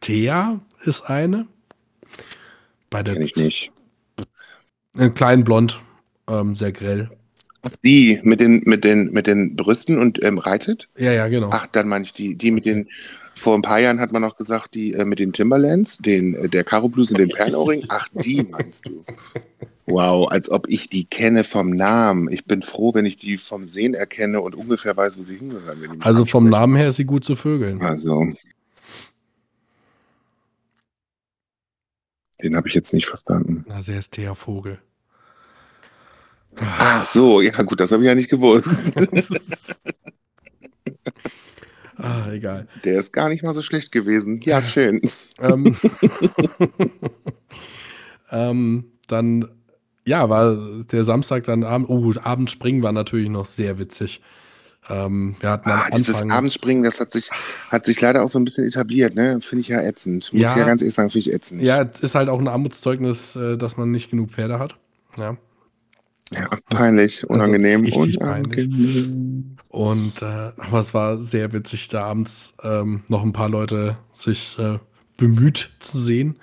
Thea 0.00 0.60
ist 0.84 1.02
eine. 1.02 1.46
Bei 2.90 3.02
der 3.02 3.14
Kenn 3.14 3.22
ich 3.22 3.36
nicht. 3.36 3.72
Äh, 4.96 5.10
klein 5.10 5.44
blond, 5.44 5.80
ähm, 6.28 6.56
sehr 6.56 6.72
grell. 6.72 7.10
Ach, 7.62 7.70
die 7.84 8.20
mit 8.22 8.40
den, 8.40 8.62
mit 8.64 8.82
den, 8.82 9.12
mit 9.12 9.26
den 9.26 9.54
Brüsten 9.54 9.98
und 9.98 10.22
ähm, 10.24 10.38
reitet? 10.38 10.88
Ja, 10.96 11.12
ja, 11.12 11.28
genau. 11.28 11.50
Ach, 11.52 11.66
dann 11.68 11.88
meine 11.88 12.04
ich 12.04 12.12
die, 12.12 12.36
die 12.36 12.50
mit 12.50 12.64
den, 12.64 12.88
vor 13.38 13.54
ein 13.54 13.62
paar 13.62 13.78
Jahren 13.80 14.00
hat 14.00 14.12
man 14.12 14.22
noch 14.22 14.36
gesagt, 14.36 14.74
die 14.74 14.92
äh, 14.92 15.04
mit 15.04 15.18
den 15.18 15.32
Timberlands, 15.32 15.98
den, 15.98 16.34
äh, 16.34 16.48
der 16.48 16.64
Karo 16.64 16.88
Blues 16.88 17.10
und 17.10 17.18
den 17.18 17.28
Perlenohrring. 17.28 17.84
Ach, 17.88 18.08
die 18.12 18.42
meinst 18.50 18.86
du? 18.86 19.04
Wow, 19.86 20.30
als 20.30 20.50
ob 20.50 20.68
ich 20.68 20.88
die 20.90 21.04
kenne 21.04 21.44
vom 21.44 21.70
Namen. 21.70 22.30
Ich 22.30 22.44
bin 22.44 22.60
froh, 22.62 22.92
wenn 22.92 23.06
ich 23.06 23.16
die 23.16 23.38
vom 23.38 23.66
Sehen 23.66 23.94
erkenne 23.94 24.40
und 24.40 24.54
ungefähr 24.54 24.96
weiß, 24.96 25.18
wo 25.18 25.22
sie 25.22 25.36
hingehören. 25.36 26.02
Also 26.02 26.26
vom. 26.26 26.48
Namen 26.48 26.76
her 26.76 26.88
ist 26.88 26.96
sie 26.96 27.04
gut 27.04 27.24
zu 27.24 27.36
vögeln. 27.36 27.80
Also. 27.80 28.32
Den 32.42 32.54
habe 32.54 32.68
ich 32.68 32.74
jetzt 32.74 32.92
nicht 32.92 33.06
verstanden. 33.06 33.64
Na, 33.66 33.82
sie 33.82 33.94
ist 33.94 34.12
Thea 34.12 34.34
Vogel. 34.34 34.78
Ach 36.56 37.04
so, 37.04 37.40
ja 37.40 37.62
gut, 37.62 37.80
das 37.80 37.92
habe 37.92 38.02
ich 38.02 38.08
ja 38.08 38.14
nicht 38.14 38.30
gewusst. 38.30 38.74
ah, 41.98 42.30
egal. 42.32 42.66
Der 42.84 42.96
ist 42.98 43.12
gar 43.12 43.28
nicht 43.28 43.42
mal 43.42 43.54
so 43.54 43.62
schlecht 43.62 43.92
gewesen. 43.92 44.40
Ja, 44.42 44.62
schön. 44.62 45.00
ähm, 45.40 45.76
ähm, 48.30 48.84
dann, 49.06 49.48
ja, 50.06 50.28
war 50.28 50.56
der 50.90 51.04
Samstag 51.04 51.44
dann 51.44 51.64
Abend, 51.64 51.88
oh, 51.88 52.12
Abendspringen 52.22 52.82
war 52.82 52.92
natürlich 52.92 53.28
noch 53.28 53.46
sehr 53.46 53.78
witzig. 53.78 54.20
Ähm, 54.88 55.36
wir 55.40 55.50
hatten 55.50 55.70
am 55.70 55.80
Ah, 55.80 55.90
dieses 55.90 56.22
Anfang, 56.22 56.30
Abendspringen, 56.30 56.82
das 56.84 57.00
hat 57.00 57.12
sich, 57.12 57.30
hat 57.68 57.84
sich 57.84 58.00
leider 58.00 58.22
auch 58.22 58.28
so 58.28 58.38
ein 58.38 58.44
bisschen 58.44 58.66
etabliert, 58.66 59.14
ne? 59.16 59.40
Finde 59.40 59.60
ich 59.60 59.68
ja 59.68 59.82
ätzend. 59.82 60.32
Muss 60.32 60.40
Ja. 60.42 60.52
ich 60.52 60.56
ja 60.58 60.64
ganz 60.64 60.80
ehrlich 60.80 60.94
sagen, 60.94 61.10
finde 61.10 61.28
ich 61.28 61.34
ätzend. 61.34 61.62
ja, 61.62 61.82
es 61.82 62.00
ist 62.00 62.14
halt 62.14 62.28
auch 62.28 62.38
ein 62.38 62.48
Armutszeugnis, 62.48 63.36
äh, 63.36 63.58
dass 63.58 63.76
man 63.76 63.90
nicht 63.90 64.10
genug 64.10 64.30
Pferde 64.30 64.58
hat. 64.58 64.76
Ja. 65.18 65.36
Ja, 66.32 66.48
peinlich, 66.68 67.28
unangenehm. 67.28 67.84
Also 67.84 68.02
unangenehm. 68.02 69.56
Und 69.70 70.22
äh, 70.22 70.52
aber 70.56 70.80
es 70.80 70.94
war 70.94 71.20
sehr 71.22 71.52
witzig, 71.52 71.88
da 71.88 72.04
abends 72.04 72.54
ähm, 72.62 73.02
noch 73.08 73.22
ein 73.22 73.32
paar 73.32 73.48
Leute 73.48 73.98
sich 74.12 74.58
äh, 74.58 74.78
bemüht 75.16 75.70
zu 75.80 75.98
sehen. 75.98 76.38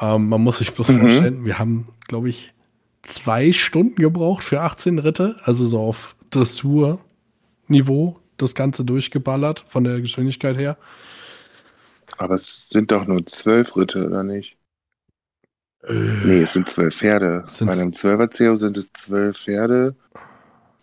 Ähm, 0.00 0.28
man 0.28 0.42
muss 0.42 0.58
sich 0.58 0.74
bloß 0.74 0.88
Mhm. 0.88 1.00
vorstellen, 1.00 1.44
wir 1.44 1.58
haben, 1.58 1.88
glaube 2.08 2.30
ich, 2.30 2.52
zwei 3.02 3.52
Stunden 3.52 3.96
gebraucht 3.96 4.44
für 4.44 4.60
18 4.62 4.98
Ritte, 4.98 5.36
also 5.44 5.64
so 5.64 5.80
auf 5.80 6.16
Dressur-Niveau 6.30 8.18
das 8.36 8.54
Ganze 8.54 8.84
durchgeballert 8.84 9.64
von 9.68 9.84
der 9.84 10.00
Geschwindigkeit 10.00 10.56
her. 10.58 10.78
Aber 12.18 12.34
es 12.36 12.68
sind 12.68 12.92
doch 12.92 13.04
nur 13.06 13.26
zwölf 13.26 13.74
Ritte, 13.76 14.06
oder 14.06 14.22
nicht? 14.22 14.56
Nee, 15.88 16.42
es 16.42 16.52
sind 16.52 16.68
zwölf 16.68 16.94
Pferde. 16.94 17.44
Sind's- 17.46 17.74
Bei 17.74 17.80
einem 17.80 17.92
Zwölfer-CEO 17.92 18.56
sind 18.56 18.76
es 18.76 18.92
zwölf 18.92 19.38
Pferde. 19.38 19.94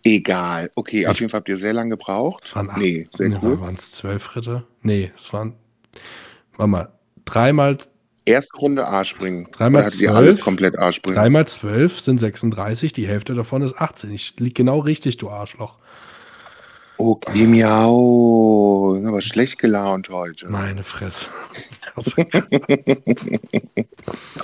Egal. 0.03 0.71
Okay, 0.75 1.05
auf 1.05 1.13
Ich- 1.13 1.19
jeden 1.19 1.29
Fall 1.29 1.39
habt 1.39 1.49
ihr 1.49 1.57
sehr 1.57 1.73
lange 1.73 1.91
gebraucht. 1.91 2.45
Es 2.45 2.55
waren 2.55 2.69
acht, 2.69 2.77
Nee, 2.77 3.07
sehr 3.13 3.29
nee, 3.29 3.37
cool. 3.41 3.59
Waren 3.59 3.75
es 3.75 3.91
zwölf 3.91 4.35
Ritte? 4.35 4.63
Nee, 4.81 5.11
es 5.15 5.31
waren, 5.33 5.53
warte 6.55 6.69
mal, 6.69 6.91
dreimal, 7.25 7.77
Erste 8.25 8.57
Runde 8.57 8.85
A-Springen. 8.85 9.47
Dreimal 9.53 9.89
zwölf? 9.89 10.11
alles 10.11 10.41
komplett 10.41 10.77
A-Springen? 10.77 11.15
dreimal 11.15 11.47
zwölf 11.47 11.97
sind 12.01 12.17
36, 12.19 12.91
die 12.91 13.07
Hälfte 13.07 13.33
davon 13.35 13.61
ist 13.61 13.79
18. 13.79 14.11
Ich 14.11 14.37
lieg 14.39 14.53
genau 14.53 14.79
richtig, 14.79 15.15
du 15.15 15.29
Arschloch. 15.29 15.77
Okay, 16.97 17.45
miau. 17.45 19.01
Aber 19.05 19.21
schlecht 19.21 19.59
gelaunt 19.59 20.09
heute. 20.09 20.47
Meine 20.49 20.83
Fresse. 20.83 21.25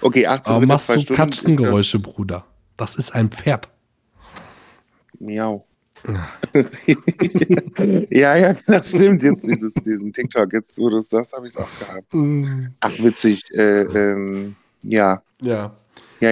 Okay, 0.01 0.25
18 0.27 0.51
aber 0.51 0.61
Ritte, 0.61 0.73
machst 0.73 0.85
zwei 0.87 0.95
du 0.95 1.01
Stunden. 1.01 1.21
Katzengeräusche, 1.21 1.97
das, 1.99 2.13
Bruder? 2.13 2.45
Das 2.77 2.95
ist 2.95 3.13
ein 3.15 3.29
Pferd. 3.29 3.69
Miau. 5.19 5.65
ja, 8.09 8.35
ja, 8.35 8.53
das 8.67 8.89
stimmt. 8.89 9.23
Jetzt 9.23 9.47
dieses, 9.47 9.73
diesen 9.75 10.11
TikTok, 10.11 10.51
jetzt 10.51 10.77
wo 10.79 10.89
du 10.89 10.97
es 10.97 11.09
sagst, 11.09 11.31
habe 11.33 11.47
ich 11.47 11.53
es 11.53 11.57
auch 11.57 11.69
gehabt. 11.79 12.13
Mm, 12.13 12.67
Ach, 12.81 12.91
witzig. 12.99 13.43
Äh, 13.53 13.83
ähm, 13.83 14.55
ja, 14.83 15.21
Ja. 15.41 15.75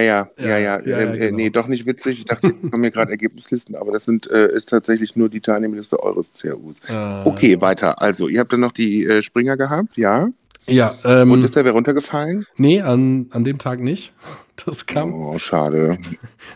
ja, 0.00 0.28
Ja, 0.38 0.46
ja, 0.46 0.58
ja. 0.58 0.58
ja, 0.58 0.78
ähm, 0.80 0.86
ja, 0.86 1.14
äh, 1.14 1.18
genau. 1.18 1.36
Nee, 1.36 1.50
doch 1.50 1.68
nicht 1.68 1.86
witzig. 1.86 2.18
Ich 2.20 2.24
dachte, 2.24 2.48
jetzt 2.48 2.70
kommen 2.70 2.80
mir 2.80 2.90
gerade 2.90 3.10
Ergebnislisten, 3.10 3.76
aber 3.76 3.92
das 3.92 4.04
sind, 4.04 4.30
äh, 4.30 4.52
ist 4.52 4.68
tatsächlich 4.70 5.16
nur 5.16 5.28
die 5.28 5.40
Teilnehmerliste 5.40 6.02
eures 6.02 6.32
CRUs. 6.32 6.76
Äh, 6.88 7.22
Okay, 7.24 7.60
weiter. 7.60 8.00
Also, 8.00 8.28
ihr 8.28 8.40
habt 8.40 8.52
dann 8.52 8.60
noch 8.60 8.72
die 8.72 9.04
äh, 9.04 9.22
Springer 9.22 9.56
gehabt, 9.56 9.96
ja? 9.96 10.28
Ja, 10.66 10.94
ähm, 11.04 11.32
Und 11.32 11.42
ist 11.44 11.56
da 11.56 11.64
wer 11.64 11.72
runtergefallen? 11.72 12.46
nee, 12.56 12.80
an, 12.80 13.26
an 13.30 13.44
dem 13.44 13.58
Tag 13.58 13.80
nicht. 13.80 14.12
Das 14.66 14.86
kam, 14.86 15.12
Oh, 15.14 15.38
schade. 15.38 15.98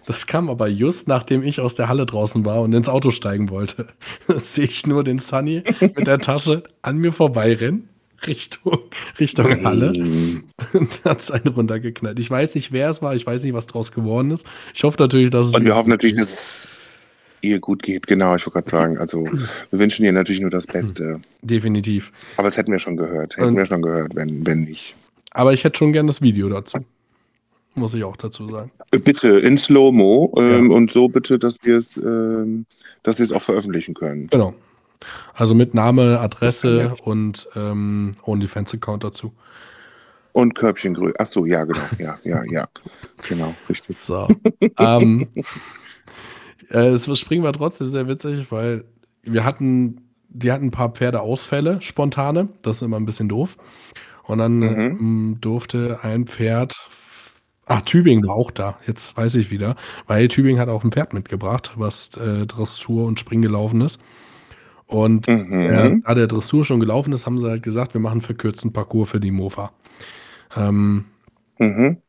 das 0.07 0.26
kam 0.26 0.51
aber 0.51 0.68
just 0.68 1.09
nachdem 1.09 1.43
ich 1.43 1.61
aus 1.61 1.74
der 1.74 1.89
Halle 1.89 2.05
draußen 2.07 2.45
war 2.45 2.61
und 2.61 2.72
ins 2.74 2.91
Auto 2.91 3.11
steigen 3.11 3.49
wollte. 3.51 3.89
Da 4.28 4.39
sehe 4.43 4.66
ich 4.66 4.87
nur 4.87 5.03
den 5.03 5.18
Sunny 5.18 5.64
mit 5.80 6.07
der 6.07 6.18
Tasche 6.18 6.62
an 6.82 6.99
mir 6.99 7.12
vorbeirennen. 7.12 7.89
Richtung, 8.26 8.78
Richtung 9.18 9.64
Halle. 9.64 9.92
Hm. 9.92 10.44
Und 10.72 11.04
hat 11.04 11.20
es 11.20 11.30
einen 11.30 11.48
runtergeknallt. 11.48 12.18
Ich 12.18 12.30
weiß 12.30 12.54
nicht, 12.54 12.72
wer 12.72 12.90
es 12.90 13.02
war. 13.02 13.14
Ich 13.14 13.26
weiß 13.26 13.42
nicht, 13.42 13.52
was 13.54 13.66
draus 13.66 13.92
geworden 13.92 14.30
ist. 14.30 14.46
Ich 14.74 14.84
hoffe 14.84 14.96
natürlich, 15.00 15.30
dass 15.30 15.48
es. 15.48 15.54
Und 15.54 15.64
wir 15.64 15.74
hoffen 15.74 15.90
natürlich, 15.90 16.16
dass 16.16 16.30
es 16.32 16.72
ihr 17.42 17.60
gut 17.60 17.82
geht. 17.82 18.06
Genau, 18.06 18.34
ich 18.36 18.46
wollte 18.46 18.58
gerade 18.58 18.70
sagen. 18.70 18.98
Also, 18.98 19.24
wir 19.24 19.78
wünschen 19.78 20.04
ihr 20.04 20.12
natürlich 20.12 20.40
nur 20.40 20.50
das 20.50 20.66
Beste. 20.66 21.20
Definitiv. 21.42 22.12
Aber 22.36 22.48
das 22.48 22.56
hätten 22.56 22.72
wir 22.72 22.78
schon 22.78 22.96
gehört. 22.96 23.36
Hätten 23.36 23.48
Und- 23.48 23.56
wir 23.56 23.66
schon 23.66 23.82
gehört, 23.82 24.16
wenn, 24.16 24.46
wenn 24.46 24.62
nicht. 24.64 24.94
Aber 25.30 25.52
ich 25.52 25.64
hätte 25.64 25.76
schon 25.78 25.92
gern 25.92 26.06
das 26.06 26.22
Video 26.22 26.48
dazu. 26.48 26.78
Muss 27.74 27.92
ich 27.92 28.04
auch 28.04 28.16
dazu 28.16 28.48
sagen. 28.48 28.70
Bitte 28.90 29.38
in 29.40 29.58
Slow-Mo 29.58 30.32
ähm, 30.38 30.70
und 30.70 30.90
so 30.90 31.08
bitte, 31.08 31.38
dass 31.38 31.58
wir 31.62 31.76
es 31.76 31.98
ähm, 31.98 32.64
dass 33.02 33.18
wir 33.18 33.24
es 33.24 33.32
auch 33.32 33.42
veröffentlichen 33.42 33.92
können. 33.92 34.28
Genau. 34.28 34.54
Also 35.34 35.55
mit 35.55 35.74
Name, 35.74 36.20
Adresse 36.20 36.94
und 37.05 37.49
ähm, 37.57 38.12
OnlyFans-Account 38.22 39.05
dazu. 39.05 39.32
Und 40.32 40.55
Körbchengröße. 40.55 41.14
Ach 41.18 41.26
so, 41.26 41.47
ja, 41.47 41.64
genau. 41.64 41.80
Ja, 41.99 42.18
ja, 42.24 42.42
ja. 42.44 42.68
Genau, 43.28 43.55
richtig. 43.68 43.97
So. 43.97 44.28
ähm, 44.78 45.26
äh, 46.70 46.90
das 46.90 47.18
Springen 47.18 47.42
war 47.42 47.55
trotzdem 47.55 47.88
sehr 47.88 48.07
witzig, 48.07 48.47
weil 48.51 48.84
wir 49.22 49.44
hatten 49.44 50.03
die 50.28 50.53
hatten 50.53 50.66
ein 50.66 50.70
paar 50.70 50.90
Pferdeausfälle, 50.90 51.80
spontane. 51.80 52.49
Das 52.62 52.76
ist 52.76 52.82
immer 52.82 52.99
ein 52.99 53.07
bisschen 53.07 53.28
doof. 53.28 53.57
Und 54.24 54.38
dann 54.38 54.59
Mhm. 54.59 54.66
ähm, 55.01 55.38
durfte 55.40 56.01
ein 56.03 56.26
Pferd. 56.26 56.74
Ach, 57.66 57.80
Tübingen 57.82 58.26
war 58.26 58.34
auch 58.34 58.51
da. 58.51 58.78
Jetzt 58.86 59.16
weiß 59.16 59.34
ich 59.36 59.51
wieder. 59.51 59.76
Weil 60.07 60.28
Tübingen 60.28 60.61
hat 60.61 60.68
auch 60.68 60.84
ein 60.84 60.92
Pferd 60.92 61.14
mitgebracht, 61.14 61.72
was 61.76 62.16
äh, 62.16 62.47
Dressur 62.47 63.07
und 63.07 63.18
Springen 63.18 63.42
gelaufen 63.42 63.80
ist. 63.80 64.01
Und 64.87 65.26
äh, 65.64 65.93
Mhm. 65.93 66.03
da 66.05 66.14
der 66.14 66.26
Dressur 66.28 66.64
schon 66.64 66.80
gelaufen 66.80 67.12
ist, 67.12 67.26
haben 67.26 67.39
sie 67.39 67.49
halt 67.49 67.62
gesagt, 67.62 67.95
wir 67.95 68.01
machen 68.01 68.14
einen 68.14 68.20
verkürzten 68.22 68.72
Parcours 68.72 69.11
für 69.11 69.20
die 69.20 69.30
Mofa. 69.32 69.72
Ähm, 70.57 71.07
Mhm. 71.61 72.01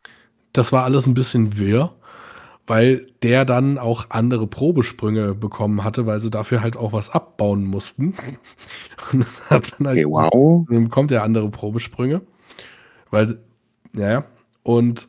das 0.54 0.72
war 0.72 0.84
alles 0.84 1.06
ein 1.08 1.14
bisschen 1.14 1.58
wirr, 1.58 1.94
weil 2.68 3.08
der 3.24 3.46
dann 3.46 3.78
auch 3.80 4.08
andere 4.12 4.48
Probesprünge 4.48 5.36
bekommen 5.36 5.84
hatte, 5.84 6.06
weil 6.08 6.20
sie 6.20 6.32
dafür 6.32 6.62
halt 6.62 6.78
auch 6.78 6.94
was 6.94 7.12
abbauen 7.12 7.66
mussten. 7.66 8.16
Und 9.14 9.28
dann 9.50 9.50
hat 9.52 9.76
dann 9.80 9.88
halt, 9.88 10.02
Okay, 10.02 10.06
wow. 10.06 10.68
dann 10.68 10.86
bekommt 10.86 11.12
er 11.12 11.24
andere 11.24 11.50
Probesprünge, 11.50 12.22
weil, 13.12 13.40
ja, 13.96 14.12
ja. 14.12 14.26
und 14.64 15.08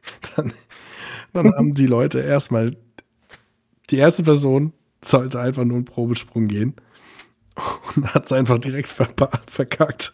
dann, 0.36 0.52
dann 1.32 1.52
haben 1.54 1.74
die 1.74 1.86
Leute 1.86 2.20
erstmal, 2.20 2.72
die 3.90 3.96
erste 3.98 4.22
Person 4.22 4.72
sollte 5.04 5.40
einfach 5.40 5.64
nur 5.64 5.76
einen 5.76 5.84
Probesprung 5.84 6.48
gehen 6.48 6.74
und 7.96 8.14
hat 8.14 8.26
es 8.26 8.32
einfach 8.32 8.58
direkt 8.58 8.88
verkackt. 8.88 10.12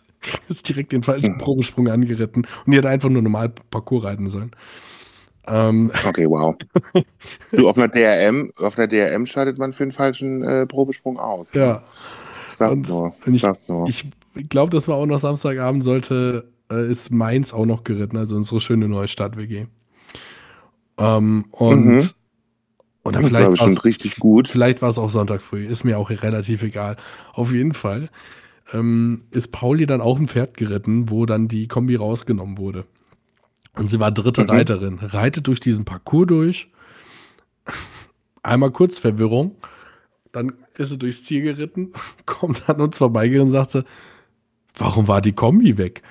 Ist 0.48 0.68
direkt 0.68 0.92
den 0.92 1.02
falschen 1.04 1.32
Hm. 1.34 1.38
Probesprung 1.38 1.88
angeritten 1.88 2.46
und 2.66 2.72
die 2.72 2.76
hätte 2.78 2.88
einfach 2.88 3.08
nur 3.08 3.22
normal 3.22 3.50
Parcours 3.70 4.04
reiten 4.04 4.28
sollen. 4.30 4.50
Ähm, 5.46 5.90
Okay, 6.04 6.26
wow. 6.28 6.54
Du, 7.52 7.68
auf 7.68 7.78
einer 7.78 7.88
DRM, 7.88 8.50
auf 8.58 8.76
einer 8.76 8.88
DRM 8.88 9.24
scheidet 9.26 9.58
man 9.58 9.72
für 9.72 9.84
einen 9.84 9.92
falschen 9.92 10.42
äh, 10.42 10.66
Probesprung 10.66 11.18
aus. 11.18 11.54
ja, 11.54 11.82
Ich 12.48 12.56
sag's 12.56 12.76
Und- 12.76 12.88
nur. 12.88 13.14
ich- 13.26 13.40
sag's 13.40 13.68
nur. 13.68 13.88
ich 13.88 14.04
glaube, 14.50 14.74
das 14.74 14.88
war 14.88 14.96
auch 14.96 15.06
noch 15.06 15.18
Samstagabend, 15.20 15.84
sollte, 15.84 16.50
äh, 16.70 16.90
ist 16.90 17.10
Mainz 17.12 17.54
auch 17.54 17.64
noch 17.64 17.84
geritten, 17.84 18.16
also 18.16 18.36
unsere 18.36 18.60
schöne 18.60 18.88
neue 18.88 19.08
Stadt-WG. 19.08 19.66
Ähm, 20.98 21.44
und, 21.52 21.84
Mhm. 21.86 22.10
Oder 23.08 23.20
das 23.20 23.32
war 23.32 23.38
vielleicht 23.40 23.50
war's- 23.50 23.58
bestimmt 23.60 23.84
richtig 23.84 24.16
gut. 24.16 24.48
Vielleicht 24.48 24.82
war 24.82 24.88
es 24.90 24.98
auch 24.98 25.10
Sonntag 25.10 25.40
früh, 25.40 25.66
ist 25.66 25.84
mir 25.84 25.98
auch 25.98 26.10
relativ 26.10 26.62
egal. 26.62 26.96
Auf 27.32 27.52
jeden 27.52 27.74
Fall 27.74 28.08
ähm, 28.72 29.22
ist 29.30 29.50
Pauli 29.52 29.86
dann 29.86 30.00
auch 30.00 30.18
ein 30.18 30.28
Pferd 30.28 30.56
geritten, 30.56 31.10
wo 31.10 31.26
dann 31.26 31.48
die 31.48 31.68
Kombi 31.68 31.96
rausgenommen 31.96 32.58
wurde. 32.58 32.84
Und 33.76 33.88
sie 33.88 34.00
war 34.00 34.10
dritte 34.10 34.42
Mhm. 34.44 34.50
Reiterin, 34.50 34.98
reitet 35.00 35.46
durch 35.46 35.60
diesen 35.60 35.84
Parcours 35.84 36.26
durch. 36.26 36.68
Einmal 38.42 38.70
kurz 38.70 38.98
Verwirrung, 38.98 39.56
dann 40.32 40.52
ist 40.76 40.90
sie 40.90 40.98
durchs 40.98 41.24
Ziel 41.24 41.42
geritten, 41.42 41.92
kommt 42.26 42.68
an 42.68 42.80
uns 42.80 42.98
vorbeigegangen 42.98 43.48
und 43.48 43.52
sagt 43.52 43.72
sie, 43.72 43.84
warum 44.76 45.08
war 45.08 45.20
die 45.20 45.32
Kombi 45.32 45.76
weg? 45.76 46.02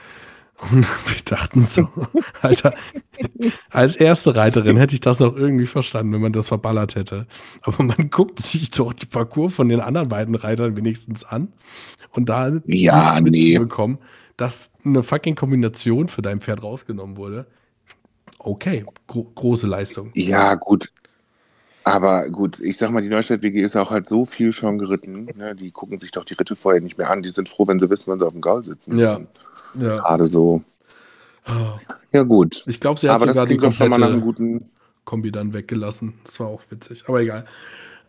Und 0.59 0.81
wir 1.05 1.23
dachten 1.25 1.63
so, 1.63 1.87
Alter, 2.41 2.73
als 3.69 3.95
erste 3.95 4.35
Reiterin 4.35 4.77
hätte 4.77 4.95
ich 4.95 5.01
das 5.01 5.19
noch 5.19 5.35
irgendwie 5.35 5.67
verstanden, 5.67 6.13
wenn 6.13 6.21
man 6.21 6.33
das 6.33 6.47
verballert 6.47 6.95
hätte. 6.95 7.27
Aber 7.61 7.83
man 7.83 8.09
guckt 8.09 8.39
sich 8.41 8.71
doch 8.71 8.93
die 8.93 9.05
Parcours 9.05 9.53
von 9.53 9.69
den 9.69 9.79
anderen 9.81 10.09
beiden 10.09 10.35
Reitern 10.35 10.75
wenigstens 10.75 11.23
an 11.23 11.53
und 12.11 12.29
da 12.29 12.51
Ja, 12.65 13.19
nee. 13.21 13.29
mitzubekommen, 13.51 13.99
dass 14.35 14.71
eine 14.83 15.03
fucking 15.03 15.35
Kombination 15.35 16.07
für 16.07 16.21
dein 16.21 16.41
Pferd 16.41 16.63
rausgenommen 16.63 17.17
wurde. 17.17 17.45
Okay, 18.39 18.85
gro 19.07 19.23
große 19.35 19.67
Leistung. 19.67 20.11
Ja, 20.15 20.55
gut. 20.55 20.89
Aber 21.83 22.29
gut, 22.29 22.59
ich 22.59 22.77
sag 22.77 22.91
mal, 22.91 23.01
die 23.01 23.07
Neustadt-WG 23.09 23.61
ist 23.61 23.77
auch 23.77 23.91
halt 23.91 24.07
so 24.07 24.25
viel 24.25 24.51
schon 24.51 24.77
geritten. 24.77 25.31
Ne? 25.35 25.55
Die 25.55 25.71
gucken 25.71 25.99
sich 25.99 26.11
doch 26.11 26.25
die 26.25 26.33
Ritte 26.33 26.55
vorher 26.57 26.81
nicht 26.81 26.97
mehr 26.97 27.09
an. 27.09 27.23
Die 27.23 27.29
sind 27.29 27.47
froh, 27.47 27.65
wenn 27.67 27.79
sie 27.79 27.89
wissen, 27.89 28.11
wann 28.11 28.19
sie 28.19 28.25
auf 28.25 28.33
dem 28.33 28.41
Gaul 28.41 28.61
sitzen 28.61 28.95
müssen. 28.95 29.23
Ja. 29.23 29.46
Gerade 29.75 30.27
so. 30.27 30.61
Ah. 31.45 31.79
Ja, 32.11 32.23
gut. 32.23 32.63
Ich 32.67 32.79
glaube, 32.79 32.99
sie 32.99 33.09
hat 33.09 33.15
Aber 33.15 33.25
das 33.25 33.35
sogar 33.35 33.45
die 33.47 33.57
klingt 33.57 33.63
doch 33.63 33.77
schon 33.77 33.89
mal 33.89 33.97
nach 33.99 34.07
einem 34.07 34.21
komplette 34.21 34.43
guten. 34.59 34.71
Kombi 35.05 35.31
dann 35.31 35.53
weggelassen. 35.53 36.15
Das 36.25 36.39
war 36.39 36.47
auch 36.47 36.61
witzig, 36.69 37.05
aber 37.07 37.21
egal. 37.21 37.45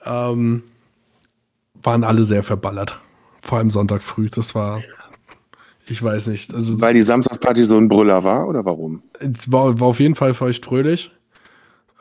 Ähm, 0.05 0.65
waren 1.83 2.05
alle 2.05 2.25
sehr 2.25 2.43
verballert. 2.43 2.99
Vor 3.41 3.59
allem 3.59 3.71
Sonntag 3.71 4.03
früh. 4.03 4.29
Das 4.29 4.55
war, 4.55 4.83
ich 5.87 6.03
weiß 6.03 6.27
nicht. 6.27 6.53
Also, 6.53 6.81
Weil 6.81 6.95
die 6.95 7.03
Samstagsparty 7.03 7.63
so 7.63 7.77
ein 7.77 7.89
Brüller 7.89 8.25
war 8.25 8.49
oder 8.49 8.65
warum? 8.65 9.03
es 9.21 9.51
war, 9.51 9.79
war 9.79 9.89
auf 9.89 10.01
jeden 10.01 10.17
Fall 10.17 10.35
feuchtfröhlich. 10.35 11.13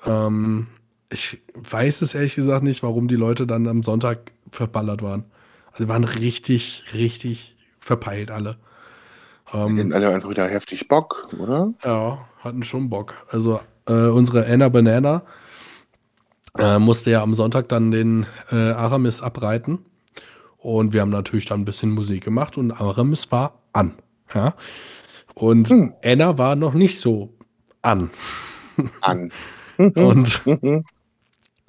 Ähm, 0.05 0.67
ich 1.11 1.41
weiß 1.53 2.01
es 2.01 2.15
ehrlich 2.15 2.35
gesagt 2.35 2.63
nicht, 2.63 2.81
warum 2.81 3.07
die 3.07 3.15
Leute 3.15 3.45
dann 3.45 3.67
am 3.67 3.83
Sonntag 3.83 4.31
verballert 4.51 5.03
waren. 5.03 5.25
Also, 5.71 5.83
die 5.83 5.89
waren 5.89 6.05
richtig, 6.05 6.85
richtig 6.93 7.55
verpeilt 7.79 8.31
alle. 8.31 8.57
Ähm, 9.53 9.77
hatten 9.77 9.93
alle 9.93 10.09
einfach 10.13 10.29
wieder 10.29 10.47
heftig 10.47 10.87
Bock, 10.87 11.29
oder? 11.39 11.73
Ja, 11.83 12.25
hatten 12.39 12.63
schon 12.63 12.89
Bock. 12.89 13.13
Also 13.29 13.59
äh, 13.87 13.93
unsere 14.07 14.45
Anna 14.45 14.69
Banana 14.69 15.23
äh, 16.57 16.79
musste 16.79 17.11
ja 17.11 17.21
am 17.21 17.33
Sonntag 17.33 17.69
dann 17.69 17.91
den 17.91 18.25
äh, 18.51 18.55
Aramis 18.55 19.21
abreiten. 19.21 19.79
Und 20.57 20.91
wir 20.93 21.01
haben 21.01 21.11
natürlich 21.11 21.45
dann 21.45 21.61
ein 21.61 21.65
bisschen 21.65 21.91
Musik 21.91 22.23
gemacht 22.23 22.57
und 22.57 22.71
Aramis 22.71 23.31
war 23.31 23.59
an. 23.73 23.93
Ja? 24.33 24.55
Und 25.35 25.69
Hm. 25.69 25.93
Anna 26.03 26.37
war 26.37 26.55
noch 26.55 26.73
nicht 26.73 26.99
so 26.99 27.33
an. 27.81 28.09
An. 29.01 29.31
Und 29.95 30.41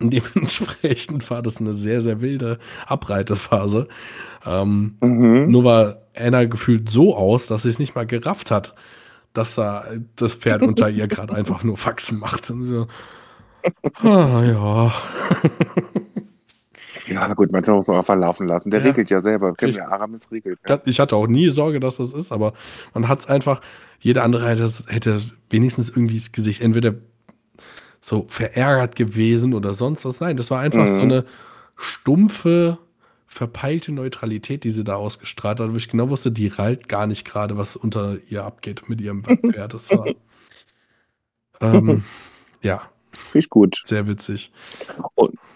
dementsprechend 0.01 1.29
war 1.31 1.43
das 1.43 1.59
eine 1.59 1.75
sehr, 1.75 2.01
sehr 2.01 2.21
wilde 2.21 2.59
Abreitephase. 2.87 3.89
Ähm, 4.47 4.97
Mhm. 5.03 5.51
nur 5.51 5.65
war 5.65 5.99
Anna 6.19 6.45
gefühlt 6.45 6.89
so 6.91 7.17
aus, 7.17 7.47
dass 7.47 7.63
sie 7.63 7.71
es 7.71 7.79
nicht 7.79 7.95
mal 7.95 8.07
gerafft 8.07 8.51
hat, 8.51 8.75
dass 9.33 9.55
da 9.55 9.85
das 10.17 10.35
Pferd 10.35 10.67
unter 10.67 10.89
ihr 10.91 11.07
gerade 11.09 11.37
einfach 11.37 11.63
nur 11.65 11.77
Faxen 11.77 12.19
macht. 12.19 12.51
Und 12.51 12.65
so, 12.65 12.87
ah, 14.09 14.43
ja. 14.45 14.95
Ja, 17.07 17.33
gut, 17.35 17.53
man 17.53 17.65
auch 17.67 18.05
verlaufen 18.05 18.47
lassen. 18.47 18.71
Der 18.71 18.81
Ja. 18.81 18.87
regelt 18.87 19.11
ja 19.11 19.21
selber. 19.21 19.55
Kennen 19.55 19.71
Richtig. 19.71 19.87
wir, 19.87 19.93
Aramis 19.93 20.31
regelt. 20.31 20.59
Ja. 20.69 20.81
Ich 20.85 21.01
hatte 21.01 21.17
auch 21.17 21.27
nie 21.27 21.49
Sorge, 21.49 21.81
dass 21.81 21.97
das 21.97 22.13
ist, 22.13 22.33
aber 22.33 22.53
man 22.95 23.09
hat 23.09 23.21
es 23.21 23.27
einfach, 23.29 23.61
jeder 24.01 24.25
andere 24.25 24.47
hätte, 24.49 24.71
hätte 24.89 25.21
wenigstens 25.51 25.89
irgendwie 25.89 26.19
das 26.19 26.33
Gesicht 26.33 26.61
entweder 26.61 26.95
so 28.01 28.27
verärgert 28.29 28.95
gewesen 28.95 29.55
oder 29.55 29.75
sonst 29.75 30.05
was. 30.05 30.21
Nein, 30.21 30.37
das 30.37 30.51
war 30.51 30.61
einfach 30.61 30.85
Mhm. 30.87 30.93
so 30.93 31.01
eine 31.01 31.25
stumpfe, 31.77 32.79
verpeilte 33.29 33.93
Neutralität, 33.93 34.65
die 34.65 34.71
sie 34.71 34.85
da 34.85 34.97
ausgestrahlt 34.97 35.61
hat, 35.61 35.73
wo 35.73 35.77
ich 35.77 35.89
genau 35.89 36.09
wusste, 36.11 36.33
die 36.33 36.49
reilt 36.49 36.89
gar 36.89 37.07
nicht 37.07 37.25
gerade, 37.27 37.57
was 37.57 37.77
unter 37.77 38.19
ihr 38.29 38.45
abgeht 38.45 38.89
mit 38.89 39.01
ihrem 39.01 39.23
Pferd. 39.25 39.75
Das 39.75 39.93
war 39.93 40.07
ähm, 41.61 42.05
ja 42.63 42.83
Finde 43.29 43.39
ich 43.39 43.51
gut. 43.51 43.77
sehr 43.85 44.07
witzig. 44.07 44.51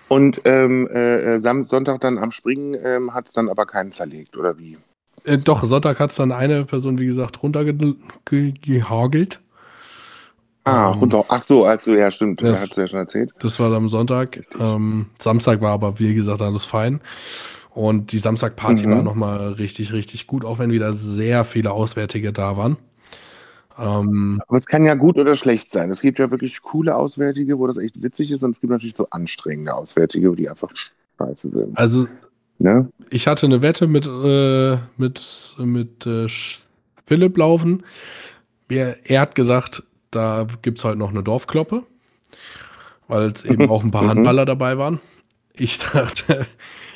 Und 0.09 0.43
ähm, 0.45 0.89
äh, 0.89 1.39
Sonntag 1.39 2.01
dann 2.01 2.18
am 2.18 2.33
Springen 2.33 2.77
ähm, 2.83 3.14
hat 3.14 3.27
es 3.29 3.33
dann 3.33 3.49
aber 3.49 3.64
keinen 3.66 3.91
zerlegt, 3.91 4.37
oder 4.37 4.59
wie? 4.59 4.77
Äh, 5.25 5.39
doch, 5.39 5.64
Sonntag 5.64 6.01
hat 6.01 6.11
es 6.11 6.16
dann 6.16 6.33
eine 6.33 6.64
Person, 6.64 6.99
wie 6.99 7.07
gesagt, 7.07 7.43
runtergehagelt. 7.43 9.41
Ah, 10.64 10.93
Ähm. 11.01 11.11
Ach 11.29 11.41
so, 11.41 11.64
also 11.64 11.95
ja, 11.95 12.11
stimmt. 12.11 12.43
das- 12.43 12.62
hat 12.62 12.70
es 12.70 12.77
ja 12.77 12.87
schon 12.87 12.99
erzählt. 13.01 13.33
Das 13.41 13.59
war 13.59 13.68
dann 13.68 13.79
am 13.79 13.89
Sonntag. 13.89 14.45
Ähm, 14.59 15.07
Samstag 15.18 15.61
war 15.61 15.73
aber, 15.73 15.99
wie 15.99 16.14
gesagt, 16.14 16.41
alles 16.41 16.64
fein. 16.64 17.01
Und 17.75 18.12
die 18.12 18.18
Samstagparty 18.18 18.87
Mhm. 18.87 18.91
war 18.91 19.03
nochmal 19.03 19.53
richtig, 19.55 19.93
richtig 19.93 20.27
gut, 20.27 20.45
auch 20.45 20.59
wenn 20.59 20.70
wieder 20.73 20.93
sehr 20.93 21.45
viele 21.45 21.73
Auswärtige 21.73 22.33
da 22.33 22.57
waren. 22.57 22.77
Ähm, 23.79 24.43
Aber 24.47 24.59
es 24.59 24.66
kann 24.66 24.85
ja 24.85 24.95
gut 24.95 25.16
oder 25.18 25.35
schlecht 25.37 25.70
sein. 25.70 25.91
Es 25.91 26.03
gibt 26.03 26.18
ja 26.18 26.31
wirklich 26.31 26.61
coole 26.61 26.95
Auswärtige, 26.95 27.59
wo 27.59 27.66
das 27.66 27.79
echt 27.79 28.03
witzig 28.03 28.31
ist, 28.31 28.43
und 28.43 28.51
es 28.51 28.61
gibt 28.61 28.70
natürlich 28.70 28.95
so 28.95 29.07
anstrengende 29.11 29.75
Auswärtige, 29.75 30.35
die 30.37 30.49
einfach 30.49 30.70
scheiße 31.18 31.49
sind. 31.49 31.79
also, 31.79 32.07
Ne? 32.59 32.89
ich 33.11 33.27
hatte 33.27 33.47
eine 33.47 33.61
Wette 33.62 33.89
mit, 33.89 34.07
äh, 34.07 34.77
mit, 34.97 35.57
mit 35.59 36.07
äh, 36.07 36.27
Philipp 37.07 37.37
laufen. 37.37 37.83
Er, 38.68 39.11
er 39.11 39.23
hat 39.23 39.35
gesagt, 39.35 39.83
da 40.12 40.47
gibt 40.61 40.79
es 40.79 40.85
heute 40.85 40.99
noch 40.99 41.11
eine 41.11 41.25
Dorfkloppe, 41.25 41.83
weil 43.09 43.33
es 43.33 43.45
eben 43.45 43.68
auch 43.70 43.83
ein 43.83 43.91
paar 43.91 44.03
Mhm. 44.05 44.09
Handballer 44.11 44.45
dabei 44.45 44.79
waren. 44.79 45.01
Ich 45.55 45.79
dachte, 45.93 46.47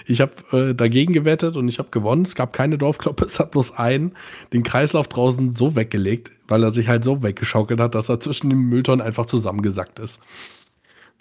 ich 0.06 0.20
habe 0.20 0.32
äh, 0.70 0.74
dagegen 0.74 1.12
gewettet 1.12 1.56
und 1.56 1.68
ich 1.68 1.78
habe 1.78 1.90
gewonnen. 1.90 2.22
Es 2.22 2.34
gab 2.34 2.52
keine 2.52 2.78
Dorfkloppe, 2.78 3.24
es 3.24 3.40
hat 3.40 3.50
bloß 3.52 3.72
einen 3.76 4.14
den 4.52 4.62
Kreislauf 4.62 5.08
draußen 5.08 5.50
so 5.52 5.74
weggelegt, 5.76 6.30
weil 6.48 6.62
er 6.62 6.72
sich 6.72 6.88
halt 6.88 7.04
so 7.04 7.22
weggeschaukelt 7.22 7.80
hat, 7.80 7.94
dass 7.94 8.08
er 8.08 8.20
zwischen 8.20 8.50
den 8.50 8.60
Mülltonnen 8.60 9.04
einfach 9.04 9.26
zusammengesackt 9.26 9.98
ist. 9.98 10.20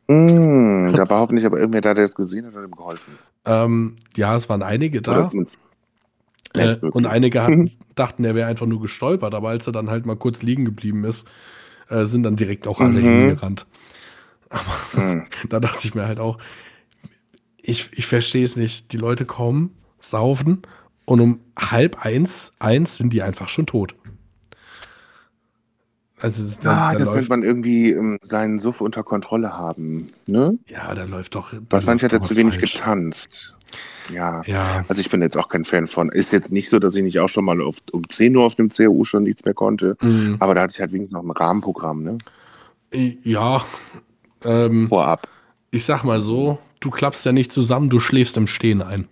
Mm, 0.08 0.94
da 0.94 1.10
war 1.10 1.22
hoffentlich 1.22 1.46
aber 1.46 1.60
irgendwer 1.60 1.82
da, 1.82 1.94
der 1.96 2.06
es 2.06 2.16
gesehen 2.16 2.46
hat 2.46 2.54
und 2.56 2.64
ihm 2.66 2.72
geholfen. 2.72 3.18
Ähm, 3.46 3.96
ja, 4.16 4.36
es 4.36 4.50
waren 4.50 4.62
einige 4.64 5.02
da. 5.02 5.30
Äh, 6.54 6.76
und 6.92 7.06
einige 7.06 7.44
hatten, 7.44 7.70
dachten, 7.96 8.24
er 8.24 8.36
wäre 8.36 8.48
einfach 8.48 8.66
nur 8.68 8.82
gestolpert, 8.82 9.34
aber 9.34 9.50
als 9.50 9.68
er 9.68 9.74
dann 9.74 9.90
halt 9.90 10.06
mal 10.06 10.16
kurz 10.16 10.42
liegen 10.42 10.64
geblieben 10.64 11.04
ist, 11.04 11.28
äh, 11.90 12.06
sind 12.06 12.24
dann 12.24 12.36
direkt 12.36 12.68
auch 12.68 12.80
alle 12.82 13.02
Mhm. 13.02 13.30
hingerannt. 13.30 13.66
Aber 14.50 14.64
Mhm. 14.94 15.26
da 15.50 15.60
dachte 15.60 15.88
ich 15.88 15.96
mir 15.96 16.06
halt 16.08 16.20
auch, 16.20 16.38
ich, 17.68 17.90
ich 17.94 18.06
verstehe 18.06 18.46
es 18.46 18.56
nicht. 18.56 18.92
Die 18.92 18.98
Leute 18.98 19.26
kommen, 19.26 19.76
saufen 20.00 20.62
und 21.06 21.20
um 21.22 21.40
halb 21.58 22.06
eins, 22.06 22.52
eins 22.60 22.98
sind 22.98 23.12
die 23.12 23.22
einfach 23.22 23.50
schon 23.50 23.66
tot. 23.66 23.96
Also 26.22 26.46
es, 26.46 26.60
da, 26.60 26.90
ah, 26.90 26.94
da 26.94 27.00
das 27.00 27.14
nennt 27.14 27.30
man 27.30 27.44
irgendwie 27.44 27.92
ähm, 27.92 28.18
seinen 28.22 28.60
Suff 28.60 28.82
unter 28.82 29.04
Kontrolle 29.04 29.54
haben, 29.54 30.14
ne? 30.28 30.58
Ja, 30.68 30.94
da 30.96 31.04
läuft 31.04 31.36
doch. 31.36 31.52
Da 31.52 31.60
Wahrscheinlich 31.70 32.04
hat 32.04 32.14
er 32.14 32.22
zu 32.22 32.36
wenig 32.36 32.56
falsch. 32.56 32.74
getanzt. 32.74 33.58
Ja. 34.12 34.42
ja. 34.46 34.86
Also 34.88 35.02
ich 35.02 35.10
bin 35.10 35.22
jetzt 35.22 35.36
auch 35.36 35.50
kein 35.50 35.66
Fan 35.66 35.88
von. 35.88 36.10
Ist 36.10 36.32
jetzt 36.32 36.52
nicht 36.52 36.70
so, 36.70 36.80
dass 36.80 36.96
ich 36.96 37.04
nicht 37.04 37.20
auch 37.20 37.28
schon 37.28 37.44
mal 37.44 37.62
auf, 37.62 37.78
um 37.92 38.08
10 38.08 38.36
Uhr 38.38 38.46
auf 38.46 38.56
dem 38.56 38.70
CU 38.70 39.04
schon 39.04 39.24
nichts 39.24 39.44
mehr 39.44 39.54
konnte. 39.54 39.98
Mhm. 40.02 40.38
Aber 40.40 40.56
da 40.56 40.62
hatte 40.62 40.74
ich 40.74 40.80
halt 40.80 40.94
wenigstens 40.94 41.18
noch 41.18 41.24
ein 41.24 41.32
Rahmenprogramm, 41.32 42.04
ne? 42.04 42.18
Ja. 43.24 43.66
Ähm, 44.46 44.84
Vorab. 44.88 45.28
Ich 45.72 45.84
sag 45.84 46.04
mal 46.04 46.22
so, 46.22 46.60
du 46.86 46.92
klappst 46.92 47.26
ja 47.26 47.32
nicht 47.32 47.52
zusammen, 47.52 47.90
du 47.90 48.00
schläfst 48.00 48.38
im 48.38 48.46
Stehen 48.48 48.82
ein. 48.82 49.08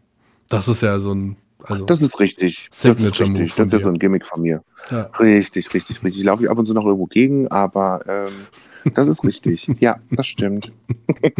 Das 0.47 0.67
ist 0.67 0.81
ja 0.81 0.99
so 0.99 1.13
ein 1.13 1.37
also 1.67 1.85
das 1.85 2.01
ist 2.01 2.19
richtig. 2.19 2.69
Das 2.69 3.01
ist 3.01 3.19
richtig. 3.19 3.55
Das 3.55 3.67
ist 3.67 3.73
ja 3.73 3.79
so 3.79 3.87
ein 3.87 3.97
Gimmick 3.97 4.27
von 4.27 4.41
mir. 4.41 4.63
Ja. 4.91 5.03
Richtig, 5.19 5.73
richtig, 5.73 6.03
richtig. 6.03 6.19
Ich 6.19 6.25
laufe 6.25 6.49
ab 6.49 6.57
und 6.57 6.65
zu 6.65 6.73
noch 6.73 6.85
irgendwo 6.85 7.05
gegen, 7.05 7.47
aber 7.47 8.01
ähm, 8.05 8.93
das 8.93 9.07
ist 9.07 9.23
richtig. 9.23 9.67
ja, 9.79 9.95
das 10.11 10.27
stimmt. 10.27 10.73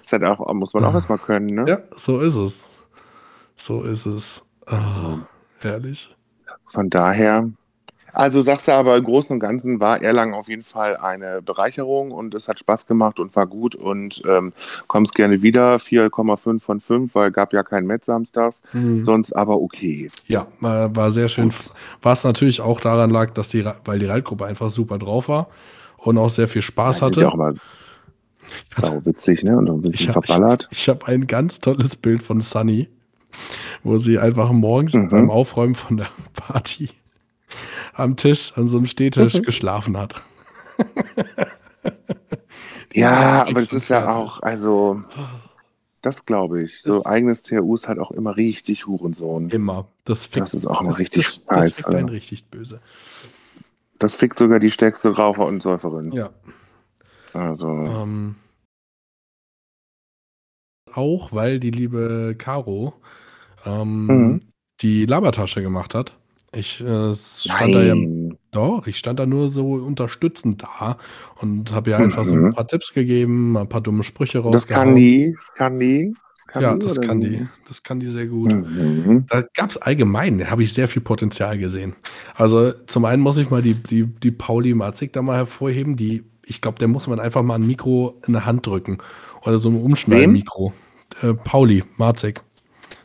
ist 0.00 0.12
halt 0.12 0.24
auch, 0.24 0.52
muss 0.54 0.72
man 0.72 0.84
auch 0.84 0.94
erstmal 0.94 1.18
können, 1.18 1.46
ne? 1.46 1.66
Ja, 1.68 1.78
so 1.94 2.20
ist 2.20 2.36
es. 2.36 2.64
So 3.54 3.82
ist 3.82 4.06
es. 4.06 4.42
Oh, 4.66 4.76
also, 4.76 5.20
herrlich. 5.58 6.16
Von 6.64 6.88
daher, 6.88 7.50
also 8.12 8.40
sagst 8.40 8.68
du 8.68 8.72
aber 8.72 8.96
im 8.96 9.04
Großen 9.04 9.34
und 9.34 9.40
Ganzen 9.40 9.80
war 9.80 10.02
Erlangen 10.02 10.34
auf 10.34 10.48
jeden 10.48 10.64
Fall 10.64 10.96
eine 10.96 11.40
Bereicherung 11.42 12.10
und 12.10 12.34
es 12.34 12.48
hat 12.48 12.58
Spaß 12.58 12.86
gemacht 12.86 13.18
und 13.18 13.34
war 13.34 13.46
gut 13.46 13.74
und 13.74 14.22
ähm, 14.28 14.52
kommst 14.86 15.14
gerne 15.14 15.42
wieder. 15.42 15.76
4,5 15.76 16.60
von 16.60 16.80
5, 16.80 17.14
weil 17.14 17.30
gab 17.30 17.52
ja 17.52 17.62
keinen 17.62 17.86
Met 17.86 18.04
samstags, 18.04 18.62
mhm. 18.72 19.02
sonst 19.02 19.32
aber 19.32 19.60
okay. 19.60 20.10
Ja, 20.26 20.46
war 20.60 21.12
sehr 21.12 21.28
schön. 21.28 21.52
Was 22.02 22.24
natürlich 22.24 22.60
auch 22.60 22.80
daran 22.80 23.10
lag, 23.10 23.30
dass 23.30 23.48
die, 23.48 23.64
weil 23.84 23.98
die 23.98 24.06
Reitgruppe 24.06 24.46
einfach 24.46 24.70
super 24.70 24.98
drauf 24.98 25.28
war 25.28 25.48
und 25.96 26.18
auch 26.18 26.30
sehr 26.30 26.48
viel 26.48 26.62
Spaß 26.62 27.00
ja, 27.00 27.06
hatte. 27.06 27.20
Ja 27.20 27.28
auch 27.28 27.36
mal 27.36 27.54
sau 28.72 29.04
witzig, 29.04 29.44
ne? 29.44 29.56
Und 29.56 29.70
ein 29.70 29.80
bisschen 29.80 30.08
ich 30.08 30.12
verballert. 30.12 30.68
Ich, 30.70 30.82
ich 30.82 30.88
habe 30.88 31.06
ein 31.06 31.26
ganz 31.26 31.60
tolles 31.60 31.96
Bild 31.96 32.22
von 32.22 32.40
Sunny, 32.40 32.88
wo 33.82 33.98
sie 33.98 34.18
einfach 34.18 34.50
morgens 34.52 34.92
mhm. 34.92 35.08
beim 35.08 35.30
Aufräumen 35.30 35.74
von 35.74 35.96
der 35.96 36.08
Party 36.34 36.90
am 37.94 38.16
Tisch, 38.16 38.52
an 38.56 38.68
so 38.68 38.78
einem 38.78 38.86
Stehtisch 38.86 39.34
mhm. 39.34 39.42
geschlafen 39.42 39.96
hat. 39.96 40.22
ja, 42.92 43.46
aber 43.46 43.60
es 43.60 43.72
ist 43.72 43.88
ja 43.88 44.14
auch, 44.14 44.40
also, 44.42 45.02
das 46.00 46.26
glaube 46.26 46.62
ich. 46.62 46.82
So 46.82 46.98
das 46.98 47.06
eigenes 47.06 47.42
THU 47.44 47.74
ist 47.74 47.88
halt 47.88 47.98
auch 47.98 48.10
immer 48.10 48.36
richtig 48.36 48.86
Hurensohn. 48.86 49.50
Immer. 49.50 49.86
Das, 50.04 50.26
fickt, 50.26 50.46
das 50.46 50.54
ist 50.54 50.66
auch 50.66 50.80
immer 50.80 50.98
richtig 50.98 51.26
das, 51.26 51.34
scheiße. 51.34 51.82
Das 51.82 51.94
fickt 51.94 52.10
richtig 52.10 52.44
böse. 52.46 52.80
Das 53.98 54.16
fickt 54.16 54.38
sogar 54.38 54.58
die 54.58 54.70
stärkste 54.70 55.14
Raucher 55.14 55.46
und 55.46 55.62
Säuferin. 55.62 56.12
Ja. 56.12 56.30
Also. 57.32 57.68
Ähm, 57.68 58.36
auch 60.92 61.32
weil 61.32 61.60
die 61.60 61.70
liebe 61.70 62.34
Caro 62.36 62.94
ähm, 63.64 64.06
mhm. 64.06 64.40
die 64.80 65.06
Labertasche 65.06 65.62
gemacht 65.62 65.94
hat. 65.94 66.18
Ich 66.54 66.80
äh, 66.82 67.14
stand 67.14 67.74
da 67.74 67.82
ja 67.82 67.94
doch, 68.50 68.86
ich 68.86 68.98
stand 68.98 69.18
da 69.18 69.24
nur 69.24 69.48
so 69.48 69.72
unterstützend 69.72 70.62
da 70.62 70.98
und 71.40 71.72
habe 71.72 71.90
ihr 71.90 71.96
einfach 71.96 72.26
so 72.26 72.34
ein 72.34 72.40
mhm. 72.42 72.54
paar 72.54 72.66
Tipps 72.66 72.92
gegeben, 72.92 73.56
ein 73.56 73.68
paar 73.68 73.80
dumme 73.80 74.02
Sprüche 74.02 74.42
Das 74.52 74.66
kann 74.66 74.94
die, 74.94 75.34
das 75.34 75.54
kann 75.54 75.80
die. 75.80 76.14
Das 76.36 76.46
kann 76.48 76.62
Ja, 76.62 76.74
die 76.74 76.86
das 76.86 77.00
kann 77.00 77.20
die. 77.22 77.46
Das 77.66 77.82
kann 77.82 78.00
die 78.00 78.08
sehr 78.08 78.26
gut. 78.26 78.52
Mhm. 78.52 79.24
Da 79.30 79.42
gab 79.54 79.70
es 79.70 79.78
allgemein, 79.78 80.36
da 80.36 80.50
habe 80.50 80.62
ich 80.62 80.74
sehr 80.74 80.88
viel 80.88 81.00
Potenzial 81.00 81.56
gesehen. 81.56 81.94
Also 82.34 82.72
zum 82.86 83.06
einen 83.06 83.22
muss 83.22 83.38
ich 83.38 83.48
mal 83.48 83.62
die, 83.62 83.74
die, 83.74 84.04
die 84.04 84.30
Pauli 84.30 84.74
Marzig 84.74 85.14
da 85.14 85.22
mal 85.22 85.36
hervorheben, 85.36 85.96
die, 85.96 86.24
ich 86.44 86.60
glaube, 86.60 86.78
der 86.78 86.88
muss 86.88 87.06
man 87.06 87.18
einfach 87.18 87.42
mal 87.42 87.54
ein 87.54 87.66
Mikro 87.66 88.20
in 88.26 88.34
der 88.34 88.44
Hand 88.44 88.66
drücken. 88.66 88.98
Oder 89.46 89.56
so 89.56 89.70
ein 89.70 89.80
Umschneidmikro. 89.80 90.74
Äh, 91.22 91.32
Pauli 91.32 91.82
Marzig. 91.96 92.42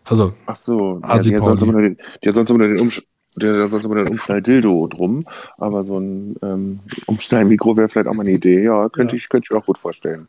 Also, 0.04 0.34
Ach 0.46 0.56
so, 0.56 1.02
ja, 1.02 1.20
die, 1.20 1.36
hat 1.36 1.46
sonst 1.46 1.62
immer 1.62 1.82
den, 1.82 1.98
die 2.24 2.30
hat 2.30 2.36
sonst 2.36 2.50
immer 2.50 2.68
den 2.68 2.80
Umsch 2.80 3.02
der 3.38 3.64
hat 3.64 3.72
sonst 3.72 3.86
immer 3.86 3.96
ein 3.98 4.08
Umschnall-Dildo 4.08 4.88
drum, 4.88 5.26
aber 5.58 5.84
so 5.84 6.00
ein 6.00 6.36
ähm, 6.42 6.80
Umschnall-Mikro 7.06 7.78
wäre 7.78 7.88
vielleicht 7.88 8.08
auch 8.08 8.14
mal 8.14 8.24
eine 8.24 8.32
Idee. 8.32 8.64
Ja, 8.64 8.90
könnte, 8.90 9.16
ja. 9.16 9.18
Ich, 9.18 9.30
könnte 9.30 9.46
ich 9.46 9.52
mir 9.52 9.58
auch 9.58 9.66
gut 9.66 9.78
vorstellen. 9.78 10.28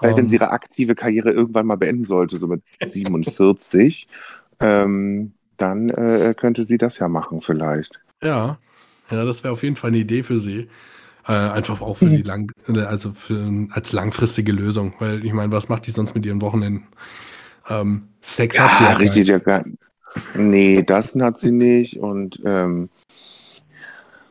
Weil, 0.00 0.12
um. 0.12 0.18
wenn 0.18 0.28
sie 0.28 0.36
ihre 0.36 0.50
aktive 0.50 0.94
Karriere 0.94 1.30
irgendwann 1.30 1.66
mal 1.66 1.76
beenden 1.76 2.04
sollte, 2.04 2.36
so 2.38 2.46
mit 2.46 2.62
47, 2.84 4.08
ähm, 4.60 5.32
dann 5.56 5.90
äh, 5.90 6.34
könnte 6.36 6.64
sie 6.64 6.78
das 6.78 6.98
ja 6.98 7.08
machen, 7.08 7.40
vielleicht. 7.40 8.00
Ja, 8.22 8.58
ja 9.10 9.24
das 9.24 9.44
wäre 9.44 9.52
auf 9.52 9.62
jeden 9.62 9.76
Fall 9.76 9.88
eine 9.88 9.98
Idee 9.98 10.22
für 10.22 10.38
sie. 10.38 10.68
Äh, 11.26 11.32
einfach 11.32 11.80
auch 11.80 11.96
für 11.96 12.10
die 12.10 12.22
lang, 12.22 12.52
äh, 12.68 12.80
also 12.80 13.12
für, 13.12 13.68
als 13.70 13.92
langfristige 13.92 14.52
Lösung, 14.52 14.92
weil 14.98 15.24
ich 15.24 15.32
meine, 15.32 15.52
was 15.52 15.70
macht 15.70 15.86
die 15.86 15.90
sonst 15.90 16.14
mit 16.14 16.26
ihren 16.26 16.42
Wochenenden? 16.42 16.86
Ähm, 17.68 18.08
Sex 18.20 18.56
ja, 18.56 18.68
hat 18.68 18.76
sie 18.76 18.84
ja 18.84 18.92
richtig, 18.92 19.28
ja, 19.28 19.64
Nee, 20.36 20.82
das 20.82 21.14
hat 21.14 21.38
sie 21.38 21.52
nicht. 21.52 21.98
Und 21.98 22.40
ähm, 22.44 22.88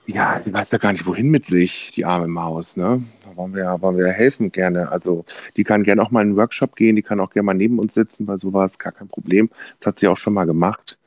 ja, 0.05 0.39
die 0.39 0.53
weiß 0.53 0.71
ja 0.71 0.77
gar 0.77 0.91
nicht, 0.91 1.05
wohin 1.05 1.29
mit 1.29 1.45
sich, 1.45 1.91
die 1.91 2.05
arme 2.05 2.27
Maus. 2.27 2.75
Ne? 2.75 3.03
Da 3.25 3.36
wollen 3.38 3.55
wir, 3.55 3.77
wollen 3.81 3.97
wir 3.97 4.07
helfen 4.07 4.51
gerne. 4.51 4.91
Also 4.91 5.23
die 5.55 5.63
kann 5.63 5.84
gerne 5.84 6.01
auch 6.01 6.11
mal 6.11 6.21
in 6.21 6.29
einen 6.29 6.38
Workshop 6.38 6.75
gehen, 6.75 6.95
die 6.95 7.01
kann 7.01 7.19
auch 7.19 7.29
gerne 7.29 7.45
mal 7.45 7.53
neben 7.53 7.79
uns 7.79 7.93
sitzen 7.93 8.25
bei 8.25 8.38
sowas, 8.38 8.79
gar 8.79 8.91
kein 8.91 9.07
Problem. 9.07 9.49
Das 9.79 9.88
hat 9.88 9.99
sie 9.99 10.07
auch 10.07 10.17
schon 10.17 10.34
mal 10.34 10.45
gemacht. 10.45 10.97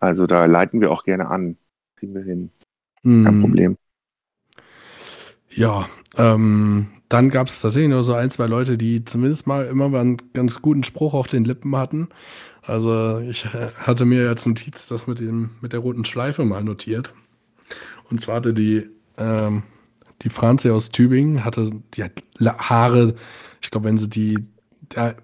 Also 0.00 0.26
da 0.26 0.46
leiten 0.46 0.80
wir 0.80 0.90
auch 0.90 1.04
gerne 1.04 1.28
an. 1.28 1.56
Kriegen 1.96 2.14
wir 2.14 2.22
hin. 2.22 2.50
Kein 3.02 3.38
mm. 3.38 3.40
Problem. 3.40 3.76
Ja, 5.50 5.88
ähm, 6.16 6.88
dann 7.08 7.30
gab 7.30 7.48
es 7.48 7.60
tatsächlich 7.60 7.90
nur 7.90 8.02
so 8.02 8.14
ein, 8.14 8.30
zwei 8.30 8.46
Leute, 8.46 8.76
die 8.76 9.04
zumindest 9.04 9.46
mal 9.46 9.66
immer 9.66 9.88
mal 9.88 10.00
einen 10.00 10.16
ganz 10.32 10.60
guten 10.60 10.82
Spruch 10.82 11.14
auf 11.14 11.28
den 11.28 11.44
Lippen 11.44 11.76
hatten. 11.76 12.08
Also 12.62 13.20
ich 13.20 13.44
äh, 13.46 13.68
hatte 13.78 14.04
mir 14.04 14.28
als 14.28 14.44
Notiz 14.44 14.88
das 14.88 15.06
mit, 15.06 15.20
dem, 15.20 15.50
mit 15.60 15.72
der 15.72 15.80
roten 15.80 16.04
Schleife 16.04 16.44
mal 16.44 16.64
notiert. 16.64 17.12
Und 18.10 18.20
zwar 18.20 18.36
hatte 18.36 18.54
die, 18.54 18.88
ähm, 19.18 19.62
die 20.22 20.28
Franzi 20.30 20.70
aus 20.70 20.90
Tübingen, 20.90 21.44
hatte 21.44 21.70
die 21.94 22.04
hat 22.04 22.12
Haare, 22.40 23.14
ich 23.62 23.70
glaube, 23.70 23.86
wenn 23.86 23.98
sie 23.98 24.08
die 24.08 24.38
da, 24.88 25.14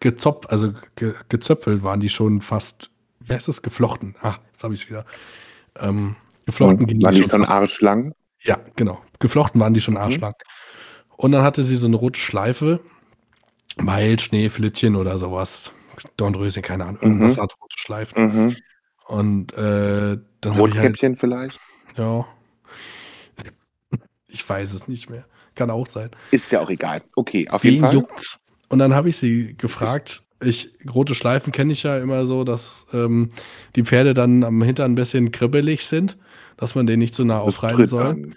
gezopft, 0.00 0.50
also 0.50 0.72
ge, 0.96 1.14
gezöpfelt 1.28 1.82
waren 1.82 2.00
die 2.00 2.08
schon 2.10 2.40
fast, 2.40 2.90
wie 3.20 3.32
heißt 3.32 3.48
das, 3.48 3.62
geflochten. 3.62 4.14
Ah, 4.20 4.36
jetzt 4.52 4.62
habe 4.62 4.74
ich 4.74 4.82
es 4.82 4.88
wieder. 4.88 5.04
Ähm, 5.80 6.14
geflochten 6.46 6.86
waren 7.02 7.14
die 7.14 7.22
schon 7.22 7.44
arschlang? 7.44 8.12
Ja, 8.44 8.60
genau. 8.76 9.02
Geflochten 9.18 9.60
waren 9.60 9.74
die 9.74 9.80
schon 9.80 9.94
mhm. 9.94 10.00
arschlang. 10.00 10.34
Und 11.16 11.32
dann 11.32 11.42
hatte 11.42 11.62
sie 11.62 11.76
so 11.76 11.86
eine 11.86 11.96
rote 11.96 12.20
Schleife, 12.20 12.80
Meil, 13.76 14.18
Schnee, 14.20 14.50
Flittchen 14.50 14.96
oder 14.96 15.18
sowas. 15.18 15.72
Dornröschen, 16.16 16.62
keine 16.62 16.84
Ahnung, 16.84 17.02
irgendwas 17.02 17.36
mhm. 17.36 17.42
hat 17.42 17.54
rote 17.60 17.78
Schleifen. 17.78 18.24
Mhm. 18.24 18.56
Und 19.06 19.52
äh, 19.54 20.18
dann 20.40 20.52
Rotkäppchen 20.52 21.12
halt, 21.12 21.18
vielleicht? 21.18 21.60
Ja. 21.96 22.26
Ich 24.26 24.48
weiß 24.48 24.72
es 24.72 24.88
nicht 24.88 25.08
mehr. 25.10 25.24
Kann 25.54 25.70
auch 25.70 25.86
sein. 25.86 26.10
Ist 26.32 26.50
ja 26.50 26.60
auch 26.60 26.70
egal. 26.70 27.00
Okay, 27.14 27.48
auf 27.48 27.64
jeden 27.64 27.80
Fall. 27.80 27.94
Juckt's. 27.94 28.40
Und 28.68 28.80
dann 28.80 28.94
habe 28.94 29.08
ich 29.08 29.16
sie 29.16 29.54
gefragt. 29.56 30.22
Ich, 30.42 30.72
rote 30.92 31.14
Schleifen 31.14 31.52
kenne 31.52 31.72
ich 31.72 31.84
ja 31.84 31.98
immer 31.98 32.26
so, 32.26 32.42
dass 32.42 32.86
ähm, 32.92 33.28
die 33.76 33.84
Pferde 33.84 34.14
dann 34.14 34.42
am 34.42 34.62
Hintern 34.62 34.92
ein 34.92 34.96
bisschen 34.96 35.30
kribbelig 35.30 35.86
sind, 35.86 36.18
dass 36.56 36.74
man 36.74 36.86
den 36.86 36.98
nicht 36.98 37.14
so 37.14 37.24
nah 37.24 37.38
aufreiten 37.40 37.86
soll. 37.86 38.04
Dann, 38.04 38.36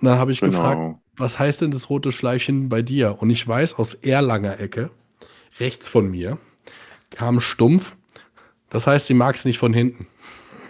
dann 0.00 0.18
habe 0.18 0.32
ich 0.32 0.40
genau. 0.40 0.52
gefragt, 0.52 0.98
was 1.16 1.38
heißt 1.38 1.60
denn 1.60 1.70
das 1.70 1.90
rote 1.90 2.12
Schleifchen 2.12 2.68
bei 2.68 2.82
dir? 2.82 3.16
Und 3.20 3.30
ich 3.30 3.46
weiß 3.46 3.78
aus 3.78 3.94
Erlanger 3.94 4.58
Ecke, 4.58 4.90
rechts 5.58 5.88
von 5.88 6.10
mir, 6.10 6.38
kam 7.10 7.40
stumpf. 7.40 7.96
Das 8.70 8.86
heißt, 8.86 9.06
sie 9.06 9.14
mag 9.14 9.34
es 9.34 9.44
nicht 9.44 9.58
von 9.58 9.74
hinten. 9.74 10.06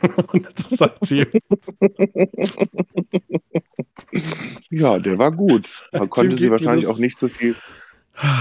Und 0.33 0.47
das 0.57 0.71
sagt 0.71 1.05
sie. 1.05 1.27
ja, 4.71 4.99
der 4.99 5.19
war 5.19 5.31
gut. 5.33 5.89
Man 5.93 6.09
konnte 6.11 6.37
sie 6.37 6.51
wahrscheinlich 6.51 6.87
auch 6.87 6.99
nicht 6.99 7.19
so 7.19 7.29
viel, 7.29 7.55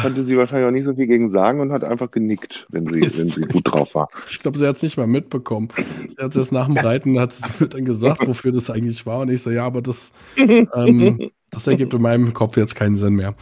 konnte 0.02 0.24
sie 0.24 0.38
wahrscheinlich 0.38 0.68
auch 0.68 0.72
nicht 0.72 0.86
so 0.86 0.94
viel 0.94 1.08
gegen 1.08 1.32
sagen 1.32 1.62
und 1.62 1.72
hat 1.72 1.84
einfach 1.84 2.12
genickt, 2.12 2.68
wenn 2.70 2.88
sie, 2.88 3.02
wenn 3.02 3.30
sie 3.30 3.42
gut 3.42 3.62
drauf 3.64 3.96
war. 3.96 4.10
Ich 4.30 4.40
glaube, 4.40 4.58
sie 4.58 4.68
hat 4.68 4.76
es 4.76 4.84
nicht 4.84 4.98
mal 4.98 5.08
mitbekommen. 5.08 5.70
Sie 6.08 6.22
hat 6.22 6.36
es 6.36 6.52
nach 6.52 6.66
dem 6.66 6.78
Reiten 6.78 7.20
hat 7.20 7.34
sie 7.34 7.68
dann 7.68 7.86
gesagt, 7.86 8.28
wofür 8.28 8.52
das 8.52 8.70
eigentlich 8.70 9.06
war. 9.06 9.20
Und 9.22 9.32
ich 9.32 9.42
so, 9.42 9.52
ja, 9.52 9.66
aber 9.66 9.82
das, 9.82 10.12
ähm, 10.38 11.30
das 11.50 11.68
ergibt 11.68 11.94
in 11.94 12.02
meinem 12.02 12.34
Kopf 12.34 12.58
jetzt 12.58 12.76
keinen 12.76 12.98
Sinn 12.98 13.16
mehr. 13.16 13.36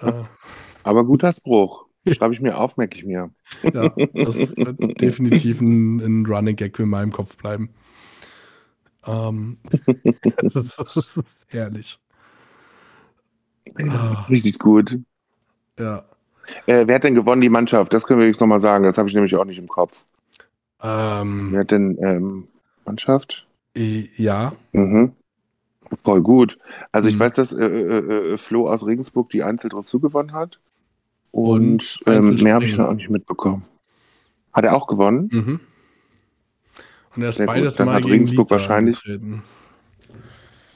Äh, 0.00 0.12
aber 0.82 1.04
guter 1.04 1.32
Spruch. 1.32 1.86
Schreibe 2.08 2.34
ich 2.34 2.40
mir 2.40 2.58
auf, 2.58 2.76
merke 2.76 2.96
ich 2.96 3.04
mir. 3.04 3.30
Ja, 3.62 3.88
das 3.90 4.56
wird 4.56 5.00
definitiv 5.00 5.60
ein, 5.60 6.00
ein 6.00 6.26
Running 6.26 6.56
Gag 6.56 6.76
in 6.80 6.88
meinem 6.88 7.12
Kopf 7.12 7.36
bleiben. 7.36 7.70
Ähm, 9.06 9.58
herrlich. 11.46 12.01
Ah. 13.78 14.26
Richtig 14.30 14.58
gut. 14.58 14.98
Ja. 15.78 16.04
Äh, 16.66 16.86
wer 16.86 16.96
hat 16.96 17.04
denn 17.04 17.14
gewonnen, 17.14 17.40
die 17.40 17.48
Mannschaft? 17.48 17.92
Das 17.94 18.06
können 18.06 18.20
wir 18.20 18.26
jetzt 18.26 18.40
nochmal 18.40 18.58
sagen. 18.60 18.84
Das 18.84 18.98
habe 18.98 19.08
ich 19.08 19.14
nämlich 19.14 19.34
auch 19.36 19.44
nicht 19.44 19.58
im 19.58 19.68
Kopf. 19.68 20.04
Ähm, 20.82 21.48
Wer 21.52 21.60
hat 21.60 21.70
denn 21.70 21.96
ähm, 22.02 22.48
Mannschaft? 22.84 23.46
ja, 23.74 24.52
Mhm. 24.72 25.12
Voll 26.02 26.22
gut. 26.22 26.58
Also 26.90 27.08
ich 27.08 27.14
Mhm. 27.16 27.20
weiß, 27.20 27.34
dass 27.34 27.52
äh, 27.52 27.64
äh, 27.64 28.32
äh, 28.32 28.36
Flo 28.38 28.68
aus 28.68 28.84
Regensburg 28.86 29.28
die 29.30 29.42
Einzeldressur 29.42 30.00
gewonnen 30.00 30.32
hat. 30.32 30.58
Und 31.30 31.98
Und, 32.04 32.14
ähm, 32.14 32.34
mehr 32.42 32.54
habe 32.54 32.64
ich 32.64 32.76
noch 32.76 32.88
auch 32.88 32.94
nicht 32.94 33.10
mitbekommen. 33.10 33.64
Hat 34.52 34.64
er 34.64 34.74
auch 34.74 34.86
gewonnen? 34.86 35.28
mhm. 35.32 35.60
Und 37.14 37.22
er 37.22 37.28
ist 37.28 37.36
Sehr 37.36 37.46
gut, 37.46 37.54
beides 37.56 37.76
dann 37.76 37.86
mal 37.86 37.94
hat 37.96 38.02
gegen 38.02 38.12
Regensburg 38.14 38.50
wahrscheinlich- 38.50 38.96
angetreten. 39.06 39.42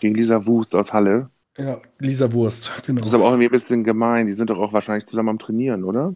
Gegen 0.01 0.15
Lisa 0.15 0.47
Wust 0.47 0.75
aus 0.77 0.93
Halle. 0.93 1.31
Ja, 1.59 1.81
Lisa 1.99 2.31
Wurst, 2.33 2.71
genau. 2.85 3.01
Das 3.01 3.09
ist 3.09 3.15
aber 3.15 3.25
auch 3.25 3.31
irgendwie 3.31 3.47
ein 3.47 3.51
bisschen 3.53 3.83
gemein. 3.85 4.27
Die 4.27 4.33
sind 4.33 4.51
doch 4.51 4.59
auch 4.59 4.73
wahrscheinlich 4.73 5.07
zusammen 5.07 5.31
am 5.31 5.39
Trainieren, 5.39 5.85
oder? 5.85 6.15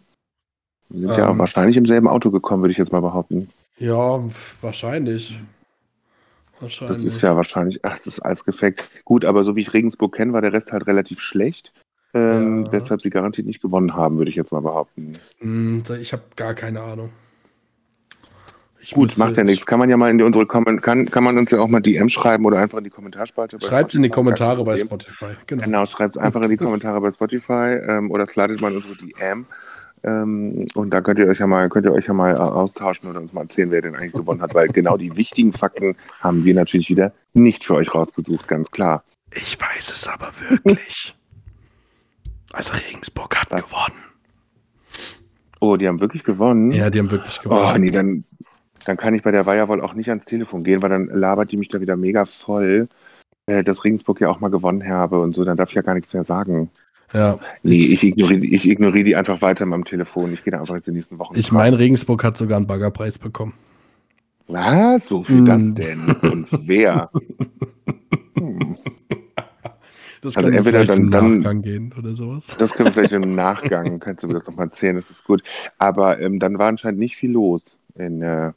Die 0.89 1.01
sind 1.01 1.17
ja 1.17 1.29
Ähm. 1.29 1.37
wahrscheinlich 1.39 1.77
im 1.77 1.85
selben 1.85 2.07
Auto 2.07 2.31
gekommen, 2.31 2.61
würde 2.63 2.73
ich 2.73 2.77
jetzt 2.77 2.91
mal 2.91 2.99
behaupten. 2.99 3.49
Ja, 3.77 4.23
wahrscheinlich. 4.61 5.39
Wahrscheinlich. 6.59 6.95
Das 6.95 7.03
ist 7.03 7.21
ja 7.21 7.35
wahrscheinlich, 7.35 7.79
ach, 7.83 7.93
das 7.95 8.05
ist 8.05 8.19
alles 8.19 8.45
gefaked. 8.45 8.87
Gut, 9.03 9.25
aber 9.25 9.43
so 9.43 9.55
wie 9.55 9.61
ich 9.61 9.73
Regensburg 9.73 10.13
kenne, 10.15 10.33
war 10.33 10.41
der 10.41 10.53
Rest 10.53 10.71
halt 10.73 10.85
relativ 10.85 11.19
schlecht. 11.19 11.73
Ähm, 12.13 12.65
Ja. 12.65 12.71
Weshalb 12.73 13.01
sie 13.01 13.09
garantiert 13.09 13.47
nicht 13.47 13.61
gewonnen 13.61 13.95
haben, 13.95 14.17
würde 14.17 14.29
ich 14.29 14.35
jetzt 14.35 14.51
mal 14.51 14.59
behaupten. 14.61 15.17
Hm, 15.39 15.81
Ich 15.99 16.13
habe 16.13 16.23
gar 16.35 16.53
keine 16.53 16.81
Ahnung. 16.81 17.09
Ich 18.83 18.93
Gut, 18.95 19.17
macht 19.17 19.37
ja 19.37 19.43
nichts. 19.43 19.65
Kann 19.67 19.77
man 19.77 19.89
ja 19.89 19.97
mal 19.97 20.09
in 20.09 20.21
unsere 20.23 20.47
Kommen 20.47 20.81
kann, 20.81 21.05
kann 21.05 21.23
man 21.23 21.37
uns 21.37 21.51
ja 21.51 21.59
auch 21.59 21.67
mal 21.67 21.81
DM 21.81 22.09
schreiben 22.09 22.45
oder 22.45 22.57
einfach 22.59 22.79
in 22.79 22.83
die 22.83 22.89
Kommentarspalte. 22.89 23.59
Schreibt 23.61 23.91
es 23.91 23.95
in 23.95 24.01
die 24.01 24.09
Kommentare 24.09 24.63
bei. 24.63 24.75
Spotify. 24.77 25.35
Genau. 25.45 25.63
Genau, 25.63 25.85
schreibt 25.85 26.15
es 26.15 26.21
einfach 26.21 26.41
in 26.41 26.49
die 26.49 26.57
Kommentare 26.65 26.99
bei 26.99 27.11
Spotify 27.11 27.79
ähm, 27.87 28.09
oder 28.09 28.25
slidet 28.25 28.59
mal 28.59 28.71
in 28.71 28.77
unsere 28.77 28.95
DM. 28.95 29.45
Ähm, 30.03 30.65
und 30.73 30.89
da 30.91 31.01
könnt 31.01 31.19
ihr 31.19 31.27
euch 31.27 31.37
ja 31.37 31.45
mal, 31.45 31.69
könnt 31.69 31.85
ihr 31.85 31.93
euch 31.93 32.07
ja 32.07 32.13
mal 32.13 32.33
äh, 32.33 32.37
austauschen 32.39 33.07
oder 33.07 33.19
uns 33.21 33.33
mal 33.33 33.41
erzählen, 33.41 33.69
wer 33.69 33.81
denn 33.81 33.95
eigentlich 33.95 34.13
gewonnen 34.13 34.41
hat, 34.41 34.55
weil 34.55 34.67
genau 34.73 34.97
die 34.97 35.15
wichtigen 35.15 35.53
Fakten 35.53 35.95
haben 36.19 36.43
wir 36.43 36.55
natürlich 36.55 36.89
wieder 36.89 37.13
nicht 37.33 37.63
für 37.63 37.75
euch 37.75 37.93
rausgesucht, 37.93 38.47
ganz 38.47 38.71
klar. 38.71 39.03
Ich 39.31 39.59
weiß 39.61 39.91
es 39.93 40.07
aber 40.07 40.31
wirklich. 40.49 41.15
Also 42.51 42.73
Regensburg 42.73 43.35
hat 43.39 43.51
Was? 43.51 43.69
gewonnen. 43.69 44.01
Oh, 45.59 45.77
die 45.77 45.87
haben 45.87 46.01
wirklich 46.01 46.23
gewonnen. 46.23 46.71
Ja, 46.71 46.89
die 46.89 46.97
haben 46.97 47.11
wirklich 47.11 47.39
Oh, 47.41 47.49
gewonnen. 47.49 47.81
nee, 47.81 47.91
dann, 47.91 48.23
dann 48.85 48.97
kann 48.97 49.13
ich 49.13 49.23
bei 49.23 49.31
der 49.31 49.45
Weiher 49.45 49.67
wohl 49.67 49.81
auch 49.81 49.93
nicht 49.93 50.09
ans 50.09 50.25
Telefon 50.25 50.63
gehen, 50.63 50.81
weil 50.81 50.89
dann 50.89 51.07
labert 51.07 51.51
die 51.51 51.57
mich 51.57 51.67
da 51.67 51.81
wieder 51.81 51.95
mega 51.97 52.25
voll, 52.25 52.87
äh, 53.47 53.63
dass 53.63 53.83
Regensburg 53.83 54.21
ja 54.21 54.29
auch 54.29 54.39
mal 54.39 54.49
gewonnen 54.51 54.87
habe 54.87 55.19
und 55.19 55.35
so, 55.35 55.43
dann 55.45 55.57
darf 55.57 55.69
ich 55.69 55.75
ja 55.75 55.81
gar 55.81 55.93
nichts 55.95 56.13
mehr 56.13 56.23
sagen. 56.23 56.69
Ja, 57.13 57.39
Nee, 57.63 57.75
ich 57.75 58.03
ignoriere 58.03 58.45
ich 58.45 58.69
ignoriere 58.69 59.03
die 59.03 59.15
einfach 59.17 59.41
weiter 59.41 59.65
am 59.65 59.83
Telefon. 59.83 60.33
Ich 60.33 60.43
gehe 60.43 60.51
da 60.51 60.59
einfach 60.61 60.75
jetzt 60.75 60.87
in 60.87 60.93
den 60.93 60.97
nächsten 60.99 61.19
Wochen. 61.19 61.37
ich 61.37 61.51
meine, 61.51 61.77
Regensburg 61.77 62.23
hat 62.23 62.37
sogar 62.37 62.55
einen 62.57 62.67
Baggerpreis 62.67 63.19
bekommen. 63.19 63.53
Was? 64.47 65.11
Wofür 65.11 65.41
Mm. 65.41 65.45
das 65.45 65.73
denn? 65.73 66.09
Und 66.21 66.47
wer? 66.67 67.09
Hm. 68.37 68.77
Das 70.21 70.37
Also 70.37 70.49
wir 70.49 70.57
entweder 70.57 70.79
vielleicht 70.85 70.95
im 70.97 71.09
dann- 71.11 71.23
dann- 71.23 71.37
Nachgang 71.39 71.61
gehen 71.63 71.93
oder 71.97 72.13
sowas. 72.13 72.55
Das 72.59 72.73
können 72.73 72.87
wir 72.87 72.93
vielleicht 72.93 73.13
im 73.13 73.33
Nachgang, 73.35 73.99
kannst 73.99 74.23
du 74.23 74.27
mir 74.27 74.35
das 74.35 74.47
nochmal 74.47 74.67
erzählen, 74.67 74.95
das 74.95 75.09
ist 75.09 75.25
gut. 75.25 75.41
Aber 75.79 76.19
ähm, 76.19 76.39
dann 76.39 76.57
war 76.59 76.67
anscheinend 76.67 76.99
nicht 76.99 77.15
viel 77.15 77.31
los 77.31 77.77
in, 77.95 78.21
äh, 78.21 78.51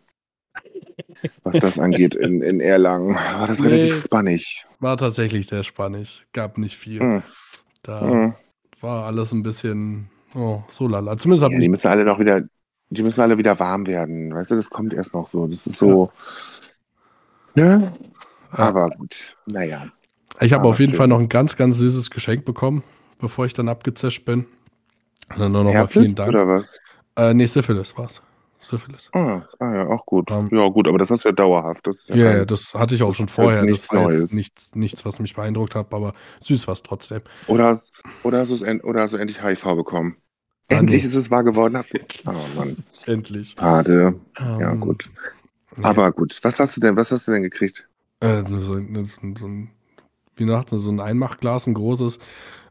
was 1.43 1.59
das 1.59 1.79
angeht, 1.79 2.15
in, 2.15 2.43
in 2.43 2.61
Erlangen. 2.61 3.15
War 3.15 3.47
das 3.47 3.61
Nee. 3.61 3.69
relativ 3.69 4.05
spannig. 4.05 4.65
War 4.81 4.97
tatsächlich 4.97 5.47
sehr 5.47 5.65
spannend. 5.65 6.27
Gab 6.33 6.59
nicht 6.59 6.77
viel. 6.77 7.01
Hm. 7.01 7.23
Da 7.83 8.01
Hm. 8.01 8.35
war 8.81 9.05
alles 9.07 9.33
ein 9.33 9.43
bisschen 9.43 10.09
oh, 10.35 10.63
so 10.71 10.89
lala. 10.89 11.17
Zumindest 11.19 11.45
hat 11.45 11.53
Ja, 11.53 11.59
die 11.59 11.69
müssen 11.69 11.89
alle 11.89 12.05
noch 12.05 12.19
wieder, 12.19 12.43
die 12.91 13.03
müssen 13.03 13.21
alle 13.21 13.39
wieder 13.39 13.59
warm 13.61 13.87
werden. 13.87 14.35
Weißt 14.35 14.51
du, 14.51 14.55
das 14.57 14.71
kommt 14.71 14.93
erst 14.95 15.15
noch 15.15 15.27
so. 15.27 15.47
Das 15.47 15.67
ist 15.67 15.79
so. 15.79 16.11
Ne? 17.55 17.93
Aber 18.51 18.91
gut, 18.91 19.37
naja. 19.47 19.87
Ich 20.41 20.53
habe 20.53 20.65
auf 20.69 20.79
jeden 20.81 20.91
schön. 20.91 20.99
Fall 20.99 21.09
noch 21.09 21.21
ein 21.21 21.29
ganz, 21.29 21.57
ganz 21.57 21.79
süßes 21.79 22.11
Geschenk 22.11 22.45
bekommen, 22.45 22.83
bevor 23.19 23.47
ich 23.47 23.55
dann 23.55 23.69
abgezischt 23.69 24.25
bin. 24.25 24.47
Und 25.31 25.39
dann 25.39 25.53
nur 25.53 25.63
noch 25.65 25.71
mal 25.73 25.79
Herpes 25.81 25.93
vielen 25.93 26.15
Dank. 26.15 26.29
oder 26.31 26.47
was? 26.49 26.81
Äh, 27.17 27.33
nee, 27.35 27.47
Syphilis 27.47 27.97
war's. 27.97 28.21
Syphilis. 28.65 29.13
Ah, 29.13 29.47
ah, 29.61 29.75
ja, 29.75 29.87
auch 29.89 30.05
gut. 30.07 30.31
Ähm. 30.31 30.51
ja, 30.51 30.69
gut, 30.69 30.89
aber 30.89 30.99
das 30.99 31.11
ist 31.11 31.25
ja 31.25 31.33
dauerhaft. 31.33 31.87
Das 31.87 32.09
ist 32.11 32.11
Ja, 32.13 32.17
kein- 32.23 32.39
ja, 32.39 32.45
das 32.45 32.75
hatte 32.75 32.95
ich 32.95 33.03
auch 33.03 33.15
schon 33.15 33.29
vorher. 33.29 33.65
nichts 33.65 33.89
Das 33.89 33.93
war 33.93 34.09
Neues. 34.09 34.31
nichts, 34.31 34.75
nichts, 34.75 35.05
was 35.05 35.19
mich 35.21 35.35
beeindruckt 35.35 35.75
hat, 35.75 35.93
aber 35.93 36.13
süß 36.43 36.67
war 36.67 36.73
es 36.75 36.83
trotzdem. 36.83 37.23
Oder, 37.47 37.65
hast- 37.69 37.93
oder, 38.23 38.39
hast 38.39 38.51
oder 38.85 39.03
hast 39.03 39.13
du 39.15 39.19
endlich 39.19 39.43
HIV 39.43 39.77
bekommen? 39.77 40.17
Ah, 40.69 40.83
endlich 40.83 41.05
nee. 41.05 41.05
ist 41.05 41.15
es 41.15 41.31
wahr 41.31 41.45
geworden. 41.45 41.77
Hast 41.77 41.95
du, 41.95 41.99
oh 42.27 42.49
Mann, 42.49 42.79
Endlich. 43.07 43.57
schade. 43.59 44.21
Ja, 44.59 44.75
Ähm, 44.75 44.77
gut. 44.77 45.11
nee. 45.77 45.99
Aber 45.99 46.13
gut, 46.13 46.39
was 46.45 46.61
hast 46.61 46.77
du 46.77 46.83
denn, 46.83 46.97
was 46.97 47.13
hast 47.13 47.29
du 47.29 47.33
denn 47.33 47.43
gekriegt? 47.43 47.89
Äh, 48.21 48.45
so, 48.49 48.61
so, 48.61 48.73
so 49.37 49.47
ein, 49.47 49.71
wie 50.37 50.47
gesagt, 50.47 50.71
so 50.73 50.91
ein 50.91 51.01
Einmachglas, 51.01 51.67
ein 51.67 51.75
großes, 51.75 52.19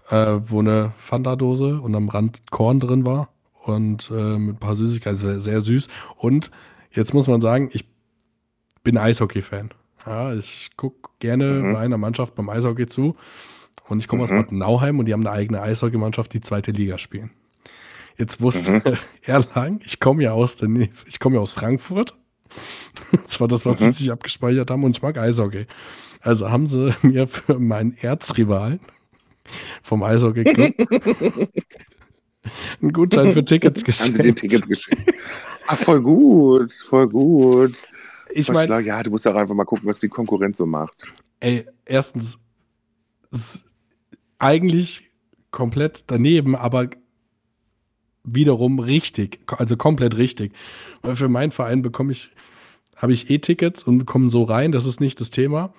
äh, 0.10 0.39
wo 0.48 0.60
eine 0.62 0.94
Fanta-Dose 0.98 1.82
und 1.82 1.96
am 1.96 2.10
Rand 2.10 2.52
Korn 2.52 2.80
drin 2.80 3.06
war 3.06 3.30
und 3.64 4.09
äh, 4.11 4.38
mit 4.38 4.55
ein 4.55 4.59
paar 4.59 4.76
Süßigkeiten, 4.76 5.18
sehr, 5.18 5.39
sehr 5.39 5.61
süß. 5.61 5.88
Und 6.18 6.51
jetzt 6.91 7.14
muss 7.14 7.28
man 7.28 7.41
sagen, 7.41 7.70
ich 7.74 7.86
bin 8.84 8.97
Eishockey-Fan. 8.97 9.70
Ja, 10.05 10.34
ich 10.34 10.72
gucke 10.76 11.09
gerne 11.20 11.45
Mhm. 11.53 11.74
bei 11.74 11.80
einer 11.80 11.97
Mannschaft 11.97 12.36
beim 12.36 12.49
Eishockey 12.49 12.88
zu. 12.88 13.16
Und 13.88 13.99
ich 13.99 14.07
komme 14.07 14.24
aus 14.24 14.32
Mhm. 14.32 14.36
Bad 14.36 14.51
Nauheim 14.51 14.99
und 14.99 15.05
die 15.05 15.14
haben 15.14 15.26
eine 15.26 15.32
eigene 15.36 15.61
Eishockeymannschaft, 15.61 16.34
die 16.34 16.41
zweite 16.41 16.72
Liga 16.72 16.97
spielen. 16.97 17.32
Jetzt 18.18 18.41
wusste 18.41 18.82
Mhm. 18.86 18.97
Erlang, 19.24 19.80
ich 19.86 19.99
komme 19.99 20.24
ja 20.24 20.34
aus 20.34 20.55
der 20.57 20.68
Nähe, 20.70 20.89
ich 21.07 21.20
komme 21.20 21.36
ja 21.36 21.41
aus 21.41 21.51
Frankfurt. 21.51 22.16
Das 23.26 23.39
war 23.39 23.47
das, 23.47 23.66
was 23.66 23.80
Mhm. 23.80 23.86
sie 23.86 23.91
sich 23.93 24.11
abgespeichert 24.11 24.70
haben 24.70 24.84
und 24.84 24.95
ich 24.97 25.01
mag 25.01 25.18
Eishockey. 25.18 25.66
Also 26.22 26.51
haben 26.51 26.68
sie 26.68 26.93
mir 27.01 27.28
für 27.28 27.57
meinen 27.59 27.93
Erzrivalen 27.97 28.80
vom 29.82 30.03
Eishockey-Club 30.03 30.72
einen 32.82 32.94
Gutschein 32.94 33.34
für 33.34 33.46
Tickets 33.46 33.84
Haben 33.88 33.94
sie 33.94 34.12
dir 34.12 34.34
geschenkt. 34.34 34.39
Tickets 34.39 34.68
geschickt? 34.68 35.14
Ach, 35.68 35.78
voll 35.78 36.02
gut, 36.02 36.74
voll 36.74 37.08
gut. 37.08 37.76
Ich 38.32 38.50
meine, 38.50 38.82
ja, 38.82 39.02
du 39.04 39.12
musst 39.12 39.28
auch 39.28 39.36
einfach 39.36 39.56
mal 39.56 39.64
gucken, 39.64 39.88
was 39.88 40.00
die 40.00 40.10
Konkurrenz 40.10 40.58
so 40.58 40.66
macht. 40.66 41.08
ey, 41.39 41.66
erstens 41.86 42.39
eigentlich 44.39 45.12
komplett 45.52 46.06
daneben, 46.08 46.56
aber 46.56 46.89
wiederum 48.24 48.80
richtig, 48.80 49.39
also 49.58 49.78
komplett 49.78 50.18
richtig. 50.18 50.54
Weil 51.02 51.16
für 51.16 51.30
meinen 51.30 51.52
Verein 51.52 51.82
bekomme 51.82 52.12
ich, 52.12 52.32
habe 52.96 53.14
ich 53.14 53.30
E-Tickets 53.30 53.84
und 53.84 54.00
bekomme 54.00 54.30
so 54.30 54.44
rein, 54.44 54.72
das 54.72 54.86
ist 54.86 55.02
nicht 55.02 55.20
das 55.20 55.30
Thema. 55.30 55.74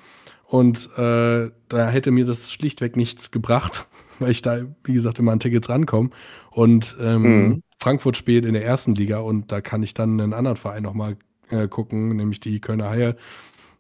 Und 0.46 0.90
äh, 0.96 1.50
da 1.68 1.88
hätte 1.88 2.10
mir 2.10 2.24
das 2.26 2.52
schlichtweg 2.52 2.96
nichts 2.96 3.30
gebracht, 3.30 3.88
weil 4.18 4.30
ich 4.30 4.42
da, 4.42 4.62
wie 4.84 4.94
gesagt, 4.94 5.18
immer 5.18 5.32
an 5.32 5.40
Tickets 5.40 5.68
rankomme. 5.68 6.10
Und 6.50 6.96
ähm, 7.00 7.54
Mhm. 7.54 7.62
Frankfurt 7.80 8.16
spielt 8.16 8.46
in 8.46 8.54
der 8.54 8.64
ersten 8.64 8.94
Liga 8.94 9.18
und 9.18 9.52
da 9.52 9.60
kann 9.60 9.82
ich 9.82 9.94
dann 9.94 10.20
einen 10.20 10.32
anderen 10.32 10.56
Verein 10.56 10.82
nochmal 10.84 11.16
äh, 11.50 11.68
gucken, 11.68 12.16
nämlich 12.16 12.40
die 12.40 12.60
Kölner 12.60 12.90
Haie. 12.90 13.16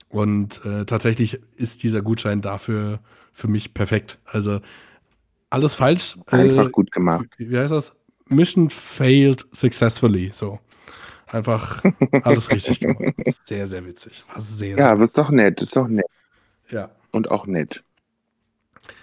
Und 0.08 0.64
äh, 0.64 0.84
tatsächlich 0.86 1.40
ist 1.56 1.82
dieser 1.82 2.02
Gutschein 2.02 2.40
dafür 2.40 3.00
für 3.32 3.48
mich 3.48 3.74
perfekt. 3.74 4.18
Also 4.24 4.60
alles 5.50 5.74
falsch. 5.74 6.18
Einfach 6.26 6.66
Äh, 6.66 6.70
gut 6.70 6.90
gemacht. 6.92 7.26
wie 7.38 7.58
heißt 7.58 7.72
das? 7.72 7.94
Mission 8.28 8.70
failed 8.70 9.46
successfully. 9.52 10.30
So. 10.34 10.60
Einfach 11.26 11.82
alles 12.22 12.50
richtig 12.50 12.80
gemacht. 12.80 13.14
Sehr, 13.44 13.66
sehr 13.66 13.86
witzig. 13.86 14.24
War 14.32 14.40
sehr, 14.40 14.78
Ja, 14.78 14.92
aber 14.92 15.04
ist 15.04 15.18
doch 15.18 15.30
nett, 15.30 15.60
ist 15.62 15.76
doch 15.76 15.88
nett. 15.88 16.06
Ja. 16.70 16.90
Und 17.12 17.30
auch 17.30 17.46
nett. 17.46 17.83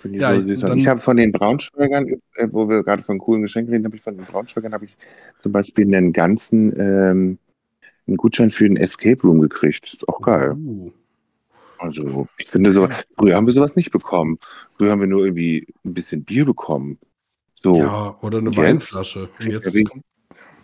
Ich 0.03 0.11
Ja, 0.21 0.39
so 0.39 0.67
Und 0.67 0.77
ich 0.77 0.87
habe 0.87 0.99
von 0.99 1.17
den 1.17 1.31
Braunschweigern, 1.31 2.07
äh, 2.35 2.47
wo 2.51 2.67
wir 2.69 2.83
gerade 2.83 3.03
von 3.03 3.19
coolen 3.19 3.41
Geschenken 3.41 3.73
reden, 3.73 3.85
habe 3.85 3.95
ich 3.95 4.01
von 4.01 4.15
den 4.17 4.25
Braunschweigern 4.25 4.73
habe 4.73 4.85
ich 4.85 4.95
zum 5.41 5.51
Beispiel 5.51 5.85
einen 5.85 6.13
ganzen 6.13 6.77
ähm, 6.79 7.37
einen 8.07 8.17
Gutschein 8.17 8.49
für 8.49 8.65
den 8.65 8.77
Escape 8.77 9.21
Room 9.21 9.41
gekriegt. 9.41 9.83
Das 9.83 9.93
ist 9.93 10.07
auch 10.07 10.21
geil. 10.21 10.53
Uh. 10.53 10.91
Also, 11.77 12.27
ich 12.37 12.47
finde 12.47 12.71
so, 12.71 12.87
früher 13.17 13.35
haben 13.35 13.47
wir 13.47 13.53
sowas 13.53 13.75
nicht 13.75 13.91
bekommen. 13.91 14.37
Früher 14.77 14.91
haben 14.91 14.99
wir 14.99 15.07
nur 15.07 15.25
irgendwie 15.25 15.67
ein 15.83 15.95
bisschen 15.95 16.23
Bier 16.23 16.45
bekommen. 16.45 16.99
So, 17.55 17.77
ja. 17.77 18.17
Oder 18.21 18.37
eine 18.37 18.49
Jetzt? 18.51 18.57
Weinflasche. 18.57 19.29
Jetzt, 19.39 19.75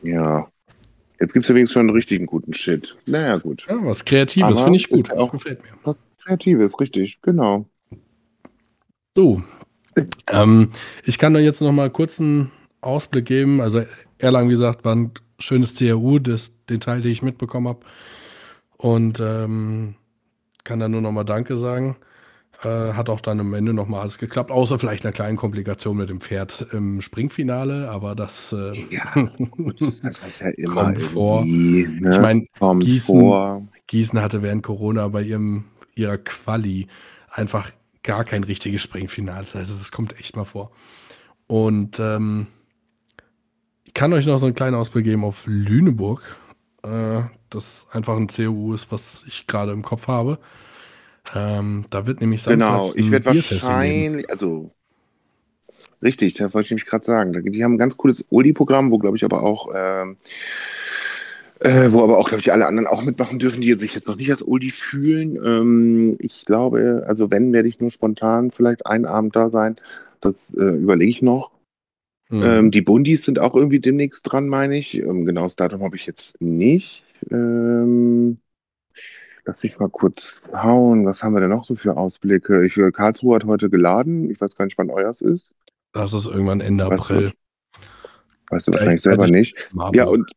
Ja, 0.03 0.47
Jetzt 1.19 1.33
gibt 1.33 1.45
es 1.45 1.49
wenigstens 1.49 1.73
schon 1.73 1.87
einen 1.87 1.95
richtigen 1.95 2.27
guten 2.27 2.53
Shit. 2.53 2.95
Naja, 3.07 3.37
gut. 3.37 3.65
ja, 3.67 3.83
was 3.83 4.05
Kreatives, 4.05 4.61
finde 4.61 4.77
ich 4.77 4.89
gut. 4.89 5.11
auch- 5.11 5.31
Gefällt 5.31 5.63
mir. 5.63 5.69
Was 5.83 6.01
Kreatives, 6.23 6.79
richtig, 6.79 7.21
genau. 7.21 7.67
So. 9.17 9.41
Ähm, 10.27 10.69
ich 11.03 11.17
kann 11.17 11.33
da 11.33 11.39
jetzt 11.39 11.59
noch 11.59 11.71
mal 11.71 11.89
kurz 11.89 12.19
einen 12.21 12.51
Ausblick 12.81 13.25
geben. 13.25 13.61
Also 13.61 13.81
Erlangen, 14.19 14.49
wie 14.49 14.53
gesagt, 14.53 14.85
war 14.85 14.93
ein 14.95 15.11
schönes 15.39 15.73
CRU, 15.73 16.19
das, 16.19 16.53
den 16.69 16.79
Teil, 16.79 17.01
den 17.01 17.11
ich 17.11 17.23
mitbekommen 17.23 17.67
habe. 17.67 17.79
Und 18.77 19.19
ähm, 19.19 19.95
kann 20.63 20.79
da 20.79 20.87
nur 20.87 21.01
noch 21.01 21.11
mal 21.11 21.23
Danke 21.23 21.57
sagen. 21.57 21.95
Äh, 22.61 22.93
hat 22.93 23.09
auch 23.09 23.19
dann 23.19 23.39
am 23.39 23.55
Ende 23.55 23.73
nochmal 23.73 24.01
alles 24.01 24.19
geklappt, 24.19 24.51
außer 24.51 24.77
vielleicht 24.77 25.03
einer 25.03 25.13
kleinen 25.13 25.37
Komplikation 25.37 25.97
mit 25.97 26.09
dem 26.09 26.21
Pferd 26.21 26.67
im 26.71 27.01
Springfinale, 27.01 27.89
aber 27.89 28.13
das, 28.13 28.53
äh, 28.53 28.79
Ja, 28.91 29.15
das, 29.79 30.01
das 30.01 30.19
ist 30.19 30.41
ja 30.41 30.49
immer 30.49 30.83
kommt 30.83 30.99
vor. 30.99 31.43
ne? 31.43 32.11
Ich 32.11 32.19
meine, 32.19 32.45
Gießen, 32.81 33.19
vor. 33.19 33.67
Gießen 33.87 34.21
hatte 34.21 34.43
während 34.43 34.61
Corona 34.61 35.07
bei 35.07 35.23
ihrem, 35.23 35.63
ihrer 35.95 36.19
Quali 36.19 36.87
einfach 37.31 37.71
gar 38.07 38.23
kein 38.23 38.43
richtiges 38.45 38.81
Springfinale. 38.81 39.45
Also 39.53 39.75
das 39.75 39.91
kommt 39.91 40.17
echt 40.17 40.35
mal 40.37 40.45
vor. 40.45 40.71
Und 41.45 41.99
ähm, 41.99 42.47
ich 43.83 43.93
kann 43.93 44.13
euch 44.13 44.25
noch 44.25 44.37
so 44.37 44.45
einen 44.45 44.55
kleinen 44.55 44.75
Ausblick 44.75 45.03
geben 45.03 45.25
auf 45.25 45.43
Lüneburg. 45.45 46.21
Äh, 46.83 47.23
das 47.49 47.85
einfach 47.91 48.15
ein 48.15 48.27
COU 48.27 48.73
ist, 48.73 48.91
was 48.91 49.25
ich 49.27 49.45
gerade 49.45 49.73
im 49.73 49.83
Kopf 49.83 50.07
habe. 50.07 50.39
Ähm, 51.35 51.85
da 51.89 52.07
wird 52.07 52.21
nämlich 52.21 52.45
Genau, 52.45 52.83
samstags 52.83 52.95
ich 52.95 53.05
ein 53.07 53.11
werde 53.11 53.25
wahrscheinlich, 53.25 54.29
also 54.29 54.71
richtig, 56.01 56.35
das 56.35 56.53
wollte 56.53 56.67
ich 56.67 56.71
nämlich 56.71 56.85
gerade 56.85 57.03
sagen. 57.05 57.51
Die 57.51 57.63
haben 57.63 57.73
ein 57.73 57.77
ganz 57.77 57.97
cooles 57.97 58.25
Uli-Programm, 58.29 58.89
wo 58.89 58.97
glaube 58.99 59.17
ich 59.17 59.25
aber 59.25 59.43
auch, 59.43 59.69
ähm, 59.75 60.15
äh, 61.59 61.91
wo 61.91 62.03
aber 62.03 62.17
auch 62.17 62.27
glaube 62.27 62.41
ich 62.41 62.51
alle 62.51 62.67
anderen 62.67 62.87
auch 62.87 63.03
mitmachen 63.03 63.39
dürfen, 63.39 63.61
die 63.61 63.73
sich 63.73 63.95
jetzt 63.95 64.07
noch 64.07 64.15
nicht 64.15 64.31
als 64.31 64.41
Uli 64.41 64.69
fühlen. 64.69 65.37
Ähm, 65.43 66.17
ich 66.19 66.45
glaube, 66.45 67.05
also 67.07 67.31
wenn, 67.31 67.53
werde 67.53 67.67
ich 67.67 67.79
nur 67.79 67.91
spontan 67.91 68.51
vielleicht 68.51 68.85
einen 68.85 69.05
Abend 69.05 69.35
da 69.35 69.49
sein. 69.49 69.75
Das 70.21 70.35
äh, 70.55 70.63
überlege 70.63 71.11
ich 71.11 71.21
noch. 71.21 71.51
Mhm. 72.29 72.43
Ähm, 72.43 72.71
die 72.71 72.81
Bundis 72.81 73.25
sind 73.25 73.39
auch 73.39 73.55
irgendwie 73.55 73.79
demnächst 73.79 74.31
dran, 74.31 74.47
meine 74.47 74.77
ich. 74.77 74.97
Ähm, 74.97 75.25
genaues 75.25 75.55
Datum 75.55 75.83
habe 75.83 75.95
ich 75.95 76.05
jetzt 76.05 76.41
nicht. 76.41 77.05
Ähm, 77.31 78.37
lass 79.45 79.63
mich 79.63 79.79
mal 79.79 79.89
kurz 79.89 80.35
hauen. 80.51 81.05
Was 81.05 81.23
haben 81.23 81.33
wir 81.33 81.39
denn 81.39 81.49
noch 81.49 81.63
so 81.63 81.75
für 81.75 81.95
Ausblicke? 81.95 82.65
Ich, 82.65 82.77
äh, 82.77 82.91
Karlsruhe 82.91 83.35
hat 83.35 83.45
heute 83.45 83.69
geladen. 83.69 84.29
Ich 84.29 84.41
weiß 84.41 84.55
gar 84.55 84.65
nicht, 84.65 84.77
wann 84.77 84.89
euers 84.89 85.21
ist. 85.21 85.53
Das 85.93 86.13
ist 86.13 86.27
irgendwann 86.27 86.61
Ende 86.61 86.89
Weißt 86.89 87.09
du, 87.09 87.13
April. 87.13 87.31
weißt 88.49 88.67
du 88.67 88.73
wahrscheinlich 88.73 89.01
selber 89.01 89.27
nicht. 89.27 89.55
Marburg. 89.71 89.95
Ja, 89.95 90.05
und. 90.05 90.31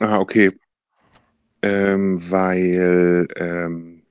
Ah, 0.00 0.18
okay. 0.18 0.52
Ähm, 1.62 2.18
weil 2.30 3.28
ähm, 3.36 4.02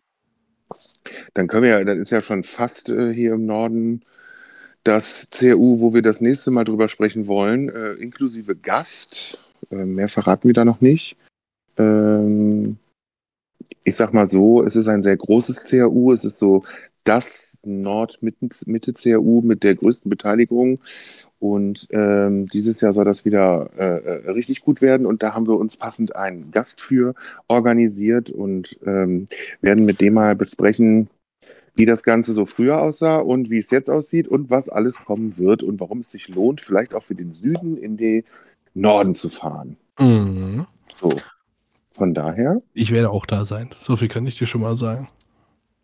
dann 1.34 1.47
können 1.47 1.63
wir 1.63 1.69
ja, 1.71 1.84
dann 1.84 1.99
ist 1.99 2.11
ja 2.11 2.21
schon 2.21 2.43
fast 2.43 2.89
äh, 2.89 3.13
hier 3.13 3.34
im 3.34 3.45
Norden 3.45 4.03
das 4.84 5.27
CRU, 5.32 5.79
wo 5.79 5.93
wir 5.93 6.01
das 6.01 6.21
nächste 6.21 6.49
Mal 6.51 6.63
drüber 6.63 6.89
sprechen 6.89 7.27
wollen, 7.27 7.69
äh, 7.69 7.93
inklusive 7.93 8.55
Gast. 8.55 9.39
Äh, 9.69 9.86
mehr 9.86 10.09
verraten 10.09 10.47
wir 10.47 10.53
da 10.53 10.65
noch 10.65 10.82
nicht. 10.82 11.17
Ähm, 11.77 12.77
ich 13.84 13.95
sag 13.95 14.13
mal 14.13 14.27
so, 14.27 14.63
es 14.63 14.75
ist 14.75 14.88
ein 14.88 15.03
sehr 15.03 15.17
großes 15.17 15.65
CRU. 15.65 16.13
Es 16.13 16.25
ist 16.25 16.38
so 16.38 16.63
das 17.03 17.59
Nord-Mitte-CRU 17.63 19.41
mit 19.41 19.63
der 19.63 19.75
größten 19.75 20.09
Beteiligung. 20.09 20.79
Und 21.42 21.88
ähm, 21.89 22.46
dieses 22.50 22.82
Jahr 22.82 22.94
soll 22.94 23.04
das 23.04 23.26
wieder 23.26 23.72
äh, 23.76 23.98
äh, 24.28 24.30
richtig 24.30 24.62
gut 24.62 24.84
werden. 24.84 25.08
Und 25.08 25.24
da 25.24 25.34
haben 25.34 25.48
wir 25.48 25.58
uns 25.58 25.76
passend 25.76 26.16
einen 26.16 26.52
Gast 26.52 26.82
für 26.82 27.16
organisiert 27.48 28.30
und 28.30 28.78
ähm, 28.86 29.28
werden 29.60 29.86
mit 29.86 30.02
dem 30.02 30.14
mal 30.14 30.36
besprechen, 30.36 31.10
wie 31.74 31.88
das 31.88 32.04
Ganze 32.04 32.34
so 32.34 32.46
früher 32.46 32.80
aussah 32.80 33.18
und 33.18 33.50
wie 33.50 33.58
es 33.58 33.72
jetzt 33.72 33.89
aussieht 33.89 34.28
und 34.28 34.52
was 34.52 34.70
alles 34.70 35.00
kommen 35.04 35.39
wird 35.39 35.64
und 35.64 35.80
warum 35.80 36.00
es 36.00 36.12
sich 36.12 36.28
lohnt, 36.30 36.62
vielleicht 36.62 36.94
auch 36.94 37.02
für 37.02 37.16
den 37.16 37.34
Süden 37.34 37.76
in 37.76 37.98
den 37.98 38.24
Norden 38.76 39.16
zu 39.16 39.30
fahren. 39.30 39.78
Mhm. 40.00 40.68
So. 40.96 41.12
Von 41.92 42.14
daher, 42.14 42.62
Ich 42.76 42.92
werde 42.92 43.10
auch 43.10 43.26
da 43.26 43.46
sein. 43.46 43.70
So 43.76 43.96
viel 43.98 44.10
kann 44.10 44.28
ich 44.28 44.38
dir 44.38 44.46
schon 44.48 44.62
mal 44.62 44.76
sagen. 44.76 45.08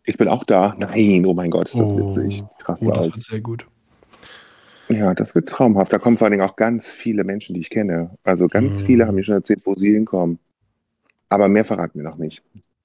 ich 0.04 0.16
bin 0.16 0.28
auch 0.28 0.44
da. 0.44 0.76
Nein, 0.78 1.26
oh 1.26 1.34
mein 1.34 1.50
Gott, 1.50 1.66
ist 1.68 1.78
das 1.80 1.92
Oh. 1.92 2.14
witzig. 2.16 2.44
Krass 2.60 2.80
Oh, 2.82 2.90
das 2.90 3.08
aus. 3.08 3.14
wird 3.16 3.24
sehr 3.24 3.40
gut. 3.40 3.66
Ja, 4.88 5.14
das 5.14 5.34
wird 5.34 5.48
traumhaft. 5.48 5.92
Da 5.92 5.98
kommen 5.98 6.16
vor 6.16 6.26
allen 6.26 6.32
Dingen 6.38 6.48
auch 6.48 6.56
ganz 6.56 6.88
viele 6.88 7.24
Menschen, 7.24 7.54
die 7.54 7.60
ich 7.60 7.70
kenne. 7.70 8.10
Also 8.24 8.46
ganz 8.46 8.82
Mhm. 8.82 8.86
viele 8.86 9.06
haben 9.06 9.14
mir 9.16 9.24
schon 9.24 9.34
erzählt, 9.34 9.60
wo 9.64 9.74
sie 9.74 9.92
hinkommen. 9.92 10.38
Aber 11.28 11.48
mehr 11.48 11.64
verraten 11.64 11.98
wir 11.98 12.04
noch 12.08 12.16
nicht. 12.16 12.42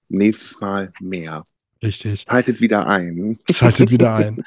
Nächstes 0.09 0.59
Mal 0.59 0.91
mehr. 0.99 1.43
Richtig. 1.81 2.25
Haltet 2.27 2.61
wieder 2.61 2.87
ein. 2.87 3.37
Schaltet 3.49 3.89
wieder 3.91 4.15
ein. 4.15 4.43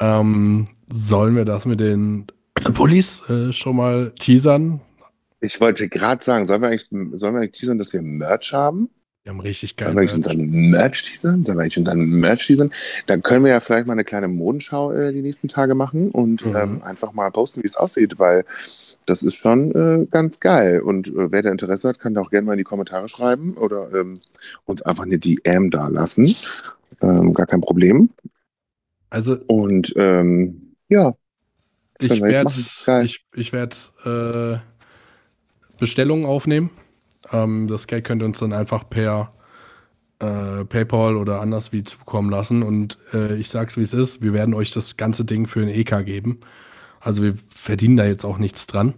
ähm, 0.00 0.68
sollen 0.92 1.34
wir 1.36 1.44
das 1.44 1.64
mit 1.64 1.80
den 1.80 2.26
Pullis 2.74 3.22
äh, 3.28 3.52
schon 3.52 3.76
mal 3.76 4.12
teasern? 4.18 4.80
Ich 5.40 5.60
wollte 5.60 5.88
gerade 5.88 6.22
sagen, 6.22 6.46
sollen 6.46 6.62
wir 6.62 6.68
eigentlich, 6.68 6.86
sollen 6.90 7.34
wir 7.34 7.40
eigentlich 7.40 7.52
teasern, 7.60 7.78
dass 7.78 7.92
wir 7.92 8.02
Merch 8.02 8.52
haben? 8.52 8.90
Wir 9.24 9.30
haben 9.30 9.40
richtig 9.40 9.76
geil. 9.76 9.94
wir 9.94 10.00
eigentlich 10.00 10.14
unseren 10.14 10.70
Merch 10.70 11.04
teasern? 11.04 11.44
Sollen 11.44 11.58
wir 11.58 11.62
eigentlich 11.62 11.78
unseren 11.78 12.04
Merch 12.10 12.44
teasern? 12.46 12.72
Dann 13.06 13.22
können 13.22 13.44
wir 13.44 13.52
ja 13.52 13.60
vielleicht 13.60 13.86
mal 13.86 13.92
eine 13.92 14.02
kleine 14.04 14.26
Modenschau 14.26 14.90
äh, 14.90 15.12
die 15.12 15.22
nächsten 15.22 15.46
Tage 15.46 15.76
machen 15.76 16.10
und 16.10 16.44
Mhm. 16.44 16.56
ähm, 16.56 16.82
einfach 16.82 17.12
mal 17.12 17.30
posten, 17.30 17.62
wie 17.62 17.66
es 17.68 17.76
aussieht, 17.76 18.18
weil 18.18 18.44
das 19.06 19.22
ist 19.22 19.36
schon 19.36 19.70
äh, 19.74 20.06
ganz 20.10 20.40
geil. 20.40 20.80
Und 20.80 21.08
äh, 21.08 21.30
wer 21.30 21.42
da 21.42 21.52
Interesse 21.52 21.88
hat, 21.88 22.00
kann 22.00 22.14
da 22.14 22.20
auch 22.20 22.30
gerne 22.30 22.46
mal 22.46 22.52
in 22.54 22.58
die 22.58 22.64
Kommentare 22.64 23.08
schreiben 23.08 23.56
oder 23.56 23.92
ähm, 23.94 24.18
uns 24.64 24.82
einfach 24.82 25.04
eine 25.04 25.18
DM 25.18 25.70
da 25.70 25.86
lassen. 25.86 26.34
Ähm, 27.00 27.32
gar 27.32 27.46
kein 27.46 27.60
Problem. 27.60 28.10
Also 29.08 29.38
Und 29.46 29.92
ähm, 29.96 30.74
ja, 30.88 31.14
ich 32.00 32.20
werde 32.20 32.50
ich, 33.04 33.24
ich 33.36 33.52
werd, 33.52 33.92
äh, 34.04 34.56
Bestellungen 35.78 36.26
aufnehmen. 36.26 36.70
Ähm, 37.32 37.68
das 37.68 37.86
Geld 37.86 38.04
könnt 38.04 38.22
ihr 38.22 38.26
uns 38.26 38.38
dann 38.38 38.52
einfach 38.52 38.88
per 38.88 39.32
äh, 40.20 40.64
PayPal 40.64 41.16
oder 41.16 41.40
anders 41.40 41.72
wie 41.72 41.84
zukommen 41.84 42.30
lassen. 42.30 42.62
Und 42.62 42.98
äh, 43.12 43.36
ich 43.36 43.48
sag's 43.48 43.76
wie 43.76 43.82
es 43.82 43.92
ist, 43.92 44.22
wir 44.22 44.32
werden 44.32 44.54
euch 44.54 44.70
das 44.70 44.96
ganze 44.96 45.24
Ding 45.24 45.46
für 45.46 45.60
ein 45.60 45.68
EK 45.68 46.04
geben. 46.04 46.40
Also 47.00 47.22
wir 47.22 47.36
verdienen 47.48 47.96
da 47.96 48.04
jetzt 48.04 48.24
auch 48.24 48.38
nichts 48.38 48.66
dran. 48.66 48.94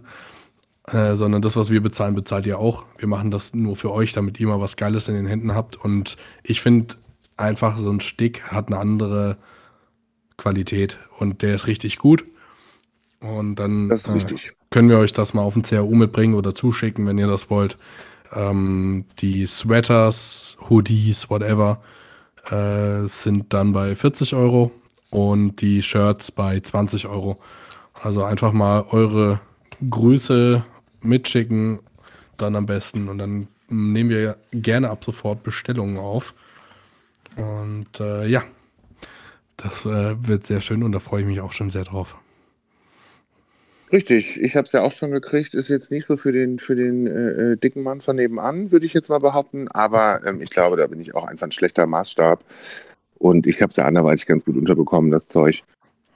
Äh, 0.87 1.15
sondern 1.15 1.41
das, 1.41 1.55
was 1.55 1.71
wir 1.71 1.81
bezahlen, 1.81 2.13
bezahlt 2.13 2.45
ihr 2.45 2.59
auch. 2.59 2.85
Wir 2.99 3.07
machen 3.07 3.31
das 3.31 3.55
nur 3.55 3.75
für 3.75 3.91
euch, 3.91 4.13
damit 4.13 4.39
ihr 4.39 4.47
mal 4.47 4.61
was 4.61 4.77
Geiles 4.77 5.07
in 5.07 5.15
den 5.15 5.25
Händen 5.25 5.55
habt. 5.55 5.75
Und 5.77 6.15
ich 6.43 6.61
finde 6.61 6.95
einfach, 7.37 7.77
so 7.77 7.89
ein 7.89 8.01
Stick 8.01 8.43
hat 8.43 8.67
eine 8.67 8.77
andere 8.77 9.37
Qualität 10.37 10.99
und 11.17 11.41
der 11.41 11.55
ist 11.55 11.65
richtig 11.65 11.97
gut. 11.97 12.23
Und 13.19 13.55
dann 13.55 13.89
äh, 13.89 13.97
können 14.69 14.89
wir 14.89 14.99
euch 14.99 15.13
das 15.13 15.33
mal 15.33 15.41
auf 15.41 15.53
den 15.53 15.63
CRU 15.63 15.95
mitbringen 15.95 16.35
oder 16.35 16.53
zuschicken, 16.53 17.07
wenn 17.07 17.17
ihr 17.17 17.27
das 17.27 17.49
wollt. 17.49 17.77
Ähm, 18.33 19.05
die 19.19 19.45
Sweaters, 19.45 20.57
Hoodies, 20.69 21.29
whatever, 21.29 21.81
äh, 22.49 23.07
sind 23.07 23.53
dann 23.53 23.73
bei 23.73 23.95
40 23.95 24.35
Euro 24.35 24.71
und 25.09 25.61
die 25.61 25.81
Shirts 25.81 26.31
bei 26.31 26.59
20 26.59 27.07
Euro. 27.07 27.39
Also 28.01 28.23
einfach 28.23 28.51
mal 28.51 28.85
eure 28.89 29.39
Grüße 29.89 30.63
mitschicken, 31.01 31.79
dann 32.37 32.55
am 32.55 32.65
besten. 32.65 33.07
Und 33.07 33.17
dann 33.19 33.47
nehmen 33.69 34.09
wir 34.09 34.37
gerne 34.51 34.89
ab 34.89 35.03
sofort 35.03 35.43
Bestellungen 35.43 35.97
auf. 35.97 36.33
Und 37.35 37.99
äh, 37.99 38.27
ja, 38.27 38.43
das 39.57 39.85
äh, 39.85 40.15
wird 40.27 40.45
sehr 40.45 40.61
schön 40.61 40.83
und 40.83 40.91
da 40.91 40.99
freue 40.99 41.21
ich 41.21 41.27
mich 41.27 41.41
auch 41.41 41.51
schon 41.51 41.69
sehr 41.69 41.83
drauf. 41.83 42.15
Richtig, 43.91 44.41
ich 44.41 44.55
habe 44.55 44.65
es 44.65 44.71
ja 44.71 44.81
auch 44.81 44.91
schon 44.91 45.11
gekriegt. 45.11 45.53
Ist 45.53 45.69
jetzt 45.69 45.91
nicht 45.91 46.05
so 46.05 46.17
für 46.17 46.31
den, 46.31 46.57
für 46.57 46.75
den 46.75 47.05
äh, 47.05 47.51
äh, 47.51 47.57
dicken 47.57 47.83
Mann 47.83 48.01
von 48.01 48.15
nebenan, 48.15 48.71
würde 48.71 48.85
ich 48.85 48.93
jetzt 48.93 49.09
mal 49.09 49.19
behaupten. 49.19 49.67
Aber 49.67 50.21
ähm, 50.25 50.41
ich 50.41 50.49
glaube, 50.49 50.75
da 50.77 50.87
bin 50.87 50.99
ich 50.99 51.13
auch 51.13 51.25
einfach 51.25 51.47
ein 51.47 51.51
schlechter 51.51 51.85
Maßstab. 51.85 52.43
Und 53.19 53.47
ich 53.47 53.61
habe 53.61 53.69
es 53.69 53.77
ja 53.77 53.85
anderweitig 53.85 54.25
ganz 54.25 54.43
gut 54.43 54.57
unterbekommen, 54.57 55.11
das 55.11 55.27
Zeug. 55.27 55.63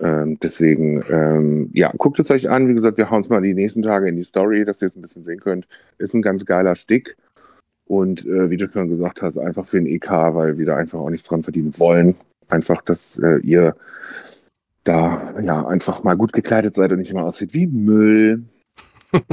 Ähm, 0.02 0.40
deswegen, 0.42 1.04
ähm, 1.10 1.70
ja, 1.74 1.92
guckt 1.98 2.20
es 2.20 2.32
euch 2.32 2.50
an. 2.50 2.68
Wie 2.68 2.74
gesagt, 2.74 2.98
wir 2.98 3.10
hauen 3.12 3.22
es 3.22 3.30
mal 3.30 3.42
die 3.42 3.54
nächsten 3.54 3.84
Tage 3.84 4.08
in 4.08 4.16
die 4.16 4.24
Story, 4.24 4.66
dass 4.66 4.82
ihr 4.82 4.88
es 4.88 4.96
ein 4.96 5.02
bisschen 5.02 5.24
sehen 5.24 5.40
könnt. 5.40 5.68
Ist 5.98 6.14
ein 6.14 6.22
ganz 6.22 6.46
geiler 6.46 6.76
Stick. 6.76 7.18
Und 7.86 8.26
äh, 8.26 8.50
wie 8.50 8.58
du 8.58 8.70
schon 8.72 8.90
gesagt 8.90 9.22
hast, 9.22 9.38
einfach 9.38 9.68
für 9.68 9.78
den 9.78 9.88
EK, 9.88 10.10
weil 10.10 10.58
wir 10.58 10.66
da 10.66 10.76
einfach 10.76 11.00
auch 11.00 11.10
nichts 11.10 11.28
dran 11.28 11.44
verdienen 11.44 11.74
wollen. 11.78 12.16
Einfach, 12.48 12.82
dass 12.82 13.20
äh, 13.20 13.38
ihr 13.38 13.76
da 14.90 15.40
ja 15.42 15.66
einfach 15.68 16.04
mal 16.04 16.16
gut 16.18 16.34
gekleidet 16.34 16.76
seid 16.76 16.92
und 16.92 17.00
nicht 17.00 17.12
immer 17.12 17.24
aussieht 17.24 17.54
wie 17.54 17.68
Müll. 17.68 18.44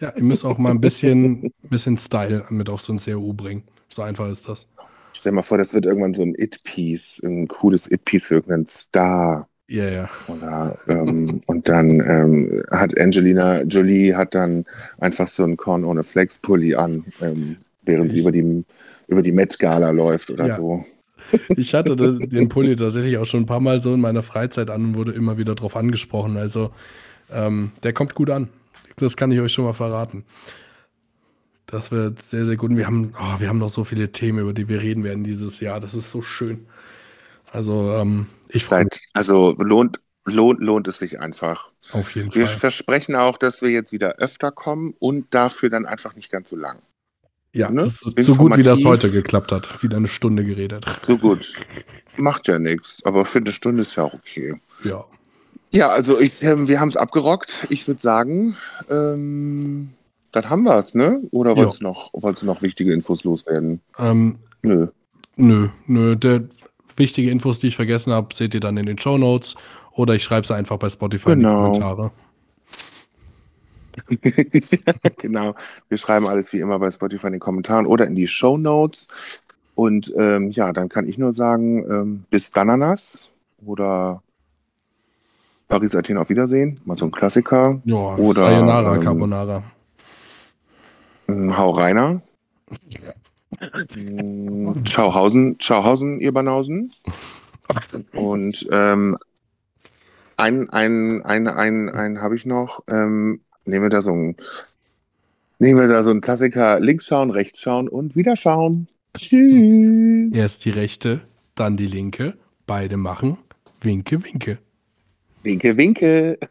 Ja, 0.00 0.12
ihr 0.16 0.22
müsst 0.24 0.44
auch 0.44 0.58
mal 0.58 0.70
ein 0.70 0.80
bisschen, 0.80 1.50
bisschen 1.62 1.98
Style 1.98 2.44
mit 2.50 2.68
auf 2.68 2.80
so 2.80 2.92
ein 2.92 2.98
CRU 2.98 3.32
bringen. 3.32 3.64
So 3.88 4.02
einfach 4.02 4.28
ist 4.28 4.48
das. 4.48 4.66
Stell 5.12 5.30
dir 5.32 5.36
mal 5.36 5.42
vor, 5.42 5.58
das 5.58 5.74
wird 5.74 5.86
irgendwann 5.86 6.14
so 6.14 6.22
ein 6.22 6.34
It-Piece, 6.36 7.22
ein 7.24 7.48
cooles 7.48 7.90
It-Piece 7.90 8.28
für 8.28 8.34
irgendeinen 8.36 8.66
Star. 8.66 9.48
Ja, 9.68 9.88
ja. 9.88 10.10
Oder, 10.28 10.78
ähm, 10.88 11.42
und 11.46 11.68
dann 11.68 12.00
ähm, 12.00 12.62
hat 12.70 12.98
Angelina 12.98 13.62
Jolie 13.62 14.14
hat 14.14 14.34
dann 14.34 14.64
einfach 14.98 15.28
so 15.28 15.44
einen 15.44 15.56
Korn 15.56 15.84
ohne 15.84 16.02
Flex-Pulli 16.04 16.74
an, 16.74 17.04
ähm, 17.20 17.56
während 17.82 18.12
sie 18.12 18.20
über 18.20 18.32
die, 18.32 18.64
über 19.08 19.22
die 19.22 19.32
Met-Gala 19.32 19.90
läuft 19.90 20.30
oder 20.30 20.46
Ja. 20.46 20.54
so. 20.54 20.84
Ich 21.56 21.74
hatte 21.74 21.96
den 21.96 22.48
Pulli 22.48 22.76
tatsächlich 22.76 23.18
auch 23.18 23.26
schon 23.26 23.42
ein 23.42 23.46
paar 23.46 23.60
Mal 23.60 23.80
so 23.80 23.94
in 23.94 24.00
meiner 24.00 24.22
Freizeit 24.22 24.70
an 24.70 24.84
und 24.86 24.94
wurde 24.96 25.12
immer 25.12 25.38
wieder 25.38 25.54
drauf 25.54 25.76
angesprochen. 25.76 26.36
Also, 26.36 26.72
ähm, 27.30 27.72
der 27.82 27.92
kommt 27.92 28.14
gut 28.14 28.30
an. 28.30 28.48
Das 28.96 29.16
kann 29.16 29.30
ich 29.32 29.40
euch 29.40 29.52
schon 29.52 29.64
mal 29.64 29.74
verraten. 29.74 30.24
Das 31.66 31.90
wird 31.92 32.22
sehr, 32.22 32.44
sehr 32.46 32.56
gut. 32.56 32.70
Und 32.70 32.76
wir 32.78 32.86
haben, 32.86 33.12
oh, 33.18 33.40
wir 33.40 33.48
haben 33.48 33.58
noch 33.58 33.70
so 33.70 33.84
viele 33.84 34.10
Themen, 34.12 34.38
über 34.40 34.54
die 34.54 34.68
wir 34.68 34.80
reden 34.80 35.04
werden 35.04 35.24
dieses 35.24 35.60
Jahr. 35.60 35.80
Das 35.80 35.94
ist 35.94 36.10
so 36.10 36.22
schön. 36.22 36.66
Also, 37.52 37.92
ähm, 37.96 38.26
ich 38.48 38.64
freue 38.64 38.84
mich 38.84 39.06
also 39.12 39.54
lohnt, 39.58 40.00
lohnt, 40.24 40.60
lohnt 40.60 40.88
es 40.88 40.98
sich 40.98 41.20
einfach. 41.20 41.70
auf 41.92 42.14
jeden 42.14 42.34
Wir 42.34 42.46
Fall. 42.46 42.56
versprechen 42.58 43.16
auch, 43.16 43.38
dass 43.38 43.62
wir 43.62 43.70
jetzt 43.70 43.92
wieder 43.92 44.16
öfter 44.16 44.50
kommen 44.52 44.94
und 44.98 45.34
dafür 45.34 45.70
dann 45.70 45.86
einfach 45.86 46.14
nicht 46.16 46.30
ganz 46.30 46.48
so 46.50 46.56
lang. 46.56 46.80
Ja, 47.54 47.70
ne? 47.70 47.86
so 47.86 48.34
gut, 48.34 48.56
wie 48.56 48.62
das 48.62 48.84
heute 48.84 49.10
geklappt 49.10 49.52
hat. 49.52 49.82
Wieder 49.82 49.96
eine 49.96 50.08
Stunde 50.08 50.44
geredet. 50.44 50.84
So 51.02 51.16
gut. 51.16 51.54
Macht 52.16 52.46
ja 52.46 52.58
nichts, 52.58 53.02
aber 53.04 53.24
für 53.24 53.38
eine 53.38 53.52
Stunde 53.52 53.82
ist 53.82 53.96
ja 53.96 54.04
auch 54.04 54.14
okay. 54.14 54.54
Ja. 54.84 55.04
Ja, 55.70 55.88
also 55.90 56.18
ich, 56.18 56.42
ähm, 56.42 56.66
wir 56.68 56.80
haben 56.80 56.88
es 56.88 56.96
abgerockt. 56.96 57.66
Ich 57.68 57.86
würde 57.86 58.00
sagen, 58.00 58.56
ähm, 58.90 59.90
dann 60.32 60.48
haben 60.48 60.62
wir 60.62 60.76
es, 60.76 60.94
ne? 60.94 61.20
Oder 61.30 61.56
wolltest 61.56 61.80
du 61.80 61.84
noch, 61.84 62.10
wolltest 62.14 62.42
du 62.42 62.46
noch 62.46 62.62
wichtige 62.62 62.92
Infos 62.92 63.24
loswerden? 63.24 63.80
Ähm, 63.98 64.38
Nö. 64.62 64.88
nö, 65.36 65.68
nö. 65.86 66.16
Der 66.16 66.44
wichtige 66.96 67.30
Infos, 67.30 67.58
die 67.60 67.68
ich 67.68 67.76
vergessen 67.76 68.12
habe, 68.12 68.34
seht 68.34 68.54
ihr 68.54 68.60
dann 68.60 68.76
in 68.76 68.86
den 68.86 68.98
Show 68.98 69.18
Notes. 69.18 69.56
Oder 69.92 70.14
ich 70.14 70.22
schreibe 70.24 70.46
sie 70.46 70.54
einfach 70.54 70.78
bei 70.78 70.88
Spotify 70.88 71.30
Genau. 71.30 71.66
in 71.66 71.72
die 71.72 71.80
Kommentare. 71.80 72.12
genau. 75.18 75.54
Wir 75.88 75.98
schreiben 75.98 76.26
alles 76.26 76.52
wie 76.52 76.60
immer 76.60 76.78
bei 76.78 76.90
Spotify 76.90 77.28
in 77.28 77.34
den 77.34 77.40
Kommentaren 77.40 77.86
oder 77.86 78.06
in 78.06 78.14
die 78.14 78.26
Show 78.26 78.58
Notes. 78.58 79.44
Und 79.74 80.12
ähm, 80.16 80.50
ja, 80.50 80.72
dann 80.72 80.88
kann 80.88 81.06
ich 81.06 81.18
nur 81.18 81.32
sagen, 81.32 81.84
ähm, 81.88 82.24
bis 82.30 82.50
Dananas 82.50 83.30
oder 83.64 84.22
Paris 85.68 85.94
Athen 85.94 86.18
auf 86.18 86.30
Wiedersehen. 86.30 86.80
Mal 86.84 86.96
so 86.96 87.04
ein 87.04 87.12
Klassiker. 87.12 87.80
Ja, 87.84 88.16
Oder, 88.16 88.40
Sayonara 88.40 88.96
ähm, 88.96 89.02
Carbonara. 89.02 89.62
Ähm, 91.28 91.56
Hau 91.56 91.70
Reiner. 91.70 92.22
Mm, 93.94 94.84
Schauhausen, 94.84 95.56
Schauhausen, 95.60 96.20
ihr 96.20 96.32
Banausen. 96.32 96.90
Und 98.12 98.66
ähm, 98.72 99.18
ein, 100.36 100.70
ein, 100.70 101.22
ein, 101.22 101.48
ein, 101.48 101.88
ein 101.90 102.20
habe 102.20 102.36
ich 102.36 102.46
noch. 102.46 102.82
Ähm, 102.88 103.42
nehmen 103.68 103.84
wir 103.84 103.90
da 103.90 104.02
so 104.02 104.12
ein, 104.12 104.36
nehmen 105.58 105.80
wir 105.80 105.88
da 105.88 106.02
so 106.02 106.10
einen 106.10 106.20
Klassiker. 106.20 106.80
Links 106.80 107.06
schauen, 107.06 107.30
rechts 107.30 107.60
schauen 107.60 107.88
und 107.88 108.16
wieder 108.16 108.36
schauen. 108.36 108.88
Tschüss. 109.16 110.32
Erst 110.32 110.64
die 110.64 110.70
rechte, 110.70 111.20
dann 111.54 111.76
die 111.76 111.86
linke. 111.86 112.34
Beide 112.66 112.96
machen. 112.96 113.38
Winke, 113.80 114.22
winke. 114.24 114.58
Winke, 115.42 115.76
winke. 115.76 116.38